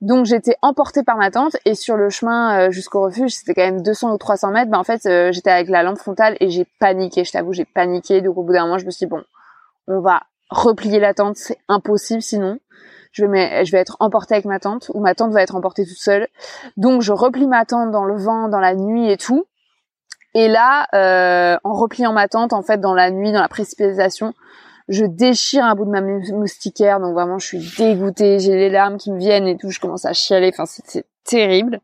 Donc 0.00 0.24
j'étais 0.24 0.56
emportée 0.62 1.02
par 1.02 1.16
ma 1.16 1.30
tante 1.30 1.56
et 1.66 1.74
sur 1.74 1.96
le 1.96 2.08
chemin 2.08 2.58
euh, 2.58 2.70
jusqu'au 2.70 3.02
refuge, 3.02 3.32
c'était 3.32 3.54
quand 3.54 3.64
même 3.64 3.82
200 3.82 4.14
ou 4.14 4.18
300 4.18 4.50
mètres. 4.52 4.70
Ben 4.70 4.78
en 4.78 4.84
fait, 4.84 5.04
euh, 5.04 5.30
j'étais 5.30 5.50
avec 5.50 5.68
la 5.68 5.82
lampe 5.82 5.98
frontale 5.98 6.36
et 6.40 6.48
j'ai 6.48 6.66
paniqué. 6.78 7.24
Je 7.24 7.32
t'avoue, 7.32 7.52
j'ai 7.52 7.66
paniqué. 7.66 8.22
Donc 8.22 8.38
au 8.38 8.42
bout 8.42 8.52
d'un 8.52 8.62
moment, 8.62 8.78
je 8.78 8.86
me 8.86 8.90
suis 8.90 9.06
dit 9.06 9.10
bon, 9.10 9.22
on 9.88 10.00
va 10.00 10.22
replier 10.48 11.00
la 11.00 11.12
tente, 11.12 11.36
c'est 11.36 11.58
impossible 11.68 12.22
sinon. 12.22 12.58
Je 13.12 13.26
vais, 13.26 13.64
je 13.64 13.72
vais 13.72 13.78
être 13.78 13.96
emportée 14.00 14.34
avec 14.34 14.46
ma 14.46 14.60
tante 14.60 14.90
ou 14.94 15.00
ma 15.00 15.14
tante 15.14 15.32
va 15.32 15.42
être 15.42 15.54
emportée 15.54 15.84
toute 15.84 15.98
seule. 15.98 16.28
Donc 16.76 17.02
je 17.02 17.12
replie 17.12 17.46
ma 17.46 17.66
tente 17.66 17.90
dans 17.90 18.04
le 18.04 18.16
vent, 18.16 18.48
dans 18.48 18.60
la 18.60 18.74
nuit 18.74 19.10
et 19.10 19.16
tout. 19.16 19.44
Et 20.34 20.48
là, 20.48 20.86
euh, 20.94 21.58
en 21.64 21.74
repliant 21.74 22.12
ma 22.12 22.28
tente, 22.28 22.52
en 22.52 22.62
fait, 22.62 22.80
dans 22.80 22.94
la 22.94 23.10
nuit, 23.10 23.32
dans 23.32 23.40
la 23.40 23.48
précipitation, 23.48 24.32
je 24.88 25.04
déchire 25.04 25.64
un 25.64 25.74
bout 25.74 25.84
de 25.84 25.90
ma 25.90 26.00
moustiquaire. 26.00 27.00
Donc 27.00 27.14
vraiment, 27.14 27.38
je 27.38 27.46
suis 27.46 27.70
dégoûtée. 27.76 28.38
J'ai 28.38 28.56
les 28.56 28.70
larmes 28.70 28.96
qui 28.96 29.10
me 29.10 29.18
viennent 29.18 29.46
et 29.46 29.56
tout. 29.56 29.70
Je 29.70 29.80
commence 29.80 30.04
à 30.04 30.12
chialer. 30.12 30.50
Enfin, 30.52 30.66
c'est 30.66 31.04
terrible. 31.24 31.80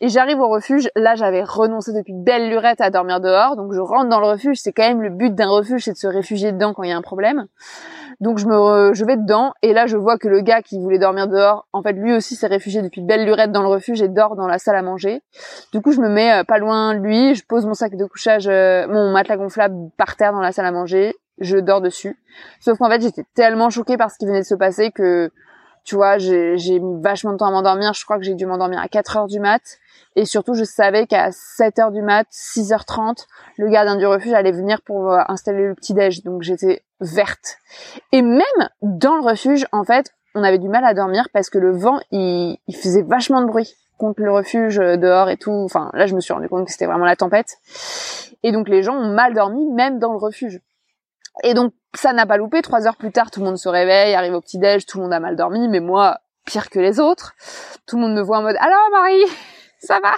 Et 0.00 0.08
j'arrive 0.08 0.40
au 0.40 0.48
refuge. 0.48 0.88
Là, 0.96 1.14
j'avais 1.14 1.42
renoncé 1.42 1.92
depuis 1.92 2.12
belle 2.14 2.50
lurette 2.50 2.80
à 2.80 2.90
dormir 2.90 3.20
dehors. 3.20 3.56
Donc 3.56 3.72
je 3.72 3.80
rentre 3.80 4.08
dans 4.08 4.20
le 4.20 4.26
refuge. 4.26 4.58
C'est 4.60 4.72
quand 4.72 4.86
même 4.86 5.02
le 5.02 5.10
but 5.10 5.34
d'un 5.34 5.48
refuge, 5.48 5.84
c'est 5.84 5.92
de 5.92 5.98
se 5.98 6.06
réfugier 6.06 6.52
dedans 6.52 6.74
quand 6.74 6.82
il 6.82 6.90
y 6.90 6.92
a 6.92 6.96
un 6.96 7.02
problème. 7.02 7.46
Donc 8.20 8.38
je 8.38 8.46
me, 8.46 8.94
je 8.94 9.04
vais 9.04 9.16
dedans 9.16 9.52
et 9.62 9.72
là 9.72 9.86
je 9.86 9.96
vois 9.96 10.18
que 10.18 10.26
le 10.26 10.40
gars 10.40 10.60
qui 10.60 10.80
voulait 10.80 10.98
dormir 10.98 11.28
dehors, 11.28 11.68
en 11.72 11.82
fait 11.82 11.92
lui 11.92 12.12
aussi 12.12 12.34
s'est 12.34 12.48
réfugié 12.48 12.82
depuis 12.82 13.00
belle 13.00 13.24
lurette 13.24 13.52
dans 13.52 13.62
le 13.62 13.68
refuge 13.68 14.02
et 14.02 14.08
dort 14.08 14.34
dans 14.34 14.48
la 14.48 14.58
salle 14.58 14.74
à 14.74 14.82
manger. 14.82 15.22
Du 15.72 15.80
coup 15.80 15.92
je 15.92 16.00
me 16.00 16.08
mets 16.08 16.40
euh, 16.40 16.44
pas 16.44 16.58
loin 16.58 16.94
de 16.94 17.00
lui, 17.00 17.36
je 17.36 17.44
pose 17.46 17.64
mon 17.64 17.74
sac 17.74 17.94
de 17.94 18.04
couchage, 18.06 18.48
euh, 18.48 18.88
mon 18.88 19.12
matelas 19.12 19.36
gonflable 19.36 19.90
par 19.96 20.16
terre 20.16 20.32
dans 20.32 20.40
la 20.40 20.50
salle 20.50 20.66
à 20.66 20.72
manger, 20.72 21.14
je 21.38 21.58
dors 21.58 21.80
dessus. 21.80 22.18
Sauf 22.58 22.78
qu'en 22.78 22.90
fait 22.90 23.00
j'étais 23.00 23.24
tellement 23.34 23.70
choquée 23.70 23.96
par 23.96 24.10
ce 24.10 24.18
qui 24.18 24.26
venait 24.26 24.40
de 24.40 24.46
se 24.46 24.56
passer 24.56 24.90
que 24.90 25.30
tu 25.88 25.94
vois, 25.94 26.18
j'ai 26.18 26.80
mis 26.80 27.00
vachement 27.00 27.32
de 27.32 27.38
temps 27.38 27.46
à 27.46 27.50
m'endormir. 27.50 27.94
Je 27.94 28.04
crois 28.04 28.18
que 28.18 28.22
j'ai 28.22 28.34
dû 28.34 28.44
m'endormir 28.44 28.78
à 28.78 28.88
4 28.88 29.16
heures 29.16 29.26
du 29.26 29.40
mat. 29.40 29.62
Et 30.16 30.26
surtout, 30.26 30.52
je 30.52 30.64
savais 30.64 31.06
qu'à 31.06 31.30
7 31.32 31.78
heures 31.78 31.92
du 31.92 32.02
mat, 32.02 32.26
6h30, 32.30 33.24
le 33.56 33.70
gardien 33.70 33.96
du 33.96 34.04
refuge 34.04 34.34
allait 34.34 34.52
venir 34.52 34.82
pour 34.82 35.10
euh, 35.10 35.20
installer 35.28 35.66
le 35.66 35.74
petit 35.74 35.94
déj. 35.94 36.24
Donc 36.24 36.42
j'étais 36.42 36.82
verte. 37.00 37.56
Et 38.12 38.20
même 38.20 38.42
dans 38.82 39.16
le 39.16 39.22
refuge, 39.22 39.66
en 39.72 39.84
fait, 39.84 40.12
on 40.34 40.42
avait 40.42 40.58
du 40.58 40.68
mal 40.68 40.84
à 40.84 40.92
dormir 40.92 41.28
parce 41.32 41.48
que 41.48 41.56
le 41.56 41.74
vent, 41.74 41.98
il, 42.10 42.58
il 42.66 42.76
faisait 42.76 43.00
vachement 43.00 43.40
de 43.40 43.46
bruit 43.46 43.74
contre 43.96 44.20
le 44.20 44.30
refuge 44.30 44.78
euh, 44.78 44.98
dehors 44.98 45.30
et 45.30 45.38
tout. 45.38 45.52
Enfin, 45.52 45.90
là, 45.94 46.04
je 46.04 46.14
me 46.14 46.20
suis 46.20 46.34
rendu 46.34 46.50
compte 46.50 46.66
que 46.66 46.70
c'était 46.70 46.84
vraiment 46.84 47.06
la 47.06 47.16
tempête. 47.16 47.56
Et 48.42 48.52
donc 48.52 48.68
les 48.68 48.82
gens 48.82 48.94
ont 48.94 49.14
mal 49.14 49.32
dormi 49.32 49.64
même 49.70 49.98
dans 49.98 50.12
le 50.12 50.18
refuge. 50.18 50.60
Et 51.42 51.54
donc 51.54 51.72
ça 51.94 52.12
n'a 52.12 52.26
pas 52.26 52.36
loupé. 52.36 52.62
Trois 52.62 52.86
heures 52.86 52.96
plus 52.96 53.12
tard, 53.12 53.30
tout 53.30 53.40
le 53.40 53.46
monde 53.46 53.58
se 53.58 53.68
réveille, 53.68 54.14
arrive 54.14 54.34
au 54.34 54.40
petit 54.40 54.58
déj, 54.58 54.86
tout 54.86 54.98
le 54.98 55.04
monde 55.04 55.12
a 55.12 55.20
mal 55.20 55.36
dormi, 55.36 55.68
mais 55.68 55.80
moi 55.80 56.18
pire 56.44 56.70
que 56.70 56.78
les 56.78 57.00
autres. 57.00 57.34
Tout 57.86 57.96
le 57.96 58.02
monde 58.02 58.14
me 58.14 58.22
voit 58.22 58.38
en 58.38 58.42
mode 58.42 58.56
alors 58.60 58.88
Marie, 58.92 59.24
ça 59.80 60.00
va? 60.02 60.12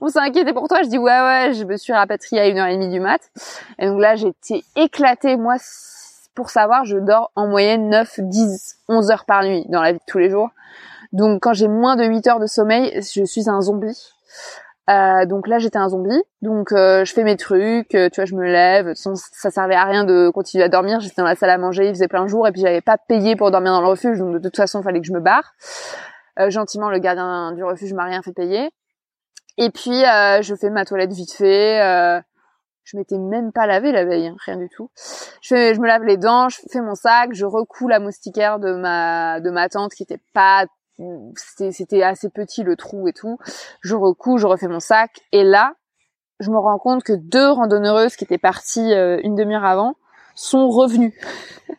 On 0.00 0.08
s'est 0.08 0.20
inquiété 0.20 0.52
pour 0.52 0.68
toi. 0.68 0.82
Je 0.82 0.88
dis 0.88 0.98
ouais 0.98 1.20
ouais, 1.20 1.52
je 1.54 1.64
me 1.64 1.76
suis 1.76 1.92
rapatriée 1.92 2.40
à 2.40 2.48
une 2.48 2.58
heure 2.58 2.68
et 2.68 2.74
demie 2.74 2.90
du 2.90 3.00
mat. 3.00 3.20
Et 3.78 3.86
donc 3.86 4.00
là 4.00 4.16
j'étais 4.16 4.62
éclatée. 4.76 5.36
Moi 5.36 5.56
pour 6.34 6.50
savoir, 6.50 6.84
je 6.84 6.96
dors 6.96 7.30
en 7.36 7.46
moyenne 7.46 7.90
9, 7.90 8.20
10, 8.20 8.76
11 8.88 9.10
heures 9.10 9.24
par 9.24 9.44
nuit 9.44 9.66
dans 9.68 9.82
la 9.82 9.92
vie 9.92 9.98
de 9.98 10.04
tous 10.06 10.18
les 10.18 10.30
jours. 10.30 10.50
Donc 11.12 11.42
quand 11.42 11.52
j'ai 11.52 11.68
moins 11.68 11.96
de 11.96 12.04
8 12.04 12.26
heures 12.26 12.40
de 12.40 12.46
sommeil, 12.46 12.90
je 13.02 13.24
suis 13.24 13.50
un 13.50 13.60
zombie. 13.60 13.98
Euh, 14.90 15.26
donc 15.26 15.46
là 15.46 15.58
j'étais 15.58 15.78
un 15.78 15.88
zombie, 15.88 16.20
donc 16.40 16.72
euh, 16.72 17.04
je 17.04 17.12
fais 17.12 17.22
mes 17.22 17.36
trucs, 17.36 17.94
euh, 17.94 18.08
tu 18.08 18.16
vois, 18.16 18.24
je 18.24 18.34
me 18.34 18.42
lève. 18.42 18.92
ça 18.94 19.50
servait 19.50 19.76
à 19.76 19.84
rien 19.84 20.04
de 20.04 20.28
continuer 20.30 20.64
à 20.64 20.68
dormir. 20.68 20.98
J'étais 20.98 21.22
dans 21.22 21.28
la 21.28 21.36
salle 21.36 21.50
à 21.50 21.58
manger, 21.58 21.86
il 21.86 21.90
faisait 21.90 22.08
plein 22.08 22.24
de 22.24 22.28
jours 22.28 22.48
et 22.48 22.52
puis 22.52 22.62
j'avais 22.62 22.80
pas 22.80 22.98
payé 22.98 23.36
pour 23.36 23.52
dormir 23.52 23.72
dans 23.72 23.80
le 23.80 23.86
refuge, 23.86 24.18
donc 24.18 24.34
de 24.34 24.38
toute 24.40 24.56
façon 24.56 24.80
il 24.80 24.84
fallait 24.84 25.00
que 25.00 25.06
je 25.06 25.12
me 25.12 25.20
barre. 25.20 25.54
gentiment, 26.48 26.90
le 26.90 26.98
gardien 26.98 27.52
du 27.52 27.62
refuge 27.62 27.92
m'a 27.92 28.04
rien 28.04 28.22
fait 28.22 28.32
payer. 28.32 28.70
Et 29.58 29.70
puis 29.70 30.02
je 30.02 30.54
fais 30.60 30.70
ma 30.70 30.84
toilette 30.84 31.12
vite 31.12 31.32
fait. 31.32 32.22
Je 32.84 32.96
m'étais 32.96 33.18
même 33.18 33.52
pas 33.52 33.66
lavé 33.68 33.92
la 33.92 34.04
veille, 34.04 34.26
hein, 34.26 34.36
rien 34.44 34.56
du 34.56 34.68
tout. 34.68 34.90
Je, 35.40 35.54
fais, 35.54 35.74
je 35.74 35.80
me 35.80 35.86
lave 35.86 36.02
les 36.02 36.16
dents, 36.16 36.48
je 36.48 36.58
fais 36.72 36.80
mon 36.80 36.96
sac, 36.96 37.30
je 37.32 37.46
recouds 37.46 37.86
la 37.86 38.00
moustiquaire 38.00 38.58
de 38.58 38.72
ma 38.74 39.38
de 39.38 39.50
ma 39.50 39.68
tante 39.68 39.92
qui 39.92 40.02
était 40.02 40.20
pas 40.34 40.66
c'était 41.36 42.02
assez 42.02 42.28
petit 42.28 42.62
le 42.62 42.76
trou 42.76 43.08
et 43.08 43.12
tout. 43.12 43.38
Je 43.80 43.94
recouds, 43.94 44.38
je 44.38 44.46
refais 44.46 44.68
mon 44.68 44.80
sac 44.80 45.20
et 45.32 45.44
là, 45.44 45.74
je 46.40 46.50
me 46.50 46.58
rends 46.58 46.78
compte 46.78 47.02
que 47.04 47.12
deux 47.12 47.50
randonneuses 47.50 48.16
qui 48.16 48.24
étaient 48.24 48.38
parties 48.38 48.92
euh, 48.92 49.20
une 49.22 49.34
demi-heure 49.34 49.64
avant 49.64 49.94
sont 50.34 50.68
revenues. 50.68 51.14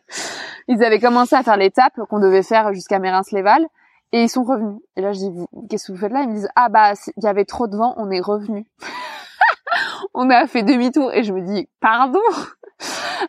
ils 0.68 0.82
avaient 0.82 1.00
commencé 1.00 1.36
à 1.36 1.42
faire 1.42 1.56
l'étape 1.56 1.94
qu'on 2.08 2.18
devait 2.18 2.42
faire 2.42 2.72
jusqu'à 2.72 2.98
Mérins-les-Valles 2.98 3.66
et 4.12 4.22
ils 4.22 4.28
sont 4.28 4.44
revenus. 4.44 4.80
Et 4.96 5.00
là, 5.00 5.12
je 5.12 5.18
dis, 5.18 5.46
qu'est-ce 5.68 5.88
que 5.88 5.92
vous 5.92 5.98
faites 5.98 6.12
là? 6.12 6.22
Ils 6.22 6.28
me 6.28 6.34
disent, 6.34 6.48
ah 6.56 6.68
bah, 6.68 6.92
il 7.16 7.24
y 7.24 7.26
avait 7.26 7.44
trop 7.44 7.66
de 7.66 7.76
vent, 7.76 7.94
on 7.96 8.10
est 8.10 8.20
revenus. 8.20 8.64
on 10.14 10.30
a 10.30 10.46
fait 10.46 10.62
demi-tour 10.62 11.12
et 11.12 11.24
je 11.24 11.32
me 11.32 11.42
dis, 11.42 11.68
pardon? 11.80 12.20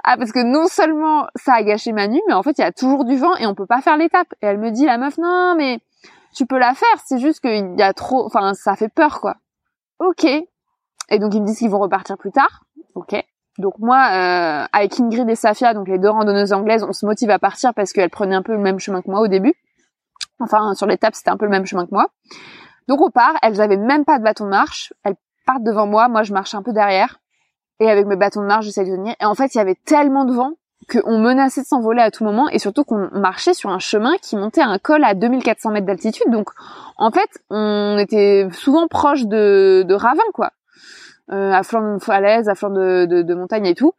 Ah, 0.04 0.18
parce 0.18 0.32
que 0.32 0.44
non 0.44 0.68
seulement 0.68 1.28
ça 1.36 1.54
a 1.54 1.64
gâché 1.64 1.92
ma 1.92 2.08
nuit, 2.08 2.22
mais 2.28 2.34
en 2.34 2.44
fait, 2.44 2.58
il 2.58 2.62
y 2.62 2.66
a 2.66 2.72
toujours 2.72 3.06
du 3.06 3.18
vent 3.18 3.36
et 3.38 3.46
on 3.48 3.56
peut 3.56 3.66
pas 3.66 3.82
faire 3.82 3.98
l'étape. 3.98 4.28
Et 4.42 4.48
elle 4.48 4.60
me 4.60 4.72
dit, 4.72 4.86
la 4.86 4.98
meuf, 4.98 5.18
non, 5.18 5.56
mais 5.58 5.80
tu 6.36 6.46
peux 6.46 6.58
la 6.58 6.74
faire, 6.74 6.96
c'est 7.06 7.20
juste 7.20 7.40
qu'il 7.40 7.76
y 7.78 7.82
a 7.82 7.94
trop, 7.94 8.26
enfin, 8.26 8.54
ça 8.54 8.76
fait 8.76 8.90
peur, 8.90 9.22
quoi. 9.22 9.36
Ok. 10.00 10.26
Et 10.26 11.20
donc, 11.20 11.34
ils 11.34 11.42
me 11.42 11.48
disent 11.48 11.60
qu'ils 11.60 11.70
vont 11.70 11.80
repartir 11.80 12.18
plus 12.18 12.32
tard. 12.32 12.64
Ok. 12.96 13.16
Donc 13.58 13.80
moi, 13.80 14.10
euh, 14.12 14.66
avec 14.74 15.00
Ingrid 15.00 15.30
et 15.30 15.36
Safia, 15.36 15.74
donc 15.74 15.88
les 15.88 15.98
deux 15.98 16.10
randonneuses 16.10 16.52
anglaises, 16.52 16.84
on 16.84 16.92
se 16.92 17.06
motive 17.06 17.30
à 17.30 17.40
partir 17.40 17.74
parce 17.74 17.94
qu'elles 17.94 18.10
prenaient 18.10 18.36
un 18.36 18.42
peu 18.42 18.52
le 18.52 18.60
même 18.60 18.80
chemin 18.80 19.02
que 19.02 19.10
moi 19.10 19.22
au 19.22 19.28
début. 19.28 19.54
Enfin, 20.40 20.74
sur 20.74 20.88
l'étape, 20.88 21.16
c'était 21.16 21.30
un 21.30 21.38
peu 21.38 21.46
le 21.46 21.52
même 21.52 21.66
chemin 21.66 21.86
que 21.86 21.94
moi. 21.94 22.08
Donc 22.88 23.02
on 23.02 23.10
part, 23.10 23.36
elles 23.42 23.62
avaient 23.62 23.78
même 23.78 24.04
pas 24.04 24.20
de 24.20 24.24
bâton 24.24 24.46
de 24.46 24.50
marche, 24.50 24.94
elles 25.04 25.16
partent 25.46 25.64
devant 25.64 25.88
moi, 25.88 26.10
moi 26.10 26.24
je 26.24 26.34
marche 26.34 26.54
un 26.54 26.62
peu 26.62 26.74
derrière. 26.74 27.20
Et 27.80 27.90
avec 27.90 28.06
mes 28.06 28.16
bâtons 28.16 28.42
de 28.42 28.48
marche, 28.48 28.66
j'essaie 28.66 28.86
de 28.86 28.92
venir. 28.92 29.16
Et 29.20 29.26
en 29.26 29.36
fait, 29.36 29.54
il 29.54 29.58
y 29.58 29.62
avait 29.62 29.76
tellement 29.86 30.26
de 30.26 30.34
vent 30.34 30.54
qu'on 30.90 31.18
menaçait 31.18 31.62
de 31.62 31.66
s'envoler 31.66 32.02
à 32.02 32.12
tout 32.12 32.24
moment 32.24 32.48
et 32.50 32.60
surtout 32.60 32.84
qu'on 32.84 33.10
marchait 33.12 33.54
sur 33.54 33.70
un 33.70 33.80
chemin 33.80 34.18
qui 34.22 34.36
montait 34.36 34.62
à 34.62 34.68
un 34.68 34.78
col 34.78 35.04
à 35.04 35.14
2400 35.14 35.72
mètres 35.72 35.88
d'altitude. 35.88 36.32
Donc, 36.32 36.50
en 36.98 37.12
fait, 37.12 37.30
on 37.50 37.98
était 37.98 38.48
souvent 38.54 38.88
proche 38.88 39.26
de, 39.26 39.84
de 39.88 39.94
ravins, 39.94 40.22
quoi. 40.34 40.52
Euh, 41.32 41.52
à 41.52 41.64
flanc 41.64 41.96
de 41.96 42.04
falaise, 42.04 42.50
à 42.50 42.56
flanc 42.56 42.70
de, 42.70 43.06
de, 43.06 43.24
de 43.24 43.34
montagne 43.34 43.66
et 43.66 43.76
tout. 43.76 43.94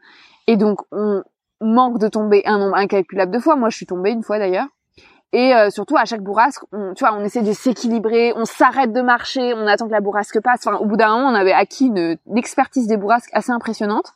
Et 0.47 0.57
donc, 0.57 0.81
on 0.93 1.23
manque 1.61 1.99
de 1.99 2.09
tomber 2.09 2.43
un 2.47 2.59
nombre 2.59 2.77
incalculable 2.77 3.33
de 3.33 3.39
fois. 3.41 3.57
Moi, 3.57 3.69
je 3.69 3.77
suis 3.77 3.87
tombée 3.87 4.11
une 4.11 4.23
fois 4.23 4.39
d'ailleurs. 4.39 4.69
Et 5.37 5.55
euh, 5.55 5.69
surtout 5.69 5.99
à 5.99 6.07
chaque 6.07 6.23
bourrasque, 6.23 6.63
on, 6.73 6.95
tu 6.95 7.05
vois, 7.05 7.15
on 7.15 7.23
essaie 7.23 7.43
de 7.43 7.53
s'équilibrer, 7.53 8.33
on 8.37 8.47
s'arrête 8.47 8.95
de 8.95 9.03
marcher, 9.03 9.53
on 9.53 9.67
attend 9.67 9.87
que 9.87 9.93
la 9.93 10.01
bourrasque 10.01 10.41
passe. 10.41 10.67
Enfin, 10.67 10.79
au 10.79 10.87
bout 10.87 10.97
d'un 10.97 11.09
moment, 11.09 11.29
on 11.29 11.35
avait 11.35 11.53
acquis 11.53 11.89
une, 11.89 12.17
expertise 12.35 12.87
des 12.87 12.97
bourrasques 12.97 13.29
assez 13.35 13.53
impressionnante. 13.53 14.15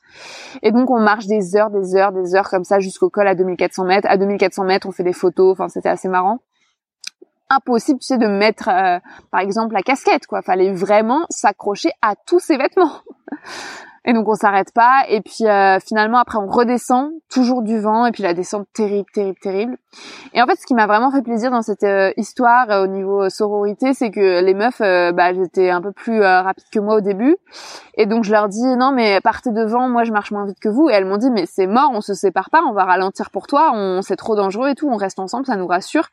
Et 0.62 0.72
donc, 0.72 0.88
on 0.88 0.98
marche 0.98 1.26
des 1.26 1.56
heures, 1.56 1.68
des 1.68 1.94
heures, 1.94 2.12
des 2.12 2.34
heures 2.34 2.48
comme 2.48 2.64
ça 2.64 2.80
jusqu'au 2.80 3.10
col 3.10 3.28
à 3.28 3.34
2400 3.34 3.84
mètres. 3.84 4.08
À 4.08 4.16
2400 4.16 4.64
mètres, 4.64 4.86
on 4.88 4.92
fait 4.92 5.02
des 5.02 5.12
photos. 5.12 5.52
Enfin, 5.52 5.68
c'était 5.68 5.90
assez 5.90 6.08
marrant. 6.08 6.38
Impossible, 7.50 7.98
tu 7.98 8.06
sais, 8.06 8.16
de 8.16 8.26
mettre, 8.26 8.70
euh, 8.70 8.98
par 9.30 9.40
exemple, 9.40 9.74
la 9.74 9.82
casquette, 9.82 10.26
quoi. 10.26 10.40
Fallait 10.40 10.72
vraiment 10.72 11.26
s'accrocher 11.28 11.90
à 12.00 12.14
tous 12.16 12.40
ses 12.40 12.56
vêtements. 12.56 13.02
Et 14.04 14.12
donc 14.12 14.28
on 14.28 14.34
s'arrête 14.34 14.72
pas. 14.72 15.04
Et 15.08 15.20
puis 15.20 15.46
euh, 15.46 15.78
finalement 15.78 16.18
après 16.18 16.38
on 16.38 16.46
redescend, 16.46 17.10
toujours 17.28 17.62
du 17.62 17.78
vent. 17.78 18.06
Et 18.06 18.12
puis 18.12 18.22
la 18.22 18.34
descente 18.34 18.66
terrible, 18.72 19.10
terrible, 19.12 19.38
terrible. 19.40 19.78
Et 20.34 20.42
en 20.42 20.46
fait 20.46 20.56
ce 20.56 20.66
qui 20.66 20.74
m'a 20.74 20.86
vraiment 20.86 21.10
fait 21.10 21.22
plaisir 21.22 21.50
dans 21.50 21.62
cette 21.62 21.82
euh, 21.82 22.12
histoire 22.16 22.70
euh, 22.70 22.84
au 22.84 22.86
niveau 22.86 23.28
sororité, 23.28 23.94
c'est 23.94 24.10
que 24.10 24.40
les 24.42 24.54
meufs, 24.54 24.80
bah 24.80 25.32
j'étais 25.32 25.70
un 25.70 25.80
peu 25.80 25.92
plus 25.92 26.22
rapide 26.22 26.64
que 26.72 26.78
moi 26.78 26.96
au 26.96 27.00
début. 27.00 27.36
Et 27.96 28.06
donc 28.06 28.24
je 28.24 28.32
leur 28.32 28.48
dis 28.48 28.64
non 28.76 28.92
mais 28.92 29.20
partez 29.20 29.50
devant, 29.50 29.88
moi 29.88 30.04
je 30.04 30.12
marche 30.12 30.30
moins 30.30 30.46
vite 30.46 30.60
que 30.60 30.68
vous. 30.68 30.88
Et 30.88 30.92
elles 30.92 31.04
m'ont 31.04 31.16
dit 31.16 31.30
mais 31.30 31.46
c'est 31.46 31.66
mort, 31.66 31.90
on 31.92 32.00
se 32.00 32.14
sépare 32.14 32.50
pas, 32.50 32.62
on 32.68 32.72
va 32.72 32.84
ralentir 32.84 33.30
pour 33.30 33.46
toi, 33.46 33.72
on 33.74 34.02
c'est 34.02 34.16
trop 34.16 34.36
dangereux 34.36 34.70
et 34.70 34.74
tout, 34.74 34.88
on 34.88 34.96
reste 34.96 35.18
ensemble, 35.18 35.46
ça 35.46 35.56
nous 35.56 35.66
rassure. 35.66 36.08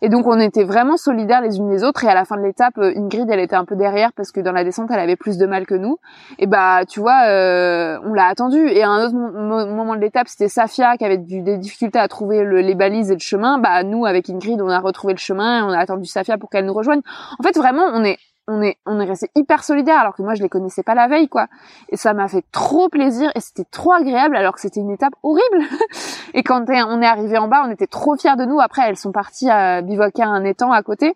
Et 0.00 0.08
donc 0.08 0.26
on 0.26 0.38
était 0.40 0.64
vraiment 0.64 0.96
solidaires 0.96 1.40
les 1.40 1.58
unes 1.58 1.70
les 1.70 1.84
autres. 1.84 2.04
Et 2.04 2.08
à 2.08 2.14
la 2.14 2.24
fin 2.24 2.36
de 2.36 2.42
l'étape, 2.42 2.78
Ingrid 2.78 3.28
elle 3.30 3.40
était 3.40 3.56
un 3.56 3.64
peu 3.64 3.76
derrière 3.76 4.12
parce 4.12 4.32
que 4.32 4.40
dans 4.40 4.52
la 4.52 4.64
descente 4.64 4.90
elle 4.90 5.00
avait 5.00 5.16
plus 5.16 5.38
de 5.38 5.46
mal 5.46 5.66
que 5.66 5.74
nous. 5.74 5.98
Et 6.38 6.46
bah 6.46 6.84
tu 6.88 7.00
vois 7.00 7.26
euh, 7.28 7.98
on 8.04 8.12
l'a 8.12 8.26
attendu. 8.26 8.68
Et 8.68 8.82
à 8.82 8.88
un 8.88 9.06
autre 9.06 9.14
moment 9.14 9.94
de 9.94 10.00
l'étape, 10.00 10.28
c'était 10.28 10.48
Safia 10.48 10.96
qui 10.96 11.04
avait 11.04 11.18
des 11.18 11.58
difficultés 11.58 11.98
à 11.98 12.08
trouver 12.08 12.44
les 12.44 12.74
balises 12.74 13.11
et 13.12 13.14
le 13.14 13.20
chemin. 13.20 13.58
Bah 13.58 13.82
nous, 13.84 14.06
avec 14.06 14.28
Ingrid, 14.28 14.60
on 14.60 14.68
a 14.68 14.80
retrouvé 14.80 15.12
le 15.12 15.18
chemin 15.18 15.62
on 15.64 15.70
a 15.70 15.78
attendu 15.78 16.06
Safia 16.06 16.38
pour 16.38 16.50
qu'elle 16.50 16.66
nous 16.66 16.72
rejoigne. 16.72 17.00
En 17.38 17.42
fait, 17.42 17.56
vraiment, 17.56 17.84
on 17.92 18.04
est 18.04 18.18
on 18.48 18.60
est 18.60 18.76
on 18.86 18.98
est 18.98 19.04
resté 19.04 19.30
hyper 19.36 19.62
solidaire 19.62 20.00
alors 20.00 20.16
que 20.16 20.22
moi 20.22 20.34
je 20.34 20.42
les 20.42 20.48
connaissais 20.48 20.82
pas 20.82 20.96
la 20.96 21.06
veille 21.06 21.28
quoi 21.28 21.46
et 21.90 21.96
ça 21.96 22.12
m'a 22.12 22.26
fait 22.26 22.44
trop 22.50 22.88
plaisir 22.88 23.30
et 23.36 23.40
c'était 23.40 23.64
trop 23.70 23.92
agréable 23.92 24.36
alors 24.36 24.54
que 24.54 24.60
c'était 24.60 24.80
une 24.80 24.90
étape 24.90 25.12
horrible 25.22 25.64
et 26.34 26.42
quand 26.42 26.64
on 26.68 27.02
est 27.02 27.06
arrivé 27.06 27.38
en 27.38 27.46
bas 27.46 27.62
on 27.64 27.70
était 27.70 27.86
trop 27.86 28.16
fiers 28.16 28.34
de 28.36 28.44
nous 28.44 28.58
après 28.60 28.82
elles 28.88 28.96
sont 28.96 29.12
parties 29.12 29.48
à 29.48 29.80
bivouaquer 29.80 30.24
un 30.24 30.42
étang 30.42 30.72
à 30.72 30.82
côté 30.82 31.14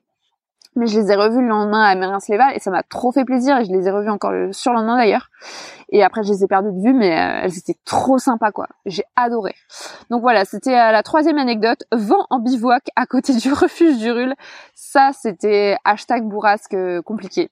mais 0.77 0.87
je 0.87 1.01
les 1.01 1.11
ai 1.11 1.17
revus 1.17 1.41
le 1.41 1.49
lendemain 1.49 1.83
à 1.83 1.95
Mérins-les-Valles 1.95 2.55
et 2.55 2.61
ça 2.61 2.71
m'a 2.71 2.83
trop 2.83 3.11
fait 3.11 3.25
plaisir 3.25 3.59
et 3.59 3.65
je 3.65 3.73
les 3.73 3.89
ai 3.89 3.91
revus 3.91 4.11
encore 4.11 4.33
le 4.33 4.53
surlendemain 4.53 4.97
d'ailleurs. 4.97 5.31
Et 5.89 6.03
après 6.03 6.23
je 6.23 6.33
les 6.33 6.45
ai 6.45 6.47
perdus 6.47 6.73
de 6.73 6.81
vue 6.83 6.93
mais 6.93 7.13
euh, 7.13 7.41
elles 7.45 7.59
étaient 7.59 7.79
trop 7.85 8.19
sympas 8.19 8.53
quoi. 8.53 8.69
J'ai 8.85 9.05
adoré. 9.17 9.55
Donc 10.11 10.21
voilà, 10.21 10.45
c'était 10.45 10.75
euh, 10.75 10.93
la 10.93 11.03
troisième 11.03 11.39
anecdote. 11.39 11.85
Vent 11.93 12.27
en 12.31 12.39
bivouac 12.39 12.85
à 12.95 13.07
côté 13.07 13.35
du 13.35 13.53
refuge 13.53 13.99
du 13.99 14.11
Rul. 14.11 14.35
Ça 14.75 15.11
c'était 15.13 15.77
hashtag 15.85 16.25
bourrasque 16.25 16.75
euh, 16.75 17.03
compliqué. 17.03 17.51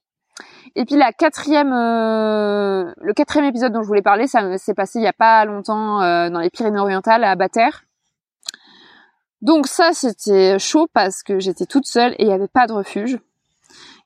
Et 0.75 0.83
puis 0.83 0.95
la 0.95 1.13
quatrième, 1.13 1.69
le 1.69 3.13
quatrième 3.13 3.47
épisode 3.47 3.71
dont 3.71 3.81
je 3.81 3.87
voulais 3.87 4.01
parler, 4.01 4.27
ça 4.27 4.57
s'est 4.57 4.73
passé 4.73 4.99
il 4.99 5.03
y 5.03 5.07
a 5.07 5.13
pas 5.13 5.45
longtemps 5.45 5.99
dans 6.29 6.39
les 6.39 6.49
Pyrénées-Orientales 6.49 7.23
à 7.23 7.35
Bater. 7.35 7.69
Donc 9.45 9.67
ça, 9.67 9.91
c'était 9.93 10.57
chaud 10.57 10.87
parce 10.91 11.21
que 11.21 11.37
j'étais 11.37 11.67
toute 11.67 11.85
seule 11.85 12.13
et 12.13 12.23
il 12.23 12.27
n'y 12.27 12.33
avait 12.33 12.47
pas 12.47 12.65
de 12.65 12.73
refuge. 12.73 13.19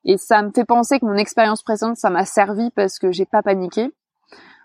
Et 0.04 0.18
ça 0.18 0.42
me 0.42 0.52
fait 0.54 0.66
penser 0.66 1.00
que 1.00 1.06
mon 1.06 1.16
expérience 1.16 1.64
présente, 1.64 1.96
ça 1.96 2.10
m'a 2.10 2.26
servi 2.26 2.72
parce 2.72 3.00
que 3.00 3.14
j'ai 3.14 3.24
pas 3.24 3.42
paniqué. 3.42 3.90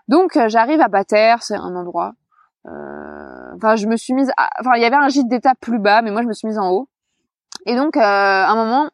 Donc 0.09 0.35
euh, 0.35 0.49
j'arrive 0.49 0.81
à 0.81 0.89
Bater, 0.89 1.35
c'est 1.39 1.55
un 1.55 1.73
endroit. 1.77 2.15
Euh, 2.67 3.55
enfin, 3.55 3.77
je 3.77 3.87
me 3.87 3.95
suis 3.95 4.13
mise. 4.13 4.33
Enfin, 4.59 4.71
il 4.75 4.81
y 4.81 4.85
avait 4.85 4.97
un 4.97 5.07
gîte 5.07 5.29
d'étape 5.29 5.57
plus 5.61 5.79
bas, 5.79 6.01
mais 6.01 6.11
moi 6.11 6.23
je 6.23 6.27
me 6.27 6.33
suis 6.33 6.49
mise 6.49 6.59
en 6.59 6.69
haut. 6.69 6.89
Et 7.65 7.77
donc, 7.77 7.95
euh, 7.95 8.01
à 8.01 8.49
un 8.49 8.55
moment, 8.55 8.89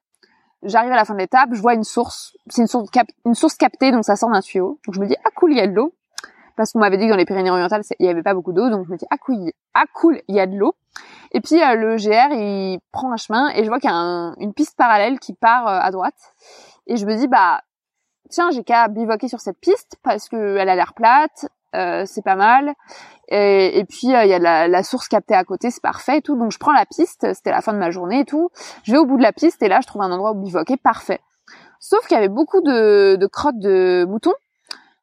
j'arrive 0.61 0.91
à 0.91 0.95
la 0.95 1.03
fin 1.03 1.15
de 1.15 1.19
l'étape, 1.19 1.49
je 1.51 1.61
vois 1.61 1.73
une 1.73 1.84
source. 1.84 2.38
C'est 2.47 2.61
une 2.61 2.67
source, 2.67 2.91
une 3.25 3.34
source 3.34 3.55
captée, 3.55 3.91
donc 3.91 4.05
ça 4.05 4.15
sort 4.15 4.29
d'un 4.29 4.41
tuyau. 4.41 4.79
Donc 4.86 4.93
je 4.93 4.99
me 4.99 5.07
dis, 5.07 5.15
ah 5.25 5.29
cool, 5.36 5.53
il 5.53 5.57
y 5.57 5.61
a 5.61 5.65
de 5.65 5.73
l'eau 5.73 5.95
parce 6.56 6.72
qu'on 6.72 6.80
m'avait 6.80 6.97
dit 6.97 7.06
que 7.06 7.12
dans 7.12 7.18
les 7.18 7.26
Pyrénées-Orientales, 7.26 7.84
il 7.99 8.06
y 8.06 8.10
avait 8.10 8.24
pas 8.24 8.34
beaucoup 8.34 8.54
d'eau, 8.54 8.70
donc 8.70 8.86
je 8.86 8.91
me 8.91 8.97
dis 8.97 9.06
ah 9.10 9.18
cool, 9.18 9.52
ah 9.74 9.86
cool, 9.93 10.22
il 10.28 10.36
y 10.36 10.39
a 10.39 10.47
de 10.47 10.56
l'eau. 10.56 10.76
Et 11.32 11.41
puis 11.41 11.62
euh, 11.62 11.76
le 11.76 11.95
GR, 11.95 12.34
il 12.34 12.80
prend 12.91 13.12
un 13.12 13.18
chemin 13.18 13.49
et 13.56 13.64
je 13.64 13.70
vois 13.70 13.80
qu'il 13.80 13.89
y 13.89 13.93
a 13.93 14.34
une 14.38 14.54
piste 14.54 14.76
parallèle 14.78 15.20
qui 15.20 15.34
part 15.34 15.68
euh, 15.68 15.80
à 15.82 15.91
droite. 15.91 16.34
Et 16.88 16.97
je 16.97 17.06
me 17.06 17.16
dis 17.16 17.28
bah 17.28 17.62
tiens, 18.30 18.52
j'ai 18.52 18.64
qu'à 18.64 18.88
bivouaquer 18.88 19.28
sur 19.28 19.39
cette 19.39 19.60
piste 19.60 19.97
parce 20.04 20.30
que 20.30 20.58
elle 20.58 20.70
a 20.70 20.76
l'air 20.76 20.93
plate, 20.93 21.47
euh, 21.76 22.04
c'est 22.06 22.24
pas 22.24 22.36
mal. 22.36 22.74
Et, 23.34 23.86
puis 23.88 24.08
il 24.08 24.12
y 24.12 24.16
a 24.16 24.39
la, 24.39 24.68
la, 24.68 24.84
source 24.84 25.08
captée 25.08 25.36
à 25.36 25.45
côté, 25.45 25.72
c'est 25.72 25.82
parfait 25.82 26.18
et 26.18 26.22
tout. 26.22 26.36
Donc 26.36 26.52
je 26.52 26.58
prends 26.58 26.74
la 26.74 26.86
piste, 26.86 27.34
c'était 27.34 27.52
la 27.52 27.62
fin 27.62 27.72
de 27.72 27.78
ma 27.78 27.89
journée 27.89 28.20
et 28.20 28.26
tout. 28.26 28.49
Je 28.84 28.91
vais 28.91 28.97
au 28.97 29.06
bout 29.06 29.18
de 29.18 29.24
la 29.24 29.32
piste 29.32 29.64
et 29.64 29.70
là 29.70 29.80
je 29.82 29.88
trouve 29.88 30.02
un 30.02 30.12
endroit 30.12 30.32
où 30.32 30.36
bivouaquer 30.36 30.76
parfait. 30.76 31.22
Sauf 31.80 32.06
qu'il 32.08 32.16
y 32.16 32.18
avait 32.18 32.28
beaucoup 32.28 32.62
de, 32.62 33.16
de 33.16 33.28
crottes 33.28 33.60
de 33.60 34.06
moutons 34.08 34.34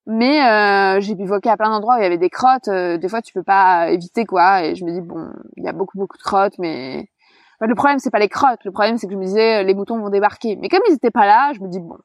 mais 0.08 0.42
euh, 0.42 1.00
j'ai 1.00 1.14
bivouaqué 1.14 1.50
à 1.50 1.58
plein 1.58 1.68
d'endroits 1.68 1.96
où 1.96 1.98
il 1.98 2.02
y 2.02 2.06
avait 2.06 2.16
des 2.16 2.30
crottes. 2.30 2.68
Euh, 2.68 2.96
des 2.96 3.08
fois, 3.08 3.20
tu 3.20 3.34
peux 3.34 3.42
pas 3.42 3.90
éviter 3.90 4.24
quoi. 4.24 4.64
Et 4.64 4.74
je 4.74 4.84
me 4.86 4.90
dis 4.90 5.02
bon, 5.02 5.28
il 5.56 5.64
y 5.64 5.68
a 5.68 5.72
beaucoup 5.72 5.98
beaucoup 5.98 6.16
de 6.16 6.22
crottes, 6.22 6.58
mais 6.58 7.10
le 7.60 7.74
problème 7.74 7.98
c'est 7.98 8.10
pas 8.10 8.18
les 8.18 8.30
crottes. 8.30 8.64
Le 8.64 8.72
problème 8.72 8.96
c'est 8.96 9.06
que 9.06 9.12
je 9.12 9.18
me 9.18 9.24
disais 9.24 9.62
les 9.64 9.74
moutons 9.74 9.98
vont 9.98 10.08
débarquer. 10.08 10.56
Mais 10.56 10.70
comme 10.70 10.80
ils 10.88 10.94
étaient 10.94 11.10
pas 11.10 11.26
là, 11.26 11.52
je 11.52 11.60
me 11.60 11.68
dis 11.68 11.78
bon, 11.78 11.98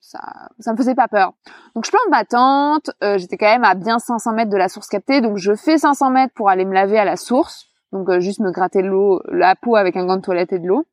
ça 0.00 0.18
ça 0.58 0.72
me 0.72 0.76
faisait 0.76 0.96
pas 0.96 1.06
peur. 1.06 1.32
Donc 1.76 1.86
je 1.86 1.90
plante 1.90 2.10
ma 2.10 2.24
tente. 2.24 2.90
Euh, 3.04 3.18
j'étais 3.18 3.36
quand 3.36 3.46
même 3.46 3.64
à 3.64 3.74
bien 3.74 4.00
500 4.00 4.32
mètres 4.32 4.50
de 4.50 4.56
la 4.56 4.68
source 4.68 4.88
captée, 4.88 5.20
donc 5.20 5.36
je 5.36 5.54
fais 5.54 5.78
500 5.78 6.10
mètres 6.10 6.34
pour 6.34 6.50
aller 6.50 6.64
me 6.64 6.74
laver 6.74 6.98
à 6.98 7.04
la 7.04 7.16
source. 7.16 7.66
Donc 7.92 8.10
juste 8.18 8.40
me 8.40 8.50
gratter 8.50 8.82
l'eau, 8.82 9.22
la 9.28 9.54
peau 9.54 9.76
avec 9.76 9.96
un 9.96 10.04
gant 10.04 10.16
de 10.16 10.22
toilette 10.22 10.52
et 10.52 10.58
de 10.58 10.66
l'eau 10.66 10.84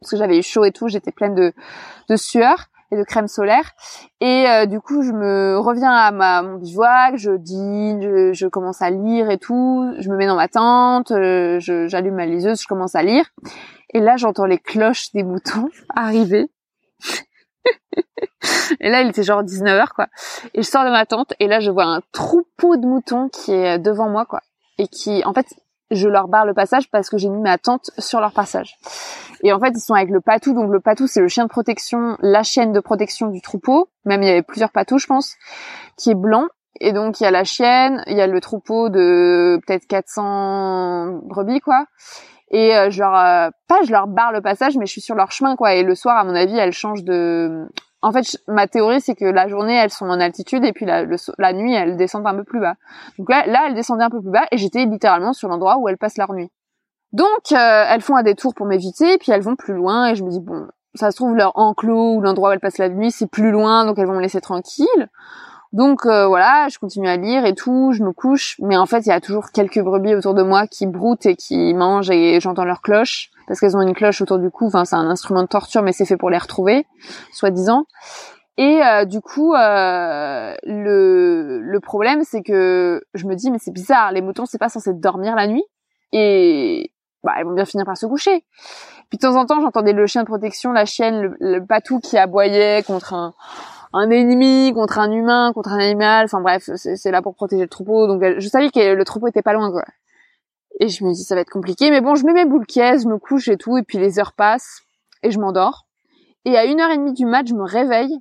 parce 0.00 0.12
que 0.12 0.16
j'avais 0.16 0.38
eu 0.38 0.42
chaud 0.42 0.64
et 0.64 0.72
tout, 0.72 0.88
j'étais 0.88 1.12
pleine 1.12 1.34
de, 1.34 1.52
de 2.08 2.16
sueur 2.16 2.68
et 2.90 2.96
de 2.96 3.02
crème 3.02 3.28
solaire. 3.28 3.72
Et 4.20 4.46
euh, 4.48 4.66
du 4.66 4.80
coup, 4.80 5.02
je 5.02 5.12
me 5.12 5.58
reviens 5.58 5.92
à 5.92 6.10
ma, 6.10 6.42
mon 6.42 6.56
bivouac, 6.56 7.16
je 7.16 7.32
dîne, 7.32 8.02
je, 8.02 8.32
je, 8.32 8.46
commence 8.46 8.82
à 8.82 8.90
lire 8.90 9.30
et 9.30 9.38
tout. 9.38 9.94
Je 9.98 10.08
me 10.10 10.16
mets 10.16 10.26
dans 10.26 10.36
ma 10.36 10.48
tente, 10.48 11.10
euh, 11.10 11.58
j'allume 11.60 12.14
ma 12.14 12.26
liseuse, 12.26 12.62
je 12.62 12.66
commence 12.66 12.94
à 12.94 13.02
lire. 13.02 13.24
Et 13.94 14.00
là, 14.00 14.16
j'entends 14.16 14.46
les 14.46 14.58
cloches 14.58 15.12
des 15.12 15.22
moutons 15.22 15.68
arriver. 15.94 16.50
et 18.80 18.90
là, 18.90 19.02
il 19.02 19.08
était 19.08 19.22
genre 19.22 19.42
19h, 19.42 19.88
quoi. 19.94 20.06
Et 20.54 20.62
je 20.62 20.68
sors 20.68 20.84
de 20.84 20.90
ma 20.90 21.06
tente, 21.06 21.34
et 21.40 21.46
là, 21.46 21.60
je 21.60 21.70
vois 21.70 21.84
un 21.84 22.00
troupeau 22.12 22.76
de 22.76 22.86
moutons 22.86 23.28
qui 23.28 23.52
est 23.52 23.78
devant 23.78 24.08
moi, 24.08 24.24
quoi. 24.26 24.40
Et 24.78 24.88
qui, 24.88 25.22
en 25.24 25.32
fait, 25.32 25.46
je 25.90 26.08
leur 26.08 26.28
barre 26.28 26.46
le 26.46 26.54
passage 26.54 26.90
parce 26.90 27.08
que 27.08 27.18
j'ai 27.18 27.28
mis 27.28 27.40
ma 27.40 27.58
tente 27.58 27.90
sur 27.98 28.20
leur 28.20 28.32
passage. 28.32 28.76
Et 29.42 29.52
en 29.52 29.60
fait, 29.60 29.72
ils 29.74 29.80
sont 29.80 29.94
avec 29.94 30.10
le 30.10 30.20
patou. 30.20 30.52
Donc 30.54 30.70
le 30.70 30.80
patou, 30.80 31.06
c'est 31.06 31.20
le 31.20 31.28
chien 31.28 31.44
de 31.44 31.48
protection, 31.48 32.16
la 32.20 32.42
chienne 32.42 32.72
de 32.72 32.80
protection 32.80 33.28
du 33.28 33.40
troupeau. 33.40 33.88
Même 34.04 34.22
il 34.22 34.28
y 34.28 34.30
avait 34.30 34.42
plusieurs 34.42 34.70
patous, 34.70 35.02
je 35.02 35.06
pense, 35.06 35.36
qui 35.96 36.10
est 36.10 36.14
blanc. 36.14 36.48
Et 36.80 36.92
donc 36.92 37.20
il 37.20 37.24
y 37.24 37.26
a 37.26 37.30
la 37.30 37.44
chienne, 37.44 38.02
il 38.06 38.16
y 38.16 38.20
a 38.20 38.26
le 38.26 38.40
troupeau 38.40 38.88
de 38.88 39.60
peut-être 39.66 39.86
400 39.86 41.20
brebis 41.24 41.60
quoi. 41.60 41.86
Et 42.50 42.76
euh, 42.76 42.90
je 42.90 43.00
leur 43.00 43.14
euh, 43.14 43.50
pas 43.66 43.82
je 43.84 43.90
leur 43.90 44.06
barre 44.06 44.32
le 44.32 44.40
passage 44.40 44.76
mais 44.76 44.86
je 44.86 44.92
suis 44.92 45.00
sur 45.00 45.14
leur 45.14 45.32
chemin 45.32 45.56
quoi 45.56 45.74
et 45.74 45.82
le 45.82 45.94
soir 45.94 46.16
à 46.16 46.24
mon 46.24 46.34
avis 46.34 46.56
elles 46.56 46.72
changent 46.72 47.04
de 47.04 47.68
en 48.02 48.12
fait 48.12 48.38
ma 48.46 48.66
théorie 48.66 49.00
c'est 49.00 49.14
que 49.14 49.24
la 49.24 49.48
journée 49.48 49.74
elles 49.74 49.90
sont 49.90 50.06
en 50.06 50.20
altitude 50.20 50.64
et 50.64 50.72
puis 50.72 50.86
la, 50.86 51.52
nuit 51.52 51.74
elles 51.74 51.96
descendent 51.96 52.26
un 52.26 52.34
peu 52.34 52.44
plus 52.44 52.60
bas. 52.60 52.74
Donc 53.18 53.28
là 53.30 53.46
là 53.46 53.64
elles 53.66 53.74
descendaient 53.74 54.04
un 54.04 54.10
peu 54.10 54.20
plus 54.20 54.30
bas 54.30 54.46
et 54.52 54.58
j'étais 54.58 54.84
littéralement 54.84 55.32
sur 55.32 55.48
l'endroit 55.48 55.78
où 55.78 55.88
elles 55.88 55.98
passent 55.98 56.18
leur 56.18 56.32
nuit. 56.32 56.50
Donc 57.12 57.52
euh, 57.52 57.84
elles 57.88 58.02
font 58.02 58.16
un 58.16 58.22
détour 58.22 58.54
pour 58.54 58.66
m'éviter 58.66 59.18
puis 59.18 59.32
elles 59.32 59.42
vont 59.42 59.56
plus 59.56 59.74
loin 59.74 60.08
et 60.08 60.14
je 60.14 60.24
me 60.24 60.30
dis 60.30 60.40
bon 60.40 60.68
ça 60.94 61.10
se 61.10 61.16
trouve 61.16 61.36
leur 61.36 61.56
enclos 61.58 62.16
ou 62.16 62.20
l'endroit 62.20 62.50
où 62.50 62.52
elles 62.52 62.60
passent 62.60 62.78
la 62.78 62.88
nuit 62.88 63.10
c'est 63.10 63.30
plus 63.30 63.50
loin 63.50 63.84
donc 63.84 63.98
elles 63.98 64.06
vont 64.06 64.16
me 64.16 64.22
laisser 64.22 64.40
tranquille. 64.40 65.08
Donc 65.74 66.06
euh, 66.06 66.26
voilà, 66.26 66.68
je 66.70 66.78
continue 66.78 67.08
à 67.08 67.18
lire 67.18 67.44
et 67.44 67.54
tout, 67.54 67.92
je 67.92 68.02
me 68.02 68.12
couche, 68.12 68.56
mais 68.60 68.78
en 68.78 68.86
fait 68.86 69.00
il 69.00 69.10
y 69.10 69.12
a 69.12 69.20
toujours 69.20 69.50
quelques 69.52 69.80
brebis 69.80 70.14
autour 70.14 70.32
de 70.32 70.42
moi 70.42 70.66
qui 70.66 70.86
broutent 70.86 71.26
et 71.26 71.36
qui 71.36 71.74
mangent 71.74 72.10
et 72.10 72.40
j'entends 72.40 72.64
leurs 72.64 72.80
cloches 72.80 73.30
parce 73.48 73.58
qu'elles 73.60 73.76
ont 73.76 73.80
une 73.80 73.94
cloche 73.94 74.20
autour 74.22 74.38
du 74.38 74.50
cou. 74.50 74.66
Enfin 74.66 74.84
c'est 74.84 74.96
un 74.96 75.08
instrument 75.10 75.42
de 75.42 75.48
torture, 75.48 75.82
mais 75.82 75.92
c'est 75.92 76.04
fait 76.04 76.16
pour 76.16 76.30
les 76.30 76.38
retrouver, 76.38 76.86
soi-disant. 77.32 77.84
Et 78.56 78.82
euh, 78.82 79.04
du 79.04 79.20
coup, 79.20 79.54
euh, 79.54 80.54
le, 80.64 81.60
le 81.60 81.80
problème 81.80 82.22
c'est 82.24 82.42
que 82.42 83.02
je 83.14 83.26
me 83.26 83.34
dis 83.34 83.50
mais 83.50 83.58
c'est 83.60 83.72
bizarre, 83.72 84.12
les 84.12 84.20
moutons 84.20 84.46
c'est 84.46 84.58
pas 84.58 84.68
censé 84.68 84.92
dormir 84.94 85.34
la 85.34 85.46
nuit 85.46 85.64
et 86.12 86.92
bah 87.24 87.32
ils 87.38 87.44
vont 87.44 87.54
bien 87.54 87.64
finir 87.64 87.86
par 87.86 87.96
se 87.96 88.06
coucher. 88.06 88.44
Puis 89.10 89.18
de 89.18 89.22
temps 89.22 89.36
en 89.36 89.46
temps 89.46 89.60
j'entendais 89.60 89.92
le 89.92 90.06
chien 90.06 90.22
de 90.22 90.28
protection, 90.28 90.72
la 90.72 90.84
chienne, 90.84 91.20
le, 91.22 91.36
le 91.40 91.66
patou 91.66 91.98
qui 92.00 92.18
aboyait 92.18 92.82
contre 92.84 93.14
un 93.14 93.34
un 93.92 94.10
ennemi 94.10 94.72
contre 94.74 94.98
un 94.98 95.10
humain, 95.10 95.52
contre 95.54 95.72
un 95.72 95.78
animal. 95.78 96.26
Enfin 96.26 96.40
bref, 96.40 96.68
c'est 96.74 97.10
là 97.10 97.22
pour 97.22 97.34
protéger 97.34 97.62
le 97.62 97.68
troupeau. 97.68 98.06
Donc 98.06 98.22
je 98.38 98.48
savais 98.48 98.70
que 98.70 98.94
le 98.94 99.04
troupeau 99.04 99.28
était 99.28 99.42
pas 99.42 99.52
loin 99.52 99.70
quoi. 99.70 99.84
Et 100.80 100.88
je 100.88 101.04
me 101.04 101.12
dis 101.12 101.24
ça 101.24 101.34
va 101.34 101.40
être 101.40 101.50
compliqué, 101.50 101.90
mais 101.90 102.00
bon, 102.00 102.14
je 102.14 102.24
mets 102.24 102.32
mes 102.32 102.44
boules 102.44 102.66
je 102.68 103.08
me 103.08 103.18
couche 103.18 103.48
et 103.48 103.56
tout, 103.56 103.76
et 103.78 103.82
puis 103.82 103.98
les 103.98 104.18
heures 104.18 104.32
passent 104.32 104.82
et 105.22 105.30
je 105.30 105.38
m'endors. 105.38 105.86
Et 106.44 106.56
à 106.56 106.64
une 106.64 106.80
heure 106.80 106.90
et 106.90 106.96
demie 106.96 107.12
du 107.12 107.26
mat, 107.26 107.46
je 107.46 107.54
me 107.54 107.64
réveille. 107.64 108.16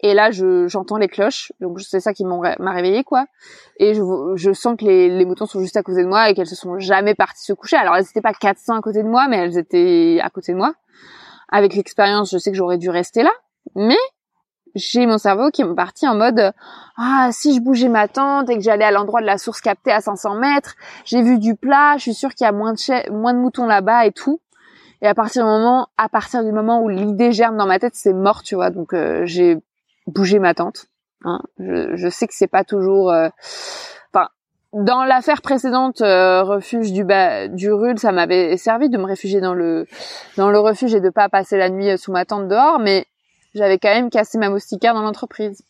Et 0.00 0.14
là, 0.14 0.30
je 0.30 0.68
j'entends 0.68 0.96
les 0.96 1.08
cloches, 1.08 1.52
donc 1.60 1.80
c'est 1.80 1.98
ça 1.98 2.12
qui 2.12 2.24
m'a 2.24 2.72
réveillé 2.72 3.02
quoi. 3.02 3.26
Et 3.80 3.94
je, 3.94 4.02
je 4.36 4.52
sens 4.52 4.76
que 4.78 4.84
les, 4.84 5.08
les 5.08 5.24
moutons 5.24 5.46
sont 5.46 5.60
juste 5.60 5.76
à 5.76 5.82
côté 5.82 6.04
de 6.04 6.08
moi 6.08 6.30
et 6.30 6.34
qu'elles 6.34 6.46
se 6.46 6.54
sont 6.54 6.78
jamais 6.78 7.16
parties 7.16 7.44
se 7.44 7.52
coucher. 7.52 7.76
Alors 7.76 7.96
elles 7.96 8.04
étaient 8.04 8.20
pas 8.20 8.32
400 8.32 8.76
à 8.76 8.80
côté 8.80 9.02
de 9.02 9.08
moi, 9.08 9.26
mais 9.28 9.38
elles 9.38 9.58
étaient 9.58 10.20
à 10.22 10.30
côté 10.30 10.52
de 10.52 10.56
moi. 10.56 10.74
Avec 11.48 11.74
l'expérience, 11.74 12.30
je 12.30 12.38
sais 12.38 12.50
que 12.52 12.56
j'aurais 12.56 12.78
dû 12.78 12.90
rester 12.90 13.24
là, 13.24 13.32
mais 13.74 13.96
j'ai 14.74 15.06
mon 15.06 15.18
cerveau 15.18 15.50
qui 15.50 15.62
est 15.62 15.74
parti 15.74 16.06
en 16.06 16.14
mode 16.14 16.52
ah 16.96 17.28
si 17.32 17.54
je 17.54 17.60
bougeais 17.60 17.88
ma 17.88 18.08
tente 18.08 18.50
et 18.50 18.56
que 18.56 18.62
j'allais 18.62 18.84
à 18.84 18.90
l'endroit 18.90 19.20
de 19.20 19.26
la 19.26 19.38
source 19.38 19.60
captée 19.60 19.92
à 19.92 20.00
500 20.00 20.34
mètres, 20.34 20.74
j'ai 21.04 21.22
vu 21.22 21.38
du 21.38 21.54
plat, 21.54 21.96
je 21.96 22.02
suis 22.02 22.14
sûre 22.14 22.34
qu'il 22.34 22.44
y 22.44 22.48
a 22.48 22.52
moins 22.52 22.72
de 22.72 23.12
moins 23.12 23.34
de 23.34 23.38
moutons 23.38 23.66
là-bas 23.66 24.06
et 24.06 24.12
tout. 24.12 24.40
Et 25.00 25.06
à 25.06 25.14
partir 25.14 25.44
du 25.44 25.50
moment, 25.50 25.88
à 25.96 26.08
partir 26.08 26.44
du 26.44 26.50
moment 26.50 26.82
où 26.82 26.88
l'idée 26.88 27.30
germe 27.30 27.56
dans 27.56 27.66
ma 27.66 27.78
tête, 27.78 27.94
c'est 27.94 28.12
mort, 28.12 28.42
tu 28.42 28.56
vois. 28.56 28.70
Donc 28.70 28.92
euh, 28.92 29.22
j'ai 29.26 29.58
bougé 30.06 30.38
ma 30.38 30.54
tente. 30.54 30.86
Hein. 31.24 31.40
Je, 31.58 31.94
je, 31.94 32.08
sais 32.08 32.26
que 32.26 32.34
c'est 32.34 32.48
pas 32.48 32.64
toujours. 32.64 33.12
Euh, 33.12 33.28
enfin, 34.12 34.28
dans 34.72 35.04
l'affaire 35.04 35.40
précédente, 35.40 36.00
euh, 36.00 36.42
refuge 36.42 36.92
du 36.92 37.04
bas, 37.04 37.46
du 37.46 37.72
Rul, 37.72 37.98
ça 37.98 38.10
m'avait 38.10 38.56
servi 38.56 38.88
de 38.88 38.98
me 38.98 39.04
réfugier 39.04 39.40
dans 39.40 39.54
le 39.54 39.86
dans 40.36 40.50
le 40.50 40.58
refuge 40.58 40.94
et 40.94 41.00
de 41.00 41.10
pas 41.10 41.28
passer 41.28 41.56
la 41.56 41.70
nuit 41.70 41.96
sous 41.96 42.10
ma 42.10 42.24
tente 42.24 42.48
dehors. 42.48 42.80
Mais 42.80 43.06
j'avais 43.54 43.78
quand 43.78 43.94
même 43.94 44.10
cassé 44.10 44.38
ma 44.38 44.50
moustiquaire 44.50 44.94
dans 44.94 45.02
l'entreprise. 45.02 45.62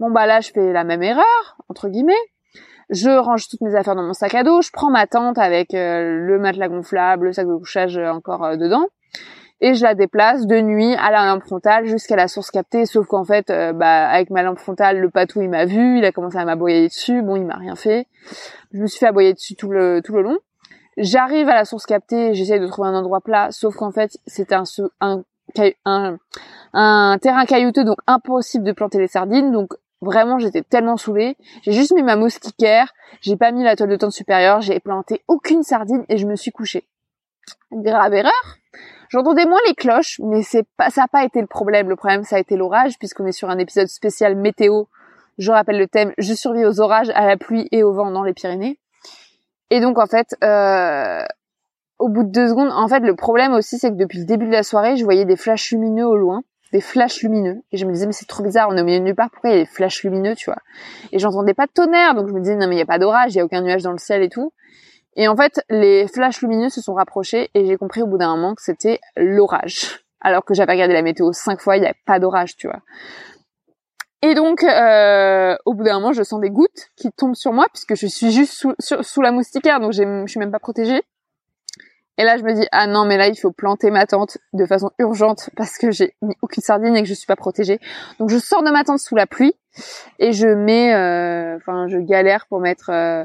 Bon 0.00 0.10
bah 0.10 0.26
là, 0.26 0.40
je 0.40 0.50
fais 0.50 0.72
la 0.72 0.84
même 0.84 1.02
erreur, 1.02 1.56
entre 1.68 1.88
guillemets. 1.88 2.12
Je 2.90 3.10
range 3.10 3.48
toutes 3.48 3.62
mes 3.62 3.74
affaires 3.74 3.94
dans 3.94 4.02
mon 4.02 4.12
sac 4.12 4.34
à 4.34 4.42
dos, 4.42 4.60
je 4.60 4.70
prends 4.72 4.90
ma 4.90 5.06
tente 5.06 5.38
avec 5.38 5.72
euh, 5.74 6.18
le 6.18 6.38
matelas 6.38 6.68
gonflable, 6.68 7.26
le 7.26 7.32
sac 7.32 7.46
de 7.46 7.56
couchage 7.56 7.96
euh, 7.96 8.10
encore 8.10 8.44
euh, 8.44 8.56
dedans, 8.56 8.86
et 9.60 9.74
je 9.74 9.82
la 9.82 9.94
déplace 9.94 10.46
de 10.46 10.60
nuit 10.60 10.94
à 10.96 11.10
la 11.10 11.24
lampe 11.24 11.44
frontale 11.44 11.86
jusqu'à 11.86 12.16
la 12.16 12.28
source 12.28 12.50
captée, 12.50 12.84
sauf 12.84 13.06
qu'en 13.06 13.24
fait, 13.24 13.48
bah, 13.48 14.08
avec 14.08 14.28
ma 14.30 14.42
lampe 14.42 14.58
frontale, 14.58 14.98
le 14.98 15.08
patou 15.08 15.40
il 15.40 15.48
m'a 15.48 15.64
vu, 15.64 15.98
il 15.98 16.04
a 16.04 16.12
commencé 16.12 16.36
à 16.36 16.44
m'aboyer 16.44 16.88
dessus, 16.88 17.22
bon 17.22 17.36
il 17.36 17.46
m'a 17.46 17.56
rien 17.56 17.74
fait. 17.74 18.06
Je 18.72 18.80
me 18.80 18.86
suis 18.86 18.98
fait 18.98 19.06
aboyer 19.06 19.32
dessus 19.32 19.54
tout 19.54 19.70
le, 19.70 20.02
tout 20.04 20.12
le 20.14 20.22
long. 20.22 20.38
J'arrive 20.98 21.48
à 21.48 21.54
la 21.54 21.64
source 21.64 21.86
captée, 21.86 22.34
j'essaie 22.34 22.60
de 22.60 22.66
trouver 22.66 22.88
un 22.88 22.94
endroit 22.94 23.20
plat, 23.20 23.48
sauf 23.50 23.74
qu'en 23.76 23.90
fait, 23.90 24.18
c'était 24.26 24.54
un, 24.54 24.64
un 25.00 25.24
un, 25.84 27.18
terrain 27.18 27.44
caillouteux, 27.44 27.84
donc 27.84 27.98
impossible 28.06 28.64
de 28.64 28.72
planter 28.72 28.98
les 28.98 29.08
sardines. 29.08 29.52
Donc 29.52 29.74
vraiment, 30.00 30.38
j'étais 30.38 30.62
tellement 30.62 30.96
saoulée. 30.96 31.36
J'ai 31.62 31.72
juste 31.72 31.92
mis 31.94 32.02
ma 32.02 32.16
moustiquaire, 32.16 32.92
j'ai 33.20 33.36
pas 33.36 33.52
mis 33.52 33.62
la 33.62 33.76
toile 33.76 33.90
de 33.90 33.96
tente 33.96 34.12
supérieure, 34.12 34.60
j'ai 34.60 34.80
planté 34.80 35.22
aucune 35.28 35.62
sardine 35.62 36.04
et 36.08 36.16
je 36.16 36.26
me 36.26 36.36
suis 36.36 36.50
couchée. 36.50 36.84
Grave 37.72 38.14
erreur. 38.14 38.58
J'entendais 39.08 39.44
moins 39.44 39.60
les 39.66 39.74
cloches, 39.74 40.20
mais 40.24 40.42
c'est 40.42 40.66
pas, 40.76 40.90
ça 40.90 41.02
n'a 41.02 41.08
pas 41.08 41.24
été 41.24 41.40
le 41.40 41.46
problème. 41.46 41.88
Le 41.88 41.96
problème, 41.96 42.24
ça 42.24 42.36
a 42.36 42.38
été 42.38 42.56
l'orage, 42.56 42.98
puisqu'on 42.98 43.26
est 43.26 43.32
sur 43.32 43.50
un 43.50 43.58
épisode 43.58 43.86
spécial 43.86 44.34
météo. 44.34 44.84
Je 45.38 45.50
rappelle 45.52 45.78
le 45.78 45.86
thème, 45.86 46.12
je 46.18 46.32
survis 46.32 46.64
aux 46.64 46.80
orages, 46.80 47.10
à 47.10 47.26
la 47.26 47.36
pluie 47.36 47.68
et 47.70 47.82
au 47.82 47.92
vent 47.92 48.10
dans 48.10 48.22
les 48.22 48.32
Pyrénées. 48.32 48.78
Et 49.70 49.80
donc, 49.80 49.98
en 49.98 50.06
fait, 50.06 50.36
euh, 50.42 51.24
au 52.04 52.10
bout 52.10 52.22
de 52.22 52.28
deux 52.28 52.48
secondes, 52.48 52.70
en 52.70 52.86
fait, 52.86 53.00
le 53.00 53.16
problème 53.16 53.54
aussi, 53.54 53.78
c'est 53.78 53.88
que 53.88 53.96
depuis 53.96 54.18
le 54.18 54.26
début 54.26 54.44
de 54.44 54.52
la 54.52 54.62
soirée, 54.62 54.94
je 54.96 55.04
voyais 55.04 55.24
des 55.24 55.36
flashs 55.36 55.70
lumineux 55.70 56.04
au 56.04 56.16
loin, 56.16 56.42
des 56.70 56.82
flashs 56.82 57.22
lumineux, 57.22 57.62
et 57.72 57.78
je 57.78 57.86
me 57.86 57.92
disais 57.92 58.04
mais 58.04 58.12
c'est 58.12 58.26
trop 58.26 58.42
bizarre, 58.42 58.68
on 58.70 58.76
est 58.76 58.82
au 58.82 58.84
milieu 58.84 58.98
de 58.98 59.04
nulle 59.04 59.14
part, 59.14 59.30
pourquoi 59.30 59.48
il 59.48 59.52
y 59.54 59.56
a 59.56 59.62
des 59.62 59.70
flashs 59.70 60.02
lumineux, 60.04 60.34
tu 60.34 60.50
vois? 60.50 60.58
Et 61.12 61.18
j'entendais 61.18 61.54
pas 61.54 61.64
de 61.64 61.72
tonnerre, 61.72 62.14
donc 62.14 62.28
je 62.28 62.34
me 62.34 62.40
disais 62.40 62.56
non 62.56 62.68
mais 62.68 62.74
il 62.74 62.78
y 62.78 62.82
a 62.82 62.86
pas 62.86 62.98
d'orage, 62.98 63.32
il 63.34 63.38
y 63.38 63.40
a 63.40 63.44
aucun 63.46 63.62
nuage 63.62 63.82
dans 63.82 63.92
le 63.92 63.96
ciel 63.96 64.22
et 64.22 64.28
tout. 64.28 64.52
Et 65.16 65.28
en 65.28 65.36
fait, 65.36 65.62
les 65.70 66.06
flashs 66.06 66.42
lumineux 66.42 66.68
se 66.68 66.82
sont 66.82 66.92
rapprochés 66.92 67.48
et 67.54 67.64
j'ai 67.64 67.78
compris 67.78 68.02
au 68.02 68.06
bout 68.06 68.18
d'un 68.18 68.36
moment 68.36 68.54
que 68.54 68.62
c'était 68.62 69.00
l'orage. 69.16 70.04
Alors 70.20 70.44
que 70.44 70.52
j'avais 70.52 70.72
regardé 70.72 70.92
la 70.92 71.02
météo 71.02 71.32
cinq 71.32 71.58
fois, 71.58 71.78
il 71.78 71.80
n'y 71.80 71.86
avait 71.86 71.96
pas 72.04 72.18
d'orage, 72.18 72.54
tu 72.56 72.66
vois. 72.66 72.80
Et 74.20 74.34
donc, 74.34 74.62
euh, 74.62 75.56
au 75.64 75.72
bout 75.72 75.84
d'un 75.84 75.94
moment, 76.00 76.12
je 76.12 76.22
sens 76.22 76.38
des 76.38 76.50
gouttes 76.50 76.90
qui 76.96 77.10
tombent 77.12 77.34
sur 77.34 77.54
moi 77.54 77.66
puisque 77.72 77.94
je 77.94 78.06
suis 78.06 78.30
juste 78.30 78.52
sous, 78.52 78.74
sous 78.78 79.22
la 79.22 79.32
moustiquaire, 79.32 79.80
donc 79.80 79.92
je 79.92 80.24
suis 80.26 80.40
même 80.40 80.52
pas 80.52 80.58
protégée. 80.58 81.02
Et 82.16 82.24
là, 82.24 82.36
je 82.36 82.44
me 82.44 82.52
dis, 82.52 82.66
ah 82.70 82.86
non, 82.86 83.04
mais 83.04 83.16
là, 83.16 83.26
il 83.26 83.36
faut 83.36 83.50
planter 83.50 83.90
ma 83.90 84.06
tente 84.06 84.38
de 84.52 84.66
façon 84.66 84.90
urgente 84.98 85.50
parce 85.56 85.78
que 85.78 85.90
j'ai 85.90 86.14
mis 86.22 86.34
aucune 86.42 86.62
sardine 86.62 86.94
et 86.96 87.02
que 87.02 87.08
je 87.08 87.14
suis 87.14 87.26
pas 87.26 87.36
protégée. 87.36 87.80
Donc, 88.20 88.30
je 88.30 88.38
sors 88.38 88.62
de 88.62 88.70
ma 88.70 88.84
tente 88.84 89.00
sous 89.00 89.16
la 89.16 89.26
pluie 89.26 89.54
et 90.20 90.32
je 90.32 90.46
mets, 90.46 90.94
euh, 90.94 91.56
enfin, 91.56 91.88
je 91.88 91.98
galère 91.98 92.46
pour 92.46 92.60
mettre, 92.60 92.90
euh, 92.90 93.24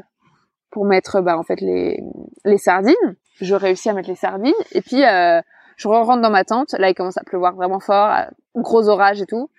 pour 0.72 0.86
mettre, 0.86 1.22
bah, 1.22 1.38
en 1.38 1.44
fait, 1.44 1.62
les, 1.62 2.04
les 2.46 2.58
sardines. 2.58 2.96
Je 3.42 3.56
réussis 3.56 3.90
à 3.90 3.94
mettre 3.94 4.10
les 4.10 4.16
sardines 4.16 4.54
et 4.72 4.82
puis, 4.82 5.06
euh, 5.06 5.40
je 5.78 5.88
rentre 5.88 6.22
dans 6.22 6.32
ma 6.32 6.44
tente. 6.44 6.74
Là, 6.74 6.90
il 6.90 6.96
commence 6.96 7.18
à 7.18 7.24
pleuvoir 7.24 7.56
vraiment 7.56 7.80
fort, 7.80 8.12
gros 8.56 8.90
orage 8.90 9.22
et 9.22 9.26
tout. 9.26 9.50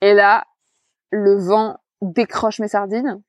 Et 0.00 0.14
là, 0.14 0.44
le 1.10 1.36
vent 1.36 1.76
décroche 2.00 2.60
mes 2.60 2.68
sardines. 2.68 3.20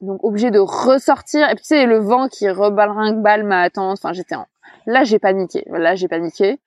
Donc, 0.00 0.22
obligé 0.22 0.50
de 0.50 0.60
ressortir. 0.60 1.48
Et 1.48 1.54
puis, 1.54 1.64
tu 1.64 1.74
sais, 1.74 1.86
le 1.86 1.98
vent 1.98 2.28
qui 2.28 2.48
rebalringue 2.48 3.20
ma 3.42 3.68
tente. 3.70 3.98
Enfin, 3.98 4.12
j'étais 4.12 4.36
en 4.36 4.46
Là, 4.86 5.04
j'ai 5.04 5.18
paniqué. 5.18 5.64
Là, 5.66 5.94
j'ai 5.94 6.08
paniqué. 6.08 6.58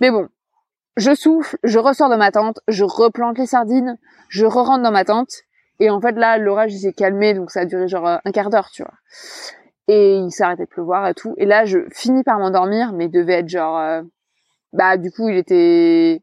Mais 0.00 0.10
bon, 0.10 0.28
je 0.96 1.14
souffle, 1.14 1.56
je 1.64 1.78
ressors 1.78 2.10
de 2.10 2.16
ma 2.16 2.30
tente, 2.30 2.60
je 2.68 2.84
replante 2.84 3.38
les 3.38 3.46
sardines, 3.46 3.98
je 4.28 4.44
re-rentre 4.44 4.82
dans 4.82 4.92
ma 4.92 5.04
tente. 5.04 5.32
Et 5.80 5.90
en 5.90 6.00
fait, 6.00 6.12
là, 6.12 6.38
l'orage, 6.38 6.72
s'est 6.76 6.92
calmé, 6.92 7.34
donc 7.34 7.50
ça 7.50 7.60
a 7.60 7.64
duré 7.64 7.88
genre 7.88 8.06
un 8.24 8.32
quart 8.32 8.50
d'heure, 8.50 8.70
tu 8.70 8.82
vois. 8.82 8.92
Et 9.88 10.16
il 10.16 10.30
arrêté 10.40 10.64
de 10.64 10.68
pleuvoir 10.68 11.08
et 11.08 11.14
tout. 11.14 11.34
Et 11.38 11.46
là, 11.46 11.64
je 11.64 11.78
finis 11.92 12.22
par 12.22 12.38
m'endormir, 12.38 12.92
mais 12.92 13.06
il 13.06 13.10
devait 13.10 13.40
être 13.40 13.48
genre... 13.48 13.78
Euh, 13.78 14.02
bah, 14.72 14.96
du 14.96 15.10
coup, 15.10 15.28
il 15.28 15.36
était... 15.36 16.22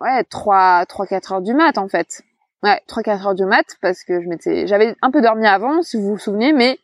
Ouais, 0.00 0.24
3, 0.24 0.84
3, 0.86 1.06
4 1.06 1.32
heures 1.32 1.42
du 1.42 1.54
mat, 1.54 1.78
en 1.78 1.88
fait. 1.88 2.22
Ouais, 2.62 2.80
3, 2.88 3.02
4 3.02 3.26
heures 3.26 3.34
du 3.34 3.44
mat, 3.44 3.64
parce 3.80 4.02
que 4.02 4.20
je 4.20 4.28
m'étais... 4.28 4.66
J'avais 4.66 4.96
un 5.00 5.10
peu 5.10 5.20
dormi 5.20 5.46
avant, 5.46 5.82
si 5.82 5.96
vous 5.96 6.08
vous 6.08 6.18
souvenez, 6.18 6.52
mais 6.52 6.78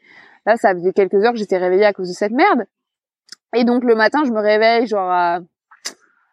là, 0.47 0.57
ça 0.57 0.73
faisait 0.75 0.93
quelques 0.93 1.15
heures 1.15 1.33
que 1.33 1.39
j'étais 1.39 1.59
réveillée 1.59 1.87
à 1.87 1.93
cause 1.93 2.09
de 2.09 2.15
cette 2.15 2.33
merde. 2.33 2.65
Et 3.55 3.65
donc 3.65 3.85
le 3.85 3.95
matin, 3.95 4.25
je 4.25 4.31
me 4.31 4.41
réveille 4.41 4.87
genre 4.87 5.11
à, 5.11 5.41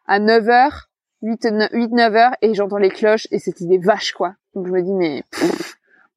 à 0.07 0.19
9h, 0.19 0.87
8, 1.21 1.45
9h, 1.45 2.33
et 2.41 2.53
j'entends 2.53 2.77
les 2.77 2.89
cloches, 2.89 3.27
et 3.31 3.39
c'était 3.39 3.65
des 3.65 3.77
vaches, 3.77 4.13
quoi. 4.13 4.35
Donc 4.53 4.67
je 4.67 4.71
me 4.71 4.81
dis, 4.81 4.93
mais 4.93 5.23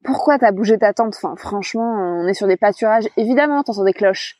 pourquoi 0.04 0.38
t'as 0.38 0.52
bougé 0.52 0.78
ta 0.78 0.92
tente? 0.92 1.14
Enfin, 1.16 1.34
franchement, 1.36 2.20
on 2.20 2.26
est 2.26 2.34
sur 2.34 2.46
des 2.46 2.56
pâturages. 2.56 3.08
Évidemment, 3.16 3.62
t'entends 3.62 3.84
des 3.84 3.92
cloches. 3.92 4.36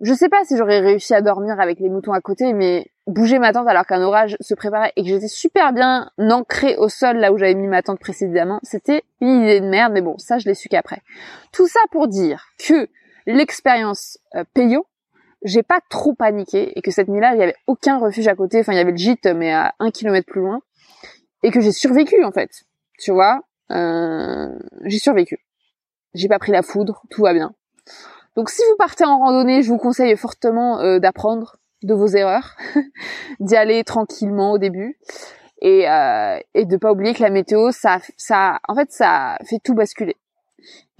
Je 0.00 0.14
sais 0.14 0.30
pas 0.30 0.44
si 0.44 0.56
j'aurais 0.56 0.80
réussi 0.80 1.14
à 1.14 1.20
dormir 1.20 1.60
avec 1.60 1.78
les 1.78 1.90
moutons 1.90 2.12
à 2.12 2.20
côté, 2.22 2.54
mais 2.54 2.90
bouger 3.06 3.38
ma 3.38 3.52
tente 3.52 3.68
alors 3.68 3.84
qu'un 3.84 4.00
orage 4.00 4.36
se 4.40 4.54
préparait 4.54 4.92
et 4.96 5.02
que 5.02 5.08
j'étais 5.08 5.28
super 5.28 5.74
bien 5.74 6.10
ancrée 6.18 6.76
au 6.76 6.88
sol 6.88 7.18
là 7.18 7.32
où 7.32 7.38
j'avais 7.38 7.54
mis 7.54 7.66
ma 7.66 7.82
tente 7.82 8.00
précédemment, 8.00 8.60
c'était 8.62 9.02
une 9.20 9.42
idée 9.42 9.60
de 9.60 9.66
merde, 9.66 9.92
mais 9.92 10.00
bon, 10.00 10.16
ça 10.16 10.38
je 10.38 10.46
l'ai 10.46 10.54
su 10.54 10.70
qu'après. 10.70 11.02
Tout 11.52 11.66
ça 11.66 11.80
pour 11.90 12.08
dire 12.08 12.46
que 12.66 12.88
l'expérience 13.26 14.18
euh, 14.36 14.44
j'ai 15.42 15.62
pas 15.62 15.80
trop 15.88 16.14
paniqué 16.14 16.76
et 16.76 16.82
que 16.82 16.90
cette 16.90 17.08
nuit-là, 17.08 17.34
il 17.34 17.40
y 17.40 17.42
avait 17.42 17.56
aucun 17.66 17.98
refuge 17.98 18.28
à 18.28 18.34
côté. 18.34 18.60
Enfin, 18.60 18.72
il 18.72 18.76
y 18.76 18.80
avait 18.80 18.90
le 18.90 18.96
gîte, 18.96 19.26
mais 19.26 19.52
à 19.52 19.74
un 19.78 19.90
kilomètre 19.90 20.26
plus 20.26 20.40
loin, 20.40 20.60
et 21.42 21.50
que 21.50 21.60
j'ai 21.60 21.72
survécu 21.72 22.24
en 22.24 22.32
fait. 22.32 22.50
Tu 22.98 23.12
vois, 23.12 23.42
euh, 23.70 24.48
j'ai 24.84 24.98
survécu. 24.98 25.38
j'ai 26.14 26.28
pas 26.28 26.38
pris 26.38 26.52
la 26.52 26.62
foudre, 26.62 27.02
tout 27.10 27.22
va 27.22 27.32
bien. 27.32 27.54
Donc 28.36 28.50
si 28.50 28.62
vous 28.68 28.76
partez 28.76 29.04
en 29.04 29.18
randonnée, 29.18 29.62
je 29.62 29.68
vous 29.70 29.78
conseille 29.78 30.16
fortement 30.16 30.80
euh, 30.80 30.98
d'apprendre 30.98 31.56
de 31.82 31.94
vos 31.94 32.08
erreurs, 32.08 32.56
d'y 33.40 33.56
aller 33.56 33.84
tranquillement 33.84 34.52
au 34.52 34.58
début 34.58 34.98
et 35.62 35.88
euh, 35.88 36.38
et 36.54 36.64
de 36.64 36.76
pas 36.76 36.92
oublier 36.92 37.14
que 37.14 37.22
la 37.22 37.30
météo 37.30 37.70
ça 37.70 37.98
ça 38.16 38.60
en 38.68 38.74
fait 38.74 38.90
ça 38.92 39.38
fait 39.44 39.58
tout 39.62 39.74
basculer. 39.74 40.16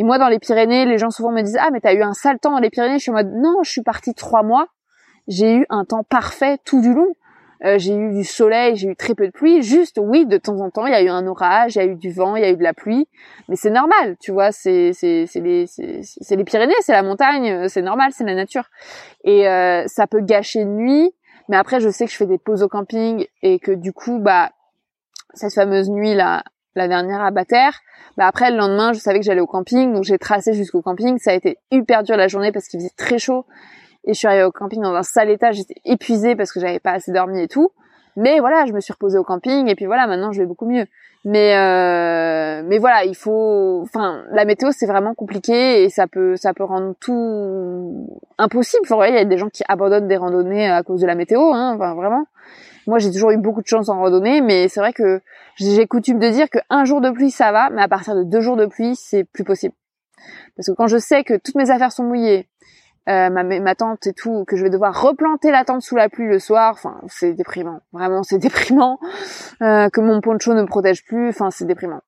Et 0.00 0.02
moi 0.02 0.16
dans 0.16 0.28
les 0.28 0.38
Pyrénées, 0.38 0.86
les 0.86 0.96
gens 0.96 1.10
souvent 1.10 1.30
me 1.30 1.42
disent 1.42 1.58
ah 1.60 1.68
mais 1.70 1.80
t'as 1.80 1.92
eu 1.92 2.02
un 2.02 2.14
sale 2.14 2.38
temps 2.38 2.52
dans 2.52 2.58
les 2.58 2.70
Pyrénées. 2.70 2.96
Je 2.96 3.02
suis 3.02 3.10
en 3.10 3.16
mode 3.16 3.34
non, 3.34 3.62
je 3.62 3.70
suis 3.70 3.82
partie 3.82 4.14
trois 4.14 4.42
mois, 4.42 4.68
j'ai 5.28 5.56
eu 5.56 5.66
un 5.68 5.84
temps 5.84 6.04
parfait 6.04 6.56
tout 6.64 6.80
du 6.80 6.94
long. 6.94 7.14
Euh, 7.66 7.76
j'ai 7.76 7.94
eu 7.94 8.10
du 8.14 8.24
soleil, 8.24 8.76
j'ai 8.76 8.88
eu 8.88 8.96
très 8.96 9.14
peu 9.14 9.26
de 9.26 9.30
pluie. 9.30 9.62
Juste, 9.62 10.00
oui, 10.02 10.24
de 10.24 10.38
temps 10.38 10.58
en 10.60 10.70
temps, 10.70 10.86
il 10.86 10.92
y 10.92 10.94
a 10.94 11.02
eu 11.02 11.10
un 11.10 11.26
orage, 11.26 11.76
il 11.76 11.78
y 11.80 11.82
a 11.82 11.84
eu 11.84 11.96
du 11.96 12.10
vent, 12.10 12.34
il 12.34 12.40
y 12.40 12.46
a 12.46 12.50
eu 12.50 12.56
de 12.56 12.62
la 12.62 12.72
pluie, 12.72 13.08
mais 13.50 13.56
c'est 13.56 13.68
normal, 13.68 14.16
tu 14.22 14.32
vois. 14.32 14.52
C'est 14.52 14.94
c'est 14.94 15.26
les 15.34 15.66
c'est 15.66 16.36
les 16.36 16.44
Pyrénées, 16.44 16.72
c'est 16.80 16.92
la 16.92 17.02
montagne, 17.02 17.50
euh, 17.50 17.68
c'est 17.68 17.82
normal, 17.82 18.12
c'est 18.14 18.24
la 18.24 18.34
nature. 18.34 18.70
Et 19.24 19.46
euh, 19.46 19.84
ça 19.86 20.06
peut 20.06 20.22
gâcher 20.22 20.60
une 20.60 20.76
nuit, 20.76 21.12
mais 21.50 21.58
après, 21.58 21.78
je 21.80 21.90
sais 21.90 22.06
que 22.06 22.10
je 22.10 22.16
fais 22.16 22.24
des 22.24 22.38
pauses 22.38 22.62
au 22.62 22.68
camping 22.68 23.26
et 23.42 23.58
que 23.58 23.72
du 23.72 23.92
coup, 23.92 24.18
bah 24.18 24.48
cette 25.34 25.52
fameuse 25.52 25.90
nuit 25.90 26.14
là, 26.14 26.42
la 26.74 26.88
dernière 26.88 27.22
à 27.22 27.30
Bataire, 27.30 27.80
bah 28.16 28.26
après 28.26 28.50
le 28.50 28.56
lendemain, 28.56 28.92
je 28.92 28.98
savais 28.98 29.18
que 29.18 29.24
j'allais 29.24 29.40
au 29.40 29.46
camping, 29.46 29.92
donc 29.92 30.04
j'ai 30.04 30.18
tracé 30.18 30.52
jusqu'au 30.52 30.82
camping. 30.82 31.18
Ça 31.18 31.32
a 31.32 31.34
été 31.34 31.58
hyper 31.70 32.02
dur 32.02 32.16
la 32.16 32.28
journée 32.28 32.52
parce 32.52 32.66
qu'il 32.66 32.80
faisait 32.80 32.92
très 32.96 33.18
chaud 33.18 33.44
et 34.04 34.14
je 34.14 34.18
suis 34.18 34.26
arrivée 34.26 34.44
au 34.44 34.52
camping 34.52 34.80
dans 34.80 34.94
un 34.94 35.02
sale 35.02 35.30
état, 35.30 35.50
j'étais 35.52 35.76
épuisée 35.84 36.34
parce 36.34 36.52
que 36.52 36.60
j'avais 36.60 36.80
pas 36.80 36.92
assez 36.92 37.12
dormi 37.12 37.42
et 37.42 37.48
tout. 37.48 37.70
Mais 38.16 38.40
voilà, 38.40 38.66
je 38.66 38.72
me 38.72 38.80
suis 38.80 38.92
reposée 38.92 39.18
au 39.18 39.24
camping 39.24 39.68
et 39.68 39.74
puis 39.74 39.86
voilà, 39.86 40.06
maintenant 40.06 40.32
je 40.32 40.40
vais 40.40 40.46
beaucoup 40.46 40.66
mieux. 40.66 40.86
Mais 41.24 41.54
euh, 41.54 42.62
mais 42.66 42.78
voilà, 42.78 43.04
il 43.04 43.14
faut, 43.14 43.80
enfin, 43.82 44.24
la 44.32 44.46
météo 44.46 44.70
c'est 44.72 44.86
vraiment 44.86 45.14
compliqué 45.14 45.84
et 45.84 45.90
ça 45.90 46.06
peut 46.06 46.34
ça 46.36 46.54
peut 46.54 46.64
rendre 46.64 46.94
tout 46.98 48.08
impossible. 48.38 48.82
Enfin, 48.90 49.06
il 49.06 49.14
y 49.14 49.18
a 49.18 49.24
des 49.24 49.36
gens 49.36 49.50
qui 49.50 49.62
abandonnent 49.68 50.08
des 50.08 50.16
randonnées 50.16 50.70
à 50.70 50.82
cause 50.82 51.02
de 51.02 51.06
la 51.06 51.14
météo, 51.14 51.52
hein, 51.52 51.74
enfin, 51.74 51.94
vraiment. 51.94 52.24
Moi, 52.86 52.98
j'ai 52.98 53.10
toujours 53.10 53.30
eu 53.30 53.36
beaucoup 53.36 53.62
de 53.62 53.66
chance 53.66 53.88
en 53.88 53.98
randonnée, 53.98 54.40
mais 54.40 54.68
c'est 54.68 54.80
vrai 54.80 54.92
que 54.92 55.20
j'ai 55.56 55.86
coutume 55.86 56.18
de 56.18 56.28
dire 56.28 56.48
qu'un 56.48 56.84
jour 56.84 57.00
de 57.00 57.10
pluie 57.10 57.30
ça 57.30 57.52
va, 57.52 57.70
mais 57.70 57.82
à 57.82 57.88
partir 57.88 58.14
de 58.14 58.22
deux 58.22 58.40
jours 58.40 58.56
de 58.56 58.66
pluie 58.66 58.96
c'est 58.96 59.24
plus 59.24 59.44
possible. 59.44 59.74
Parce 60.56 60.68
que 60.68 60.72
quand 60.72 60.86
je 60.86 60.98
sais 60.98 61.24
que 61.24 61.36
toutes 61.36 61.54
mes 61.54 61.70
affaires 61.70 61.92
sont 61.92 62.04
mouillées, 62.04 62.48
euh, 63.08 63.30
ma, 63.30 63.42
ma 63.42 63.74
tante 63.74 64.06
et 64.06 64.12
tout, 64.12 64.44
que 64.44 64.56
je 64.56 64.62
vais 64.62 64.70
devoir 64.70 65.02
replanter 65.02 65.50
la 65.50 65.64
tente 65.64 65.82
sous 65.82 65.96
la 65.96 66.08
pluie 66.08 66.28
le 66.28 66.38
soir. 66.38 66.72
Enfin, 66.74 67.00
c'est 67.08 67.32
déprimant. 67.32 67.80
Vraiment, 67.92 68.22
c'est 68.22 68.38
déprimant. 68.38 68.98
Euh, 69.62 69.88
que 69.88 70.00
mon 70.00 70.20
poncho 70.20 70.54
ne 70.54 70.62
me 70.62 70.66
protège 70.66 71.04
plus. 71.04 71.30
Enfin, 71.30 71.50
c'est 71.50 71.64
déprimant. 71.64 72.02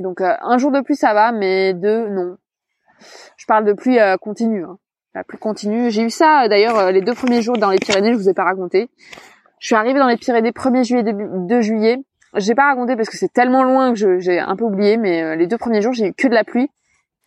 Donc, 0.00 0.20
euh, 0.20 0.34
un 0.40 0.58
jour 0.58 0.72
de 0.72 0.80
pluie, 0.80 0.96
ça 0.96 1.12
va, 1.12 1.30
mais 1.30 1.74
deux, 1.74 2.08
non. 2.08 2.36
Je 3.36 3.46
parle 3.46 3.64
de 3.64 3.72
pluie 3.72 3.98
continue. 4.20 4.64
Hein. 4.64 4.78
La 5.14 5.24
pluie 5.24 5.38
continue. 5.38 5.90
J'ai 5.90 6.02
eu 6.02 6.10
ça, 6.10 6.48
d'ailleurs, 6.48 6.90
les 6.90 7.00
deux 7.00 7.14
premiers 7.14 7.42
jours 7.42 7.56
dans 7.56 7.70
les 7.70 7.78
Pyrénées, 7.78 8.12
je 8.12 8.18
vous 8.18 8.28
ai 8.28 8.34
pas 8.34 8.44
raconté. 8.44 8.90
Je 9.60 9.66
suis 9.66 9.76
arrivée 9.76 10.00
dans 10.00 10.08
les 10.08 10.16
Pyrénées 10.16 10.50
1er 10.50 10.84
juillet, 10.84 11.04
2 11.12 11.60
juillet. 11.60 11.98
J'ai 12.34 12.54
pas 12.54 12.66
raconté 12.66 12.96
parce 12.96 13.08
que 13.08 13.16
c'est 13.16 13.32
tellement 13.32 13.62
loin 13.62 13.92
que 13.92 14.18
j'ai 14.18 14.40
un 14.40 14.56
peu 14.56 14.64
oublié, 14.64 14.96
mais 14.96 15.36
les 15.36 15.46
deux 15.46 15.58
premiers 15.58 15.82
jours, 15.82 15.92
j'ai 15.92 16.08
eu 16.08 16.14
que 16.14 16.28
de 16.28 16.34
la 16.34 16.44
pluie. 16.44 16.68